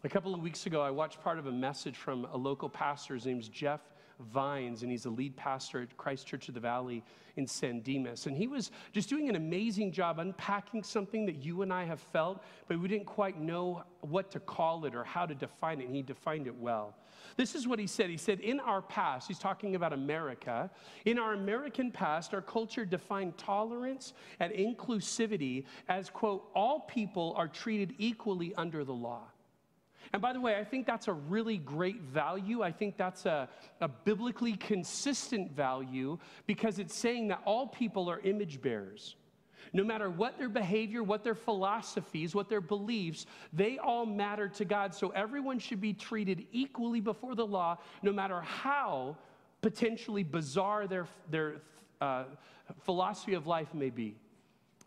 A 0.04 0.08
couple 0.08 0.32
of 0.34 0.40
weeks 0.40 0.66
ago, 0.66 0.80
I 0.80 0.90
watched 0.90 1.20
part 1.20 1.40
of 1.40 1.46
a 1.46 1.52
message 1.52 1.96
from 1.96 2.24
a 2.26 2.36
local 2.36 2.68
pastor. 2.68 3.14
His 3.14 3.26
name's 3.26 3.48
Jeff 3.48 3.80
Vines, 4.20 4.82
and 4.82 4.90
he's 4.90 5.06
a 5.06 5.10
lead 5.10 5.36
pastor 5.36 5.82
at 5.82 5.96
Christ 5.96 6.26
Church 6.26 6.48
of 6.48 6.54
the 6.54 6.60
Valley 6.60 7.04
in 7.36 7.46
San 7.46 7.80
Dimas. 7.80 8.26
And 8.26 8.36
he 8.36 8.46
was 8.48 8.70
just 8.92 9.08
doing 9.08 9.28
an 9.28 9.36
amazing 9.36 9.92
job 9.92 10.18
unpacking 10.18 10.82
something 10.82 11.24
that 11.26 11.36
you 11.44 11.62
and 11.62 11.72
I 11.72 11.84
have 11.84 12.00
felt, 12.00 12.42
but 12.66 12.80
we 12.80 12.88
didn't 12.88 13.06
quite 13.06 13.40
know 13.40 13.84
what 14.00 14.30
to 14.32 14.40
call 14.40 14.84
it 14.84 14.94
or 14.94 15.04
how 15.04 15.24
to 15.24 15.34
define 15.34 15.80
it, 15.80 15.86
and 15.86 15.94
he 15.94 16.02
defined 16.02 16.46
it 16.46 16.56
well. 16.56 16.96
This 17.36 17.54
is 17.54 17.68
what 17.68 17.78
he 17.78 17.86
said. 17.86 18.10
He 18.10 18.16
said, 18.16 18.40
In 18.40 18.58
our 18.60 18.82
past, 18.82 19.28
he's 19.28 19.38
talking 19.38 19.76
about 19.76 19.92
America, 19.92 20.70
in 21.04 21.18
our 21.18 21.34
American 21.34 21.90
past, 21.90 22.34
our 22.34 22.42
culture 22.42 22.84
defined 22.84 23.38
tolerance 23.38 24.14
and 24.40 24.52
inclusivity 24.52 25.64
as, 25.88 26.10
quote, 26.10 26.48
all 26.54 26.80
people 26.80 27.34
are 27.36 27.48
treated 27.48 27.94
equally 27.98 28.54
under 28.56 28.84
the 28.84 28.92
law. 28.92 29.22
And 30.12 30.22
by 30.22 30.32
the 30.32 30.40
way, 30.40 30.56
I 30.56 30.64
think 30.64 30.86
that's 30.86 31.08
a 31.08 31.12
really 31.12 31.58
great 31.58 32.00
value. 32.00 32.62
I 32.62 32.72
think 32.72 32.96
that's 32.96 33.26
a, 33.26 33.48
a 33.80 33.88
biblically 33.88 34.54
consistent 34.54 35.52
value 35.52 36.18
because 36.46 36.78
it's 36.78 36.94
saying 36.94 37.28
that 37.28 37.42
all 37.44 37.66
people 37.66 38.08
are 38.10 38.20
image 38.20 38.60
bearers. 38.62 39.16
No 39.72 39.84
matter 39.84 40.08
what 40.08 40.38
their 40.38 40.48
behavior, 40.48 41.02
what 41.02 41.24
their 41.24 41.34
philosophies, 41.34 42.34
what 42.34 42.48
their 42.48 42.60
beliefs, 42.60 43.26
they 43.52 43.76
all 43.78 44.06
matter 44.06 44.48
to 44.48 44.64
God. 44.64 44.94
So 44.94 45.10
everyone 45.10 45.58
should 45.58 45.80
be 45.80 45.92
treated 45.92 46.46
equally 46.52 47.00
before 47.00 47.34
the 47.34 47.46
law, 47.46 47.78
no 48.02 48.12
matter 48.12 48.40
how 48.40 49.16
potentially 49.60 50.22
bizarre 50.22 50.86
their, 50.86 51.06
their 51.30 51.56
uh, 52.00 52.24
philosophy 52.80 53.34
of 53.34 53.46
life 53.46 53.74
may 53.74 53.90
be. 53.90 54.16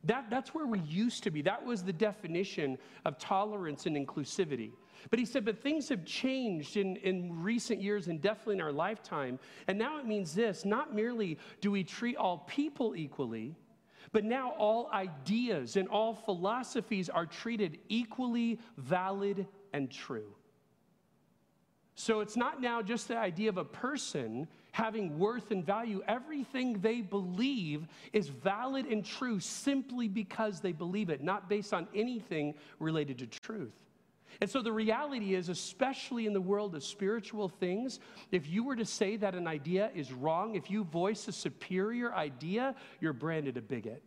That, 0.06 0.32
that's 0.32 0.56
where 0.56 0.66
we 0.66 0.80
used 0.80 1.24
to 1.24 1.32
be. 1.32 1.44
That 1.44 1.64
was 1.64 1.84
the 1.84 1.94
definition 1.94 2.80
of 3.06 3.20
tolerance 3.20 3.86
and 3.86 3.96
inclusivity. 3.96 4.72
But 5.10 5.20
he 5.20 5.26
said, 5.26 5.46
but 5.46 5.62
things 5.62 5.90
have 5.90 6.06
changed 6.06 6.78
in, 6.78 6.98
in 6.98 7.42
recent 7.42 7.82
years 7.82 8.08
and 8.08 8.22
definitely 8.22 8.56
in 8.56 8.62
our 8.62 8.72
lifetime. 8.72 9.40
And 9.68 9.78
now 9.78 10.00
it 10.00 10.06
means 10.06 10.34
this 10.34 10.66
not 10.66 10.94
merely 10.94 11.38
do 11.60 11.72
we 11.72 11.84
treat 11.84 12.18
all 12.18 12.40
people 12.48 12.96
equally, 12.96 13.56
but 14.12 14.24
now 14.24 14.52
all 14.52 14.90
ideas 14.94 15.76
and 15.76 15.88
all 15.88 16.14
philosophies 16.14 17.10
are 17.10 17.26
treated 17.26 17.80
equally 17.90 18.60
valid 18.78 19.48
and 19.74 19.90
true. 19.90 20.36
So 21.96 22.22
it's 22.22 22.38
not 22.38 22.62
now 22.62 22.82
just 22.82 23.08
the 23.10 23.18
idea 23.18 23.50
of 23.50 23.58
a 23.58 23.66
person 23.66 24.48
having 24.72 25.20
worth 25.20 25.52
and 25.52 25.66
value. 25.66 26.02
Everything 26.08 26.80
they 26.80 27.02
believe 27.02 27.88
is 28.14 28.30
valid 28.30 28.86
and 28.86 29.06
true 29.06 29.40
simply 29.40 30.08
because 30.08 30.62
they 30.62 30.72
believe 30.72 31.10
it, 31.10 31.22
not 31.22 31.50
based 31.50 31.74
on 31.74 31.88
anything 31.94 32.56
related 32.80 33.20
to 33.20 33.28
truth. 33.28 33.74
And 34.40 34.50
so 34.50 34.62
the 34.62 34.72
reality 34.72 35.36
is, 35.36 35.50
especially 35.50 36.26
in 36.26 36.34
the 36.34 36.42
world 36.42 36.76
of 36.76 36.84
spiritual 36.84 37.50
things, 37.50 38.00
if 38.32 38.48
you 38.48 38.64
were 38.64 38.76
to 38.76 38.86
say 38.86 39.18
that 39.18 39.36
an 39.36 39.48
idea 39.48 39.92
is 39.94 40.14
wrong, 40.14 40.56
if 40.56 40.72
you 40.72 40.84
voice 40.84 41.28
a 41.28 41.32
superior 41.32 42.14
idea, 42.14 42.76
you're 43.00 43.14
branded 43.14 43.58
a 43.58 43.62
bigot. 43.62 44.04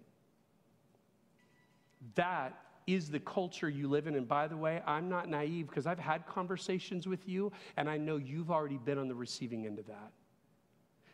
That 2.15 2.59
is 2.87 3.11
the 3.11 3.21
culture 3.21 3.69
you 3.69 3.89
live 3.89 4.07
in. 4.07 4.15
And 4.15 4.29
by 4.29 4.47
the 4.47 4.57
way, 4.57 4.83
I'm 4.87 5.09
not 5.09 5.29
naive 5.29 5.69
because 5.69 5.87
I've 5.87 5.99
had 5.99 6.27
conversations 6.27 7.07
with 7.07 7.29
you 7.29 7.53
and 7.77 7.89
I 7.89 7.97
know 7.97 8.17
you've 8.17 8.51
already 8.51 8.79
been 8.79 8.99
on 8.99 9.09
the 9.09 9.15
receiving 9.15 9.67
end 9.67 9.79
of 9.79 9.87
that. 9.87 10.13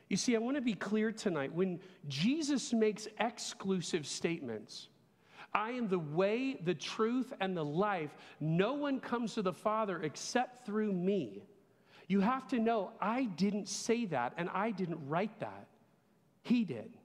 You 0.08 0.16
see, 0.16 0.34
I 0.34 0.40
want 0.40 0.56
to 0.56 0.60
be 0.60 0.74
clear 0.74 1.12
tonight. 1.12 1.52
When 1.52 1.78
Jesus 2.08 2.72
makes 2.72 3.06
exclusive 3.20 4.06
statements, 4.06 4.88
I 5.52 5.70
am 5.70 5.88
the 5.88 5.98
way, 5.98 6.58
the 6.62 6.74
truth, 6.74 7.32
and 7.40 7.56
the 7.56 7.64
life. 7.64 8.14
No 8.40 8.74
one 8.74 9.00
comes 9.00 9.34
to 9.34 9.42
the 9.42 9.52
Father 9.52 10.02
except 10.02 10.64
through 10.64 10.92
me. 10.92 11.42
You 12.06 12.20
have 12.20 12.48
to 12.48 12.58
know 12.58 12.92
I 13.00 13.24
didn't 13.24 13.68
say 13.68 14.04
that 14.06 14.34
and 14.36 14.48
I 14.50 14.70
didn't 14.70 15.08
write 15.08 15.38
that. 15.40 15.66
He 16.42 16.64
did. 16.64 16.96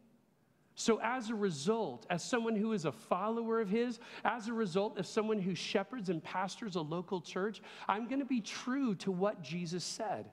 So, 0.77 0.99
as 1.01 1.29
a 1.29 1.35
result, 1.35 2.05
as 2.09 2.21
someone 2.21 2.55
who 2.55 2.73
is 2.73 2.83
a 2.83 2.91
follower 2.91 3.61
of 3.61 3.69
His, 3.69 3.99
as 4.25 4.49
a 4.49 4.53
result, 4.53 4.97
as 4.99 5.07
someone 5.07 5.39
who 5.39 5.55
shepherds 5.55 6.09
and 6.09 6.21
pastors 6.21 6.75
a 6.75 6.81
local 6.81 7.21
church, 7.21 7.61
I'm 7.87 8.07
going 8.07 8.19
to 8.19 8.25
be 8.25 8.41
true 8.41 8.93
to 8.95 9.11
what 9.11 9.41
Jesus 9.41 9.85
said. 9.85 10.29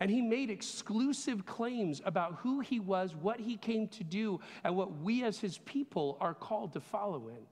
And 0.00 0.10
he 0.10 0.22
made 0.22 0.50
exclusive 0.50 1.44
claims 1.44 2.00
about 2.04 2.36
who 2.36 2.60
he 2.60 2.78
was, 2.78 3.16
what 3.16 3.40
he 3.40 3.56
came 3.56 3.88
to 3.88 4.04
do, 4.04 4.40
and 4.62 4.76
what 4.76 4.98
we 4.98 5.24
as 5.24 5.38
his 5.38 5.58
people 5.58 6.16
are 6.20 6.34
called 6.34 6.72
to 6.74 6.80
follow 6.80 7.28
in. 7.28 7.46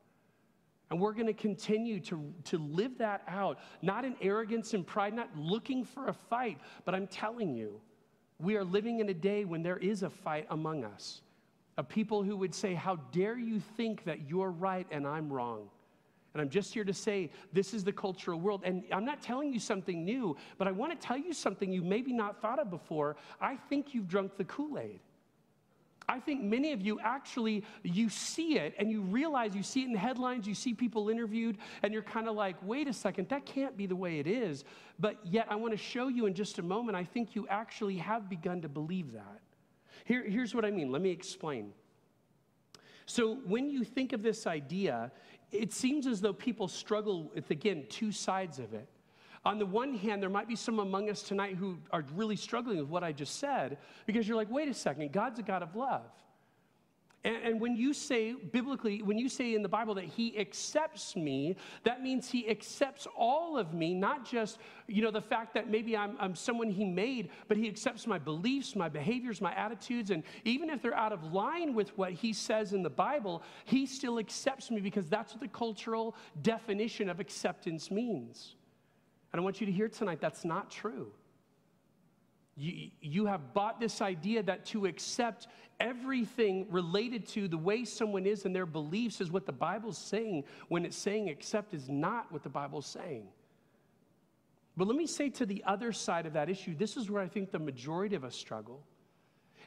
And 0.91 1.01
we're 1.01 1.15
going 1.15 1.27
to 1.27 1.33
continue 1.33 1.99
to, 2.01 2.33
to 2.45 2.59
live 2.59 2.99
that 2.99 3.23
out, 3.27 3.59
not 3.83 4.05
in 4.05 4.15
arrogance 4.21 4.75
and 4.75 4.87
pride, 4.87 5.15
not 5.15 5.29
looking 5.37 5.85
for 5.85 6.07
a 6.07 6.13
fight, 6.13 6.59
but 6.85 6.95
I'm 6.95 7.09
telling 7.09 7.55
you, 7.55 7.81
we 8.39 8.57
are 8.57 8.65
living 8.65 9.01
in 9.01 9.09
a 9.09 9.15
day 9.15 9.45
when 9.45 9.63
there 9.63 9.79
is 9.79 10.05
a 10.05 10.11
fight 10.11 10.47
among 10.51 10.85
us. 10.85 11.23
of 11.77 11.89
people 11.89 12.23
who 12.23 12.37
would 12.37 12.55
say, 12.55 12.75
How 12.75 12.97
dare 13.11 13.37
you 13.37 13.59
think 13.77 14.05
that 14.05 14.29
you're 14.29 14.51
right 14.51 14.87
and 14.93 15.07
I'm 15.07 15.33
wrong? 15.33 15.69
And 16.37 16.43
I'm 16.43 16.51
just 16.51 16.75
here 16.75 16.85
to 16.85 16.93
say 16.93 17.31
this 17.55 17.73
is 17.73 17.83
the 17.83 17.93
cultural 17.93 18.39
world. 18.39 18.61
And 18.63 18.85
I'm 18.93 19.07
not 19.07 19.23
telling 19.23 19.55
you 19.55 19.59
something 19.59 20.05
new, 20.05 20.37
but 20.59 20.69
I 20.69 20.71
want 20.71 20.93
to 20.93 21.07
tell 21.07 21.17
you 21.17 21.33
something 21.33 21.73
you 21.73 21.83
maybe 21.83 22.13
not 22.13 22.43
thought 22.43 22.59
of 22.59 22.69
before. 22.69 23.17
I 23.41 23.57
think 23.71 23.95
you've 23.95 24.07
drunk 24.07 24.37
the 24.37 24.45
Kool 24.45 24.79
Aid. 24.79 25.01
I 26.11 26.21
think 26.21 26.43
many 26.43 26.73
of 26.73 26.83
you 26.83 27.01
actually 27.01 27.65
you 27.83 28.11
see 28.11 28.59
it 28.59 28.75
and 28.79 28.91
you 28.91 29.01
realize 29.01 29.55
you 29.55 29.63
see 29.63 29.81
it 29.81 29.87
in 29.87 29.95
the 29.95 29.99
headlines, 29.99 30.47
you 30.47 30.55
see 30.55 30.75
people 30.75 31.09
interviewed 31.09 31.57
and 31.83 31.91
you're 31.91 32.03
kind 32.03 32.29
of 32.29 32.37
like, 32.37 32.57
"Wait 32.63 32.87
a 32.87 32.93
second, 32.93 33.31
that 33.31 33.47
can't 33.47 33.79
be 33.79 33.87
the 33.87 33.97
way 33.97 34.19
it 34.19 34.27
is." 34.27 34.65
But 34.99 35.17
yet 35.25 35.47
I 35.49 35.57
want 35.57 35.73
to 35.73 35.79
show 35.79 36.09
you 36.09 36.27
in 36.27 36.35
just 36.35 36.59
a 36.59 36.63
moment 36.63 36.97
I 36.97 37.05
think 37.05 37.35
you 37.35 37.49
actually 37.49 37.97
have 37.97 38.29
begun 38.29 38.61
to 38.61 38.69
believe 38.69 39.13
that. 39.13 39.41
Here, 40.05 40.23
here's 40.23 40.55
what 40.55 40.67
I 40.67 40.71
mean. 40.71 40.93
Let 40.93 41.01
me 41.01 41.11
explain. 41.11 41.73
So, 43.07 43.37
when 43.47 43.71
you 43.71 43.85
think 43.85 44.13
of 44.13 44.23
this 44.23 44.49
idea, 44.49 45.13
it 45.53 45.73
seems 45.73 46.07
as 46.07 46.21
though 46.21 46.33
people 46.33 46.69
struggle 46.69 47.31
with, 47.35 47.51
again, 47.51 47.85
two 47.89 48.13
sides 48.13 48.59
of 48.59 48.75
it. 48.75 48.89
On 49.45 49.59
the 49.59 49.67
one 49.67 49.95
hand, 49.95 50.21
there 50.21 50.29
might 50.29 50.49
be 50.49 50.57
some 50.57 50.81
among 50.81 51.09
us 51.09 51.23
tonight 51.23 51.55
who 51.55 51.79
are 51.93 52.05
really 52.15 52.35
struggling 52.35 52.79
with 52.79 52.89
what 52.89 53.05
I 53.05 53.13
just 53.13 53.39
said 53.39 53.79
because 54.05 54.27
you're 54.27 54.37
like, 54.37 54.51
wait 54.51 54.69
a 54.69 54.75
second, 54.75 55.13
God's 55.13 55.39
a 55.39 55.43
God 55.43 55.63
of 55.63 55.77
love. 55.77 56.11
And, 57.27 57.37
and, 57.43 57.61
when 57.61 57.75
you 57.75 57.93
say, 57.93 58.35
biblically, 58.35 59.03
when 59.03 59.19
you 59.19 59.29
say 59.29 59.57
in 59.57 59.63
the 59.63 59.69
Bible 59.69 59.97
that 59.97 60.05
He 60.05 60.39
accepts 60.39 61.17
me, 61.17 61.57
that 61.83 62.01
means 62.01 62.31
He 62.31 62.49
accepts 62.49 63.09
all 63.17 63.59
of 63.59 63.75
me, 63.75 63.95
not 63.95 64.25
just, 64.25 64.59
you 64.87 65.03
know, 65.03 65.11
the 65.11 65.21
fact 65.21 65.53
that 65.55 65.69
maybe 65.69 65.97
I'm, 65.97 66.17
I'm 66.21 66.37
someone 66.37 66.71
He 66.71 66.85
made, 66.85 67.31
but 67.49 67.57
He 67.57 67.67
accepts 67.67 68.07
my 68.07 68.17
beliefs, 68.17 68.77
my 68.77 68.89
behaviors, 68.89 69.41
my 69.41 69.53
attitudes. 69.57 70.13
And 70.13 70.23
even 70.45 70.71
if 70.71 70.81
they're 70.81 70.95
out 70.95 71.13
of 71.13 71.33
line 71.33 71.75
with 71.75 71.99
what 71.99 72.13
He 72.13 72.33
says 72.33 72.73
in 72.73 72.85
the 72.85 72.91
Bible, 72.91 73.43
He 73.65 73.87
still 73.87 74.21
accepts 74.21 74.71
me 74.71 74.81
because 74.81 75.09
that's 75.09 75.33
what 75.33 75.41
the 75.41 75.49
cultural 75.49 76.15
definition 76.43 77.11
of 77.11 77.19
acceptance 77.19 77.91
means. 77.91 78.55
And 79.33 79.41
I 79.41 79.43
want 79.43 79.61
you 79.61 79.67
to 79.67 79.73
hear 79.73 79.89
tonight 79.89 80.21
that's 80.21 80.45
not 80.45 80.71
true. 80.71 81.11
You, 82.57 82.91
you 83.01 83.27
have 83.27 83.53
bought 83.53 83.81
this 83.81 84.01
idea 84.01 84.43
that 84.43 84.65
to 84.67 84.87
accept 84.87 85.47
everything 85.79 86.67
related 86.71 87.27
to 87.29 87.49
the 87.49 87.59
way 87.59 87.85
someone 87.85 88.27
is 88.27 88.47
and 88.47 88.57
their 88.57 88.67
beliefs 88.67 89.21
is 89.21 89.31
what 89.31 89.45
the 89.45 89.53
Bible's 89.53 89.99
saying 89.99 90.45
when 90.69 90.87
it's 90.87 90.97
saying 90.97 91.29
accept 91.29 91.75
is 91.75 91.89
not 91.89 92.33
what 92.33 92.43
the 92.43 92.49
Bible's 92.49 92.87
saying. 92.87 93.27
But 94.77 94.89
let 94.89 94.97
me 94.97 95.07
say 95.07 95.31
to 95.31 95.47
the 95.47 95.63
other 95.67 95.93
side 95.93 96.27
of 96.27 96.35
that 96.35 96.49
issue, 96.49 96.75
this 96.75 96.97
is 96.97 97.11
where 97.11 97.23
I 97.23 97.29
think 97.29 97.51
the 97.51 97.59
majority 97.59 98.17
of 98.17 98.25
us 98.25 98.35
struggle. 98.35 98.83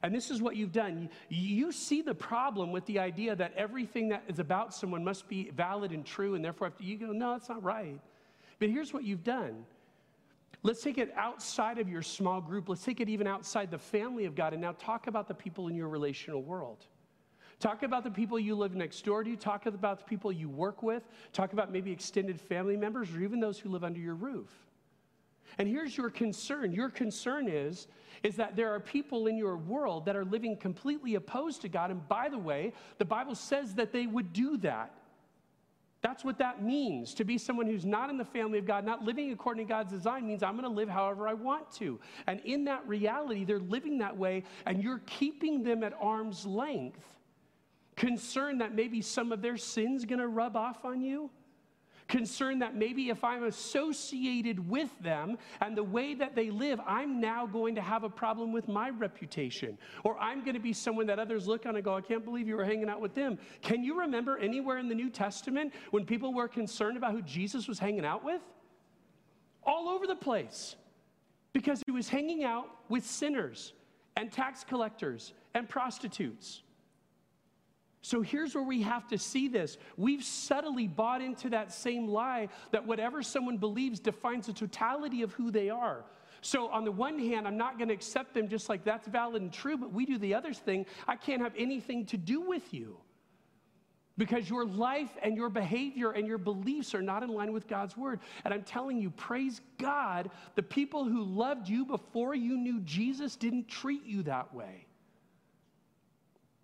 And 0.01 0.15
this 0.15 0.31
is 0.31 0.41
what 0.41 0.55
you've 0.55 0.71
done. 0.71 1.09
You 1.29 1.71
see 1.71 2.01
the 2.01 2.15
problem 2.15 2.71
with 2.71 2.85
the 2.85 2.99
idea 2.99 3.35
that 3.35 3.53
everything 3.55 4.09
that 4.09 4.23
is 4.27 4.39
about 4.39 4.73
someone 4.73 5.03
must 5.03 5.27
be 5.27 5.49
valid 5.49 5.91
and 5.91 6.05
true, 6.05 6.35
and 6.35 6.45
therefore, 6.45 6.71
you 6.79 6.97
go, 6.97 7.07
no, 7.07 7.33
that's 7.33 7.49
not 7.49 7.61
right. 7.63 7.99
But 8.59 8.69
here's 8.69 8.93
what 8.93 9.03
you've 9.03 9.23
done 9.23 9.65
Let's 10.61 10.81
take 10.81 10.97
it 10.97 11.13
outside 11.15 11.77
of 11.79 11.87
your 11.87 12.01
small 12.01 12.41
group. 12.41 12.67
Let's 12.67 12.83
take 12.83 12.99
it 12.99 13.07
even 13.07 13.27
outside 13.27 13.71
the 13.71 13.77
family 13.77 14.25
of 14.25 14.35
God 14.35 14.53
and 14.53 14.61
now 14.61 14.73
talk 14.73 15.07
about 15.07 15.27
the 15.27 15.33
people 15.33 15.67
in 15.67 15.75
your 15.75 15.87
relational 15.87 16.41
world. 16.43 16.85
Talk 17.59 17.83
about 17.83 18.03
the 18.03 18.11
people 18.11 18.39
you 18.39 18.55
live 18.55 18.73
next 18.73 19.03
door 19.03 19.23
to. 19.23 19.35
Talk 19.35 19.65
about 19.65 19.99
the 19.99 20.05
people 20.05 20.31
you 20.31 20.49
work 20.49 20.81
with. 20.81 21.03
Talk 21.33 21.53
about 21.53 21.71
maybe 21.71 21.91
extended 21.91 22.39
family 22.39 22.77
members 22.77 23.13
or 23.13 23.21
even 23.21 23.39
those 23.39 23.59
who 23.59 23.69
live 23.69 23.83
under 23.83 23.99
your 23.99 24.15
roof. 24.15 24.49
And 25.57 25.67
here's 25.67 25.97
your 25.97 26.09
concern. 26.09 26.71
Your 26.71 26.89
concern 26.89 27.47
is, 27.47 27.87
is 28.23 28.35
that 28.35 28.55
there 28.55 28.73
are 28.73 28.79
people 28.79 29.27
in 29.27 29.37
your 29.37 29.57
world 29.57 30.05
that 30.05 30.15
are 30.15 30.25
living 30.25 30.55
completely 30.57 31.15
opposed 31.15 31.61
to 31.61 31.69
God. 31.69 31.91
And 31.91 32.07
by 32.07 32.29
the 32.29 32.37
way, 32.37 32.73
the 32.97 33.05
Bible 33.05 33.35
says 33.35 33.73
that 33.75 33.91
they 33.91 34.07
would 34.07 34.31
do 34.31 34.57
that. 34.57 34.93
That's 36.01 36.23
what 36.23 36.37
that 36.37 36.63
means. 36.63 37.13
To 37.15 37.25
be 37.25 37.37
someone 37.37 37.67
who's 37.67 37.85
not 37.85 38.09
in 38.09 38.17
the 38.17 38.25
family 38.25 38.57
of 38.57 38.65
God, 38.65 38.85
not 38.85 39.03
living 39.03 39.31
according 39.31 39.67
to 39.67 39.69
God's 39.69 39.91
design, 39.91 40.27
means 40.27 40.43
I'm 40.43 40.53
going 40.53 40.63
to 40.63 40.69
live 40.69 40.87
however 40.87 41.27
I 41.27 41.33
want 41.33 41.71
to. 41.73 41.99
And 42.27 42.39
in 42.45 42.63
that 42.65 42.87
reality, 42.87 43.43
they're 43.43 43.59
living 43.59 43.97
that 43.97 44.17
way, 44.17 44.43
and 44.65 44.81
you're 44.81 45.01
keeping 45.05 45.61
them 45.61 45.83
at 45.83 45.93
arm's 45.99 46.45
length, 46.45 47.03
concerned 47.97 48.61
that 48.61 48.73
maybe 48.73 49.01
some 49.01 49.33
of 49.33 49.41
their 49.41 49.57
sin's 49.57 50.05
going 50.05 50.19
to 50.19 50.27
rub 50.27 50.55
off 50.55 50.85
on 50.85 51.01
you 51.01 51.29
concerned 52.09 52.61
that 52.61 52.75
maybe 52.75 53.09
if 53.09 53.23
I'm 53.23 53.43
associated 53.45 54.67
with 54.69 54.89
them 54.99 55.37
and 55.61 55.77
the 55.77 55.83
way 55.83 56.15
that 56.15 56.35
they 56.35 56.49
live, 56.49 56.81
I'm 56.85 57.21
now 57.21 57.45
going 57.45 57.75
to 57.75 57.81
have 57.81 58.03
a 58.03 58.09
problem 58.09 58.51
with 58.51 58.67
my 58.67 58.89
reputation. 58.89 59.77
Or 60.03 60.19
I'm 60.19 60.41
going 60.43 60.55
to 60.55 60.59
be 60.59 60.73
someone 60.73 61.05
that 61.05 61.19
others 61.19 61.47
look 61.47 61.65
on 61.65 61.75
and 61.75 61.85
go, 61.85 61.95
I 61.95 62.01
can't 62.01 62.25
believe 62.25 62.47
you 62.47 62.57
were 62.57 62.65
hanging 62.65 62.89
out 62.89 62.99
with 62.99 63.15
them. 63.15 63.37
Can 63.61 63.83
you 63.83 63.99
remember 63.99 64.37
anywhere 64.37 64.79
in 64.79 64.89
the 64.89 64.95
New 64.95 65.09
Testament 65.09 65.71
when 65.91 66.05
people 66.05 66.33
were 66.33 66.47
concerned 66.47 66.97
about 66.97 67.13
who 67.13 67.21
Jesus 67.21 67.67
was 67.67 67.79
hanging 67.79 68.05
out 68.05 68.25
with? 68.25 68.41
All 69.63 69.87
over 69.87 70.07
the 70.07 70.15
place. 70.15 70.75
Because 71.53 71.81
he 71.85 71.91
was 71.91 72.09
hanging 72.09 72.43
out 72.43 72.67
with 72.89 73.05
sinners 73.05 73.73
and 74.17 74.31
tax 74.31 74.63
collectors 74.63 75.33
and 75.53 75.69
prostitutes. 75.69 76.63
So 78.01 78.21
here's 78.21 78.55
where 78.55 78.63
we 78.63 78.81
have 78.81 79.07
to 79.09 79.17
see 79.17 79.47
this. 79.47 79.77
We've 79.97 80.23
subtly 80.23 80.87
bought 80.87 81.21
into 81.21 81.49
that 81.49 81.73
same 81.73 82.07
lie 82.07 82.47
that 82.71 82.85
whatever 82.85 83.21
someone 83.21 83.57
believes 83.57 83.99
defines 83.99 84.45
the 84.45 84.53
totality 84.53 85.21
of 85.21 85.33
who 85.33 85.51
they 85.51 85.69
are. 85.69 86.05
So, 86.41 86.69
on 86.69 86.85
the 86.85 86.91
one 86.91 87.19
hand, 87.19 87.45
I'm 87.45 87.57
not 87.57 87.77
going 87.77 87.89
to 87.89 87.93
accept 87.93 88.33
them 88.33 88.47
just 88.47 88.69
like 88.69 88.85
that's 88.85 89.07
valid 89.07 89.41
and 89.41 89.51
true, 89.51 89.77
but 89.77 89.91
we 89.91 90.05
do 90.05 90.17
the 90.17 90.33
other 90.33 90.53
thing. 90.53 90.85
I 91.05 91.17
can't 91.17 91.41
have 91.41 91.53
anything 91.57 92.05
to 92.07 92.17
do 92.17 92.39
with 92.39 92.73
you 92.73 92.97
because 94.17 94.49
your 94.49 94.65
life 94.65 95.09
and 95.21 95.35
your 95.35 95.49
behavior 95.49 96.11
and 96.11 96.27
your 96.27 96.37
beliefs 96.37 96.93
are 96.93 97.01
not 97.01 97.23
in 97.23 97.29
line 97.29 97.51
with 97.51 97.67
God's 97.67 97.97
word. 97.97 98.19
And 98.45 98.53
I'm 98.53 98.63
telling 98.63 99.01
you, 99.01 99.09
praise 99.09 99.61
God, 99.77 100.29
the 100.55 100.63
people 100.63 101.05
who 101.05 101.23
loved 101.23 101.67
you 101.67 101.85
before 101.85 102.35
you 102.35 102.57
knew 102.57 102.79
Jesus 102.81 103.35
didn't 103.35 103.67
treat 103.67 104.05
you 104.05 104.23
that 104.23 104.53
way. 104.53 104.85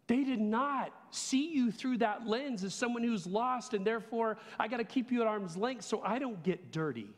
They 0.08 0.24
did 0.24 0.40
not 0.40 0.94
see 1.10 1.50
you 1.50 1.72
through 1.72 2.00
that 2.00 2.28
lens 2.28 2.64
as 2.64 2.74
someone 2.74 3.04
who's 3.04 3.26
lost, 3.26 3.74
and 3.74 3.86
therefore 3.86 4.38
I 4.60 4.68
got 4.68 4.78
to 4.78 4.84
keep 4.84 5.12
you 5.12 5.22
at 5.22 5.28
arm's 5.28 5.58
length 5.58 5.86
so 5.86 6.02
I 6.04 6.20
don't 6.20 6.44
get 6.44 6.72
dirty. 6.72 7.10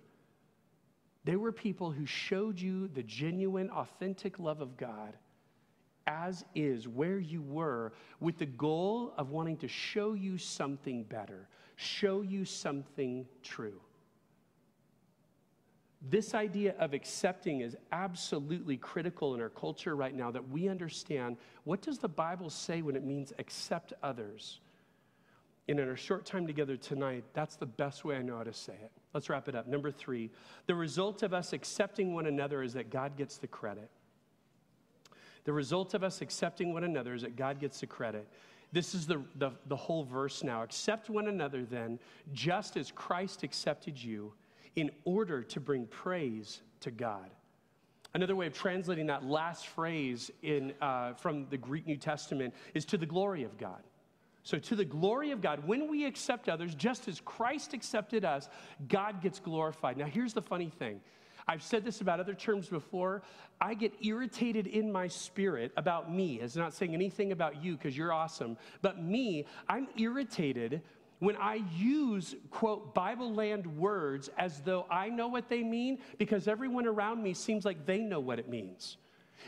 They 1.26 1.36
were 1.36 1.52
people 1.52 1.92
who 1.92 2.06
showed 2.06 2.60
you 2.60 2.88
the 2.88 3.04
genuine, 3.04 3.70
authentic 3.70 4.40
love 4.40 4.62
of 4.62 4.78
God 4.78 5.14
as 6.08 6.46
is, 6.56 6.88
where 6.88 7.20
you 7.20 7.42
were, 7.42 7.92
with 8.20 8.38
the 8.38 8.46
goal 8.46 9.14
of 9.18 9.30
wanting 9.30 9.58
to 9.58 9.68
show 9.68 10.14
you 10.14 10.38
something 10.38 11.04
better, 11.04 11.48
show 11.76 12.22
you 12.22 12.46
something 12.46 13.28
true. 13.44 13.80
This 16.02 16.36
idea 16.36 16.76
of 16.80 16.94
accepting 16.94 17.62
is 17.62 17.76
absolutely 17.92 18.78
critical 18.78 19.34
in 19.34 19.42
our 19.42 19.50
culture 19.50 19.96
right 19.96 20.16
now 20.16 20.30
that 20.32 20.50
we 20.50 20.70
understand 20.70 21.38
what 21.64 21.82
does 21.82 21.98
the 21.98 22.08
Bible 22.08 22.50
say 22.50 22.82
when 22.82 22.96
it 22.96 23.04
means 23.04 23.34
accept 23.40 23.94
others? 24.04 24.60
And 25.68 25.80
in 25.80 25.90
our 25.90 25.98
short 25.98 26.26
time 26.26 26.48
together 26.48 26.78
tonight, 26.78 27.26
that's 27.34 27.56
the 27.56 27.66
best 27.66 28.06
way 28.06 28.16
I 28.16 28.22
know 28.22 28.38
how 28.38 28.44
to 28.44 28.54
say 28.54 28.74
it. 28.74 28.92
Let's 29.14 29.30
wrap 29.30 29.50
it 29.50 29.56
up. 29.56 29.68
Number 29.68 29.92
three, 29.92 30.30
the 30.68 30.76
result 30.76 31.24
of 31.24 31.34
us 31.34 31.52
accepting 31.52 32.14
one 32.14 32.28
another 32.28 32.62
is 32.62 32.74
that 32.74 32.90
God 32.90 33.18
gets 33.18 33.38
the 33.38 33.48
credit. 33.48 33.90
The 35.44 35.54
result 35.54 35.94
of 35.94 36.04
us 36.04 36.22
accepting 36.22 36.74
one 36.74 36.84
another 36.84 37.16
is 37.16 37.24
that 37.24 37.36
God 37.36 37.60
gets 37.60 37.80
the 37.80 37.88
credit. 37.88 38.28
This 38.72 38.94
is 38.94 39.08
the, 39.08 39.24
the, 39.36 39.52
the 39.68 39.76
whole 39.76 40.04
verse 40.04 40.44
now. 40.44 40.62
Accept 40.62 41.10
one 41.10 41.28
another 41.28 41.64
then, 41.64 42.00
just 42.34 42.78
as 42.78 42.92
Christ 42.92 43.44
accepted 43.44 44.02
you 44.02 44.34
in 44.78 44.92
order 45.04 45.42
to 45.42 45.60
bring 45.60 45.88
praise 45.88 46.62
to 46.80 46.92
God. 46.92 47.30
Another 48.14 48.36
way 48.36 48.48
of 48.48 48.54
translating 48.54 49.08
that 49.08 49.26
last 49.26 49.68
phrase 49.68 50.32
in, 50.44 50.74
uh, 50.82 51.14
from 51.16 51.48
the 51.50 51.58
Greek 51.58 51.86
New 51.86 51.98
Testament 51.98 52.54
is 52.74 52.86
to 52.86 52.98
the 52.98 53.06
glory 53.06 53.44
of 53.44 53.58
God. 53.58 53.82
So, 54.44 54.58
to 54.58 54.76
the 54.78 54.86
glory 54.86 55.32
of 55.32 55.42
God, 55.42 55.68
when 55.68 55.90
we 55.90 56.06
accept 56.06 56.48
others, 56.48 56.74
just 56.74 57.10
as 57.10 57.20
Christ 57.20 57.74
accepted 57.74 58.24
us, 58.24 58.48
God 58.88 59.22
gets 59.22 59.42
glorified. 59.42 59.98
Now, 59.98 60.06
here's 60.06 60.34
the 60.34 60.42
funny 60.42 60.70
thing 60.70 61.02
I've 61.50 61.64
said 61.64 61.84
this 61.84 62.00
about 62.00 62.20
other 62.20 62.34
terms 62.34 62.68
before. 62.68 63.24
I 63.60 63.74
get 63.74 63.94
irritated 64.06 64.68
in 64.68 64.92
my 64.92 65.08
spirit 65.08 65.72
about 65.76 66.14
me. 66.14 66.40
It's 66.40 66.56
not 66.56 66.74
saying 66.74 66.94
anything 66.94 67.32
about 67.32 67.62
you 67.62 67.76
because 67.76 67.98
you're 67.98 68.14
awesome, 68.14 68.58
but 68.82 69.02
me, 69.04 69.48
I'm 69.68 69.88
irritated 69.98 70.82
when 71.20 71.36
I 71.38 71.62
use, 71.76 72.36
quote, 72.52 72.94
Bible 72.94 73.34
land 73.34 73.66
words 73.78 74.30
as 74.38 74.62
though 74.62 74.86
I 74.90 75.10
know 75.10 75.28
what 75.28 75.50
they 75.50 75.64
mean 75.64 76.00
because 76.18 76.48
everyone 76.48 76.86
around 76.86 77.24
me 77.24 77.34
seems 77.34 77.66
like 77.66 77.86
they 77.86 78.00
know 78.00 78.20
what 78.20 78.40
it 78.40 78.48
means. 78.48 78.98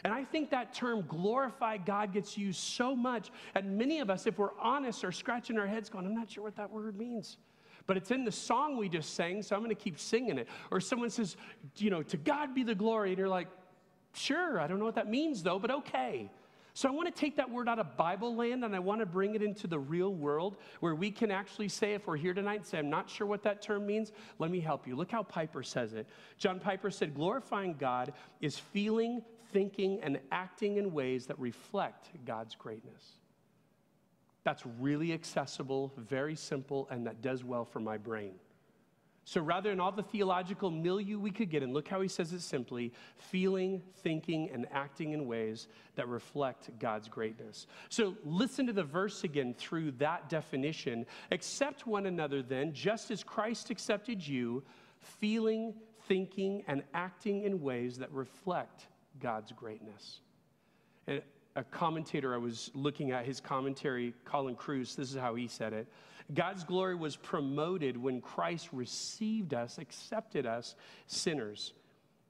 And 0.04 0.14
I 0.14 0.24
think 0.24 0.50
that 0.52 0.74
term 0.74 1.04
glorify 1.08 1.78
God 1.78 2.14
gets 2.14 2.38
used 2.38 2.60
so 2.60 2.96
much. 2.96 3.32
And 3.56 3.78
many 3.78 4.00
of 4.00 4.10
us, 4.10 4.26
if 4.26 4.38
we're 4.38 4.58
honest, 4.60 5.04
are 5.04 5.12
scratching 5.12 5.58
our 5.58 5.68
heads 5.68 5.90
going, 5.90 6.06
I'm 6.06 6.16
not 6.16 6.30
sure 6.32 6.44
what 6.44 6.56
that 6.56 6.72
word 6.72 6.98
means. 6.98 7.38
But 7.86 7.98
it's 7.98 8.12
in 8.12 8.24
the 8.24 8.32
song 8.32 8.78
we 8.78 8.88
just 8.88 9.16
sang, 9.16 9.42
so 9.42 9.56
I'm 9.56 9.64
going 9.64 9.76
to 9.76 9.82
keep 9.82 10.00
singing 10.00 10.38
it. 10.38 10.48
Or 10.72 10.80
someone 10.80 11.10
says, 11.10 11.38
you 11.78 11.90
know, 11.90 12.04
to 12.04 12.18
God 12.18 12.54
be 12.54 12.64
the 12.64 12.76
glory. 12.76 13.10
And 13.10 13.18
you're 13.18 13.28
like, 13.28 13.48
sure, 14.14 14.60
I 14.60 14.68
don't 14.68 14.80
know 14.80 14.86
what 14.86 14.96
that 14.96 15.10
means 15.10 15.44
though, 15.44 15.60
but 15.60 15.72
okay. 15.72 16.30
So 16.74 16.88
I 16.88 16.92
want 16.92 17.14
to 17.14 17.20
take 17.20 17.36
that 17.38 17.50
word 17.50 17.68
out 17.68 17.80
of 17.80 17.98
Bible 17.98 18.36
land 18.36 18.64
and 18.64 18.76
I 18.76 18.80
want 18.80 19.02
to 19.02 19.06
bring 19.06 19.36
it 19.36 19.42
into 19.42 19.68
the 19.68 19.80
real 19.80 20.14
world 20.14 20.58
where 20.80 20.96
we 20.96 21.12
can 21.12 21.32
actually 21.32 21.68
say, 21.68 21.94
if 21.94 22.08
we're 22.08 22.16
here 22.16 22.34
tonight 22.34 22.58
and 22.58 22.66
say, 22.66 22.78
I'm 22.78 22.90
not 22.90 23.10
sure 23.10 23.28
what 23.28 23.44
that 23.44 23.62
term 23.62 23.86
means, 23.86 24.12
let 24.38 24.52
me 24.52 24.60
help 24.60 24.88
you. 24.88 24.96
Look 24.96 25.12
how 25.12 25.24
Piper 25.24 25.64
says 25.64 25.94
it. 25.94 26.08
John 26.38 26.60
Piper 26.60 26.90
said, 26.90 27.16
glorifying 27.16 27.76
God 27.78 28.14
is 28.40 28.58
feeling, 28.58 29.22
thinking, 29.52 30.00
and 30.02 30.20
acting 30.32 30.78
in 30.78 30.94
ways 30.94 31.26
that 31.26 31.40
reflect 31.40 32.10
God's 32.26 32.56
greatness. 32.56 33.18
That's 34.44 34.64
really 34.80 35.12
accessible, 35.12 35.92
very 35.98 36.36
simple, 36.36 36.88
and 36.90 37.06
that 37.08 37.22
does 37.22 37.44
well 37.44 37.66
for 37.66 37.80
my 37.80 37.98
brain. 37.98 38.34
So 39.30 39.42
rather 39.42 39.70
than 39.70 39.80
all 39.80 39.92
the 39.92 40.02
theological 40.02 40.72
milieu 40.72 41.20
we 41.20 41.30
could 41.30 41.52
get 41.52 41.62
in, 41.62 41.72
look 41.72 41.88
how 41.88 42.02
he 42.02 42.08
says 42.08 42.34
it 42.34 42.42
simply 42.42 42.92
feeling, 43.16 43.84
thinking, 43.98 44.50
and 44.52 44.66
acting 44.72 45.12
in 45.12 45.28
ways 45.28 45.68
that 45.98 46.08
reflect 46.08 46.72
God's 46.80 47.08
greatness. 47.08 47.68
So 47.90 48.16
listen 48.26 48.66
to 48.66 48.74
the 48.74 48.84
verse 48.84 49.24
again 49.24 49.54
through 49.54 49.92
that 50.00 50.30
definition. 50.30 51.06
Accept 51.30 51.86
one 51.86 52.08
another 52.08 52.42
then, 52.42 52.74
just 52.74 53.12
as 53.12 53.24
Christ 53.24 53.70
accepted 53.70 54.28
you, 54.28 54.64
feeling, 54.98 55.76
thinking, 56.08 56.64
and 56.68 56.82
acting 56.96 57.44
in 57.44 57.62
ways 57.62 58.00
that 58.00 58.12
reflect 58.12 58.88
God's 59.20 59.52
greatness. 59.52 60.22
And 61.06 61.22
a 61.56 61.64
commentator, 61.64 62.34
I 62.34 62.38
was 62.38 62.72
looking 62.74 63.12
at 63.12 63.28
his 63.28 63.40
commentary, 63.40 64.16
Colin 64.26 64.56
Kruse, 64.56 64.96
this 64.96 65.12
is 65.12 65.18
how 65.18 65.36
he 65.36 65.48
said 65.48 65.74
it. 65.74 65.88
God's 66.34 66.64
glory 66.64 66.96
was 66.96 67.16
promoted 67.16 67.98
when 67.98 68.22
Christ 68.22 68.70
received 68.72 69.54
us, 69.54 69.78
accepted 69.78 70.46
us, 70.46 70.76
sinners. 71.08 71.74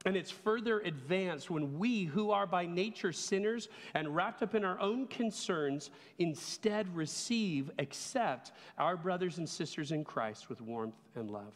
And 0.06 0.16
it's 0.16 0.32
further 0.32 0.80
advanced 0.80 1.50
when 1.50 1.78
we, 1.78 2.06
who 2.06 2.32
are 2.32 2.48
by 2.48 2.66
nature 2.66 3.12
sinners 3.12 3.68
and 3.94 4.16
wrapped 4.16 4.42
up 4.42 4.56
in 4.56 4.64
our 4.64 4.80
own 4.80 5.08
concerns, 5.08 5.92
instead 6.20 6.96
receive, 6.96 7.70
accept 7.80 8.54
our 8.78 8.96
brothers 8.96 9.40
and 9.40 9.50
sisters 9.50 9.92
in 9.92 10.06
Christ 10.06 10.48
with 10.48 10.62
warmth 10.62 10.96
and 11.16 11.30
love. 11.30 11.54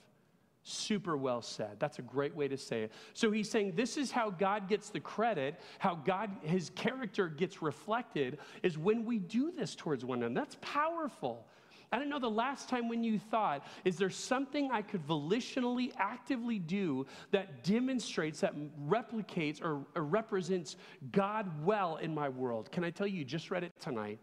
Super 0.64 1.16
well 1.16 1.42
said. 1.42 1.78
That's 1.80 2.00
a 2.00 2.02
great 2.02 2.36
way 2.36 2.50
to 2.50 2.58
say 2.58 2.84
it. 2.84 2.92
So 3.14 3.32
he's 3.32 3.50
saying 3.50 3.74
this 3.76 3.96
is 3.96 4.12
how 4.12 4.30
God 4.30 4.68
gets 4.68 4.90
the 4.90 5.00
credit, 5.00 5.60
how 5.80 5.96
God, 5.96 6.30
his 6.42 6.70
character 6.72 7.30
gets 7.30 7.62
reflected, 7.62 8.40
is 8.62 8.78
when 8.78 9.06
we 9.06 9.20
do 9.20 9.52
this 9.52 9.74
towards 9.74 10.04
one 10.04 10.24
another. 10.24 10.46
That's 10.46 10.58
powerful. 10.62 11.46
I 11.94 12.00
don't 12.00 12.10
know 12.10 12.18
the 12.18 12.28
last 12.28 12.70
time 12.70 12.90
when 12.90 13.04
you 13.04 13.20
thought, 13.20 13.68
is 13.86 13.98
there 13.98 14.10
something 14.10 14.72
I 14.72 14.82
could 14.82 15.06
volitionally, 15.06 15.92
actively 15.96 16.58
do 16.58 17.06
that 17.30 17.64
demonstrates, 17.64 18.40
that 18.40 18.56
replicates, 18.90 19.64
or, 19.64 19.86
or 19.96 20.04
represents 20.04 20.76
God 21.12 21.52
well 21.64 21.98
in 21.98 22.12
my 22.12 22.30
world? 22.30 22.72
Can 22.72 22.84
I 22.84 22.90
tell 22.90 23.06
you, 23.06 23.20
you 23.20 23.26
just 23.26 23.52
read 23.52 23.64
it 23.64 23.74
tonight? 23.80 24.18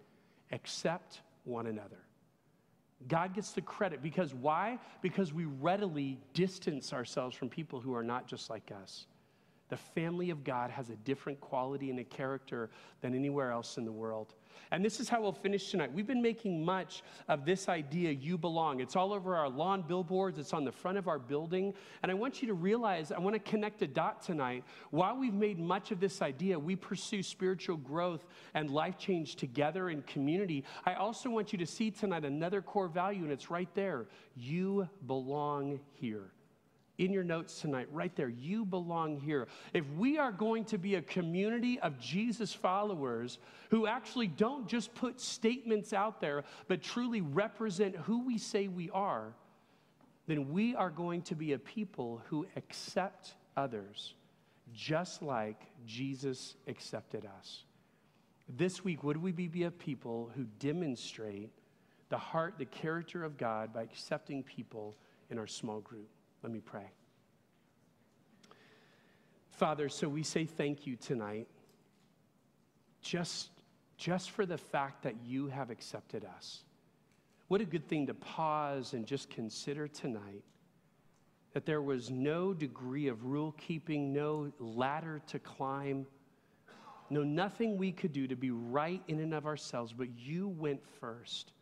Accept 0.50 1.20
one 1.44 1.68
another. 1.68 1.98
God 3.06 3.34
gets 3.34 3.52
the 3.52 3.62
credit 3.62 4.02
because 4.02 4.34
why? 4.34 4.80
Because 5.00 5.32
we 5.32 5.44
readily 5.44 6.18
distance 6.34 6.92
ourselves 6.92 7.36
from 7.36 7.48
people 7.48 7.80
who 7.80 7.94
are 7.94 8.02
not 8.02 8.26
just 8.26 8.50
like 8.50 8.72
us. 8.82 9.06
The 9.68 9.76
family 9.76 10.30
of 10.30 10.42
God 10.42 10.72
has 10.72 10.90
a 10.90 10.96
different 10.96 11.40
quality 11.40 11.90
and 11.90 12.00
a 12.00 12.04
character 12.04 12.68
than 13.00 13.14
anywhere 13.14 13.52
else 13.52 13.78
in 13.78 13.84
the 13.84 13.92
world. 13.92 14.34
And 14.70 14.84
this 14.84 15.00
is 15.00 15.08
how 15.08 15.20
we'll 15.20 15.32
finish 15.32 15.70
tonight. 15.70 15.92
We've 15.92 16.06
been 16.06 16.22
making 16.22 16.64
much 16.64 17.02
of 17.28 17.44
this 17.44 17.68
idea, 17.68 18.10
you 18.10 18.38
belong. 18.38 18.80
It's 18.80 18.96
all 18.96 19.12
over 19.12 19.36
our 19.36 19.48
lawn 19.48 19.82
billboards, 19.82 20.38
it's 20.38 20.52
on 20.52 20.64
the 20.64 20.72
front 20.72 20.98
of 20.98 21.08
our 21.08 21.18
building. 21.18 21.74
And 22.02 22.10
I 22.10 22.14
want 22.14 22.42
you 22.42 22.48
to 22.48 22.54
realize, 22.54 23.12
I 23.12 23.18
want 23.18 23.34
to 23.34 23.40
connect 23.40 23.82
a 23.82 23.86
dot 23.86 24.22
tonight. 24.22 24.64
While 24.90 25.16
we've 25.16 25.34
made 25.34 25.58
much 25.58 25.90
of 25.90 26.00
this 26.00 26.22
idea, 26.22 26.58
we 26.58 26.76
pursue 26.76 27.22
spiritual 27.22 27.76
growth 27.76 28.26
and 28.54 28.70
life 28.70 28.98
change 28.98 29.36
together 29.36 29.90
in 29.90 30.02
community. 30.02 30.64
I 30.84 30.94
also 30.94 31.30
want 31.30 31.52
you 31.52 31.58
to 31.58 31.66
see 31.66 31.90
tonight 31.90 32.24
another 32.24 32.62
core 32.62 32.88
value, 32.88 33.22
and 33.22 33.32
it's 33.32 33.50
right 33.50 33.72
there. 33.74 34.06
You 34.36 34.88
belong 35.06 35.80
here 35.92 36.32
in 37.00 37.14
your 37.14 37.24
notes 37.24 37.62
tonight, 37.62 37.88
right 37.90 38.14
there. 38.14 38.28
You 38.28 38.66
belong 38.66 39.18
here. 39.18 39.48
If 39.72 39.90
we 39.96 40.18
are 40.18 40.30
going 40.30 40.66
to 40.66 40.76
be 40.76 40.96
a 40.96 41.02
community 41.02 41.80
of 41.80 41.98
Jesus 41.98 42.52
followers 42.52 43.38
who 43.70 43.86
actually 43.86 44.26
don't 44.26 44.68
just 44.68 44.94
put 44.94 45.18
statements 45.18 45.94
out 45.94 46.20
there, 46.20 46.44
but 46.68 46.82
truly 46.82 47.22
represent 47.22 47.96
who 47.96 48.26
we 48.26 48.36
say 48.36 48.68
we 48.68 48.90
are, 48.90 49.32
then 50.26 50.52
we 50.52 50.74
are 50.74 50.90
going 50.90 51.22
to 51.22 51.34
be 51.34 51.54
a 51.54 51.58
people 51.58 52.22
who 52.28 52.46
accept 52.54 53.34
others 53.56 54.14
just 54.74 55.22
like 55.22 55.62
Jesus 55.86 56.54
accepted 56.68 57.26
us. 57.38 57.64
This 58.46 58.84
week, 58.84 59.02
would 59.02 59.16
we 59.16 59.32
be 59.32 59.62
a 59.62 59.70
people 59.70 60.30
who 60.36 60.44
demonstrate 60.58 61.50
the 62.10 62.18
heart, 62.18 62.56
the 62.58 62.66
character 62.66 63.24
of 63.24 63.38
God 63.38 63.72
by 63.72 63.82
accepting 63.82 64.42
people 64.42 64.96
in 65.30 65.38
our 65.38 65.46
small 65.46 65.80
group? 65.80 66.10
Let 66.42 66.52
me 66.52 66.60
pray. 66.60 66.90
Father, 69.50 69.88
so 69.88 70.08
we 70.08 70.22
say 70.22 70.46
thank 70.46 70.86
you 70.86 70.96
tonight 70.96 71.46
just, 73.02 73.50
just 73.96 74.30
for 74.30 74.46
the 74.46 74.56
fact 74.56 75.02
that 75.02 75.14
you 75.24 75.48
have 75.48 75.70
accepted 75.70 76.24
us. 76.24 76.64
What 77.48 77.60
a 77.60 77.64
good 77.64 77.86
thing 77.88 78.06
to 78.06 78.14
pause 78.14 78.94
and 78.94 79.06
just 79.06 79.28
consider 79.28 79.88
tonight 79.88 80.44
that 81.52 81.66
there 81.66 81.82
was 81.82 82.10
no 82.10 82.54
degree 82.54 83.08
of 83.08 83.24
rule 83.24 83.54
keeping, 83.58 84.12
no 84.12 84.52
ladder 84.58 85.20
to 85.26 85.38
climb, 85.40 86.06
no 87.10 87.24
nothing 87.24 87.76
we 87.76 87.90
could 87.90 88.12
do 88.12 88.28
to 88.28 88.36
be 88.36 88.50
right 88.50 89.02
in 89.08 89.18
and 89.18 89.34
of 89.34 89.46
ourselves, 89.46 89.92
but 89.92 90.08
you 90.16 90.48
went 90.48 90.80
first. 91.00 91.52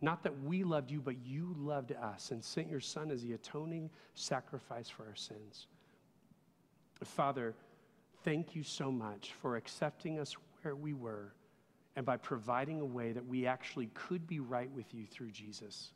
Not 0.00 0.22
that 0.24 0.42
we 0.42 0.64
loved 0.64 0.90
you, 0.90 1.00
but 1.00 1.16
you 1.24 1.54
loved 1.58 1.92
us 1.92 2.30
and 2.30 2.42
sent 2.44 2.68
your 2.68 2.80
Son 2.80 3.10
as 3.10 3.22
the 3.22 3.32
atoning 3.32 3.90
sacrifice 4.14 4.88
for 4.88 5.04
our 5.06 5.14
sins. 5.14 5.66
Father, 7.02 7.54
thank 8.22 8.54
you 8.54 8.62
so 8.62 8.90
much 8.90 9.32
for 9.40 9.56
accepting 9.56 10.18
us 10.18 10.36
where 10.62 10.76
we 10.76 10.92
were 10.92 11.32
and 11.96 12.04
by 12.04 12.16
providing 12.16 12.80
a 12.80 12.84
way 12.84 13.12
that 13.12 13.26
we 13.26 13.46
actually 13.46 13.88
could 13.94 14.26
be 14.26 14.40
right 14.40 14.70
with 14.72 14.92
you 14.94 15.06
through 15.06 15.30
Jesus. 15.30 15.90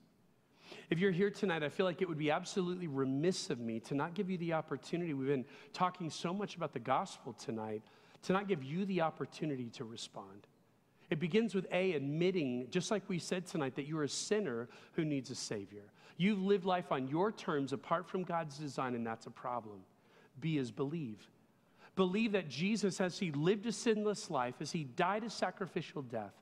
If 0.90 0.98
you're 0.98 1.10
here 1.12 1.30
tonight, 1.30 1.62
I 1.62 1.68
feel 1.68 1.86
like 1.86 2.02
it 2.02 2.08
would 2.08 2.18
be 2.18 2.30
absolutely 2.30 2.86
remiss 2.86 3.50
of 3.50 3.58
me 3.58 3.80
to 3.80 3.94
not 3.94 4.14
give 4.14 4.30
you 4.30 4.38
the 4.38 4.52
opportunity. 4.52 5.14
We've 5.14 5.28
been 5.28 5.46
talking 5.72 6.10
so 6.10 6.32
much 6.32 6.56
about 6.56 6.72
the 6.72 6.78
gospel 6.78 7.32
tonight, 7.32 7.82
to 8.22 8.32
not 8.32 8.48
give 8.48 8.62
you 8.62 8.84
the 8.84 9.00
opportunity 9.00 9.70
to 9.70 9.84
respond. 9.84 10.46
It 11.10 11.20
begins 11.20 11.54
with 11.54 11.66
A, 11.72 11.92
admitting, 11.92 12.66
just 12.70 12.90
like 12.90 13.02
we 13.08 13.18
said 13.18 13.46
tonight, 13.46 13.76
that 13.76 13.86
you're 13.86 14.02
a 14.02 14.08
sinner 14.08 14.68
who 14.92 15.04
needs 15.04 15.30
a 15.30 15.34
Savior. 15.34 15.84
You've 16.16 16.42
lived 16.42 16.64
life 16.64 16.92
on 16.92 17.08
your 17.08 17.32
terms 17.32 17.72
apart 17.72 18.08
from 18.08 18.24
God's 18.24 18.58
design, 18.58 18.94
and 18.94 19.06
that's 19.06 19.26
a 19.26 19.30
problem. 19.30 19.80
B 20.40 20.58
is 20.58 20.70
believe. 20.70 21.26
Believe 21.96 22.32
that 22.32 22.48
Jesus, 22.48 23.00
as 23.00 23.18
he 23.18 23.32
lived 23.32 23.66
a 23.66 23.72
sinless 23.72 24.30
life, 24.30 24.56
as 24.60 24.70
he 24.70 24.84
died 24.84 25.24
a 25.24 25.30
sacrificial 25.30 26.02
death, 26.02 26.34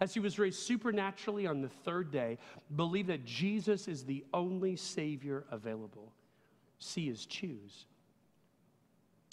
as 0.00 0.14
he 0.14 0.20
was 0.20 0.38
raised 0.38 0.60
supernaturally 0.60 1.46
on 1.46 1.60
the 1.60 1.68
third 1.68 2.10
day, 2.10 2.38
believe 2.76 3.08
that 3.08 3.24
Jesus 3.24 3.88
is 3.88 4.04
the 4.04 4.24
only 4.32 4.76
Savior 4.76 5.44
available. 5.50 6.12
C 6.78 7.08
is 7.08 7.26
choose. 7.26 7.86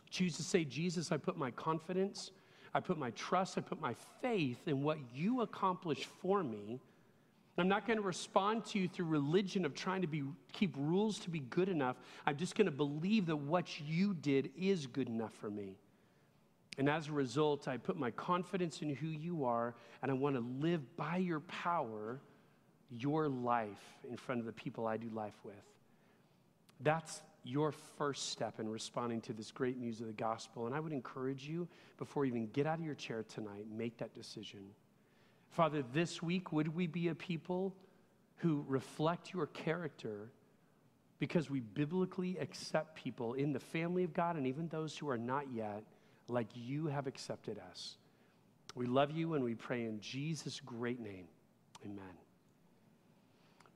Choose 0.09 0.35
to 0.37 0.43
say, 0.43 0.63
Jesus, 0.65 1.11
I 1.11 1.17
put 1.17 1.37
my 1.37 1.51
confidence 1.51 2.31
I 2.73 2.79
put 2.79 2.97
my 2.97 3.11
trust, 3.11 3.57
I 3.57 3.61
put 3.61 3.81
my 3.81 3.95
faith 4.21 4.67
in 4.67 4.83
what 4.83 4.97
you 5.13 5.41
accomplish 5.41 6.07
for 6.21 6.43
me. 6.43 6.79
I'm 7.57 7.67
not 7.67 7.85
going 7.85 7.97
to 7.97 8.03
respond 8.03 8.65
to 8.67 8.79
you 8.79 8.87
through 8.87 9.07
religion 9.07 9.65
of 9.65 9.73
trying 9.73 10.01
to 10.01 10.07
be, 10.07 10.23
keep 10.53 10.73
rules 10.77 11.19
to 11.19 11.29
be 11.29 11.39
good 11.39 11.67
enough. 11.67 11.97
I'm 12.25 12.37
just 12.37 12.55
going 12.55 12.65
to 12.65 12.71
believe 12.71 13.25
that 13.25 13.35
what 13.35 13.81
you 13.81 14.13
did 14.13 14.51
is 14.57 14.87
good 14.87 15.09
enough 15.09 15.33
for 15.33 15.49
me. 15.49 15.75
And 16.77 16.89
as 16.89 17.09
a 17.09 17.11
result, 17.11 17.67
I 17.67 17.75
put 17.75 17.97
my 17.97 18.11
confidence 18.11 18.81
in 18.81 18.95
who 18.95 19.07
you 19.07 19.43
are, 19.43 19.75
and 20.01 20.09
I 20.09 20.13
want 20.13 20.35
to 20.35 20.45
live 20.65 20.95
by 20.95 21.17
your 21.17 21.41
power, 21.41 22.21
your 22.89 23.27
life 23.27 23.83
in 24.09 24.15
front 24.15 24.39
of 24.39 24.45
the 24.45 24.53
people 24.53 24.87
I 24.87 24.95
do 24.95 25.09
life 25.09 25.37
with. 25.43 25.55
That's 26.79 27.21
your 27.43 27.71
first 27.71 28.29
step 28.29 28.59
in 28.59 28.69
responding 28.69 29.21
to 29.21 29.33
this 29.33 29.51
great 29.51 29.77
news 29.77 30.01
of 30.01 30.07
the 30.07 30.13
gospel. 30.13 30.65
And 30.65 30.75
I 30.75 30.79
would 30.79 30.91
encourage 30.91 31.47
you, 31.47 31.67
before 31.97 32.25
you 32.25 32.31
even 32.31 32.47
get 32.47 32.67
out 32.67 32.79
of 32.79 32.85
your 32.85 32.95
chair 32.95 33.23
tonight, 33.23 33.65
make 33.71 33.97
that 33.97 34.13
decision. 34.13 34.61
Father, 35.51 35.83
this 35.93 36.21
week, 36.21 36.51
would 36.51 36.73
we 36.75 36.87
be 36.87 37.07
a 37.07 37.15
people 37.15 37.75
who 38.37 38.63
reflect 38.67 39.33
your 39.33 39.47
character 39.47 40.31
because 41.17 41.49
we 41.49 41.59
biblically 41.59 42.37
accept 42.37 42.95
people 42.95 43.33
in 43.33 43.51
the 43.51 43.59
family 43.59 44.03
of 44.03 44.13
God 44.13 44.35
and 44.35 44.47
even 44.47 44.67
those 44.67 44.97
who 44.97 45.09
are 45.09 45.17
not 45.17 45.51
yet, 45.53 45.83
like 46.27 46.47
you 46.53 46.87
have 46.87 47.07
accepted 47.07 47.59
us? 47.71 47.97
We 48.75 48.85
love 48.85 49.11
you 49.11 49.33
and 49.33 49.43
we 49.43 49.55
pray 49.55 49.85
in 49.85 49.99
Jesus' 49.99 50.59
great 50.59 50.99
name. 50.99 51.27
Amen. 51.83 52.28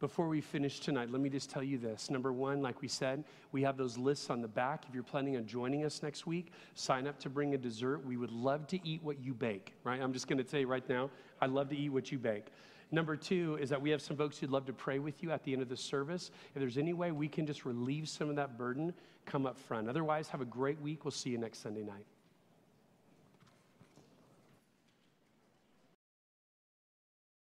Before 0.03 0.27
we 0.27 0.41
finish 0.41 0.81
tonight, 0.81 1.09
let 1.09 1.21
me 1.21 1.29
just 1.29 1.49
tell 1.49 1.63
you 1.63 1.77
this. 1.77 2.09
Number 2.09 2.33
one, 2.33 2.61
like 2.61 2.81
we 2.81 2.89
said, 2.89 3.23
we 3.53 3.61
have 3.61 3.77
those 3.77 3.97
lists 3.97 4.29
on 4.29 4.41
the 4.41 4.49
back. 4.49 4.83
If 4.85 4.93
you're 4.93 5.01
planning 5.01 5.37
on 5.37 5.45
joining 5.45 5.85
us 5.85 6.03
next 6.03 6.27
week, 6.27 6.51
sign 6.73 7.07
up 7.07 7.17
to 7.19 7.29
bring 7.29 7.53
a 7.53 7.57
dessert. 7.57 8.05
We 8.05 8.17
would 8.17 8.29
love 8.29 8.67
to 8.67 8.85
eat 8.85 9.01
what 9.01 9.23
you 9.23 9.33
bake, 9.33 9.71
right? 9.85 10.01
I'm 10.01 10.11
just 10.11 10.27
going 10.27 10.39
to 10.39 10.43
tell 10.43 10.59
you 10.59 10.67
right 10.67 10.83
now, 10.89 11.09
I 11.41 11.45
love 11.45 11.69
to 11.69 11.77
eat 11.77 11.87
what 11.87 12.11
you 12.11 12.19
bake. 12.19 12.47
Number 12.91 13.15
two 13.15 13.57
is 13.61 13.69
that 13.69 13.81
we 13.81 13.91
have 13.91 14.01
some 14.01 14.17
folks 14.17 14.37
who'd 14.37 14.49
love 14.49 14.65
to 14.65 14.73
pray 14.73 14.99
with 14.99 15.23
you 15.23 15.31
at 15.31 15.41
the 15.45 15.53
end 15.53 15.61
of 15.61 15.69
the 15.69 15.77
service. 15.77 16.31
If 16.53 16.59
there's 16.59 16.77
any 16.77 16.91
way 16.91 17.13
we 17.13 17.29
can 17.29 17.45
just 17.45 17.63
relieve 17.63 18.09
some 18.09 18.29
of 18.29 18.35
that 18.35 18.57
burden, 18.57 18.93
come 19.25 19.45
up 19.45 19.57
front. 19.57 19.87
Otherwise, 19.87 20.27
have 20.27 20.41
a 20.41 20.45
great 20.45 20.81
week. 20.81 21.05
We'll 21.05 21.11
see 21.11 21.29
you 21.29 21.37
next 21.37 21.59
Sunday 21.59 21.83
night. 21.83 22.03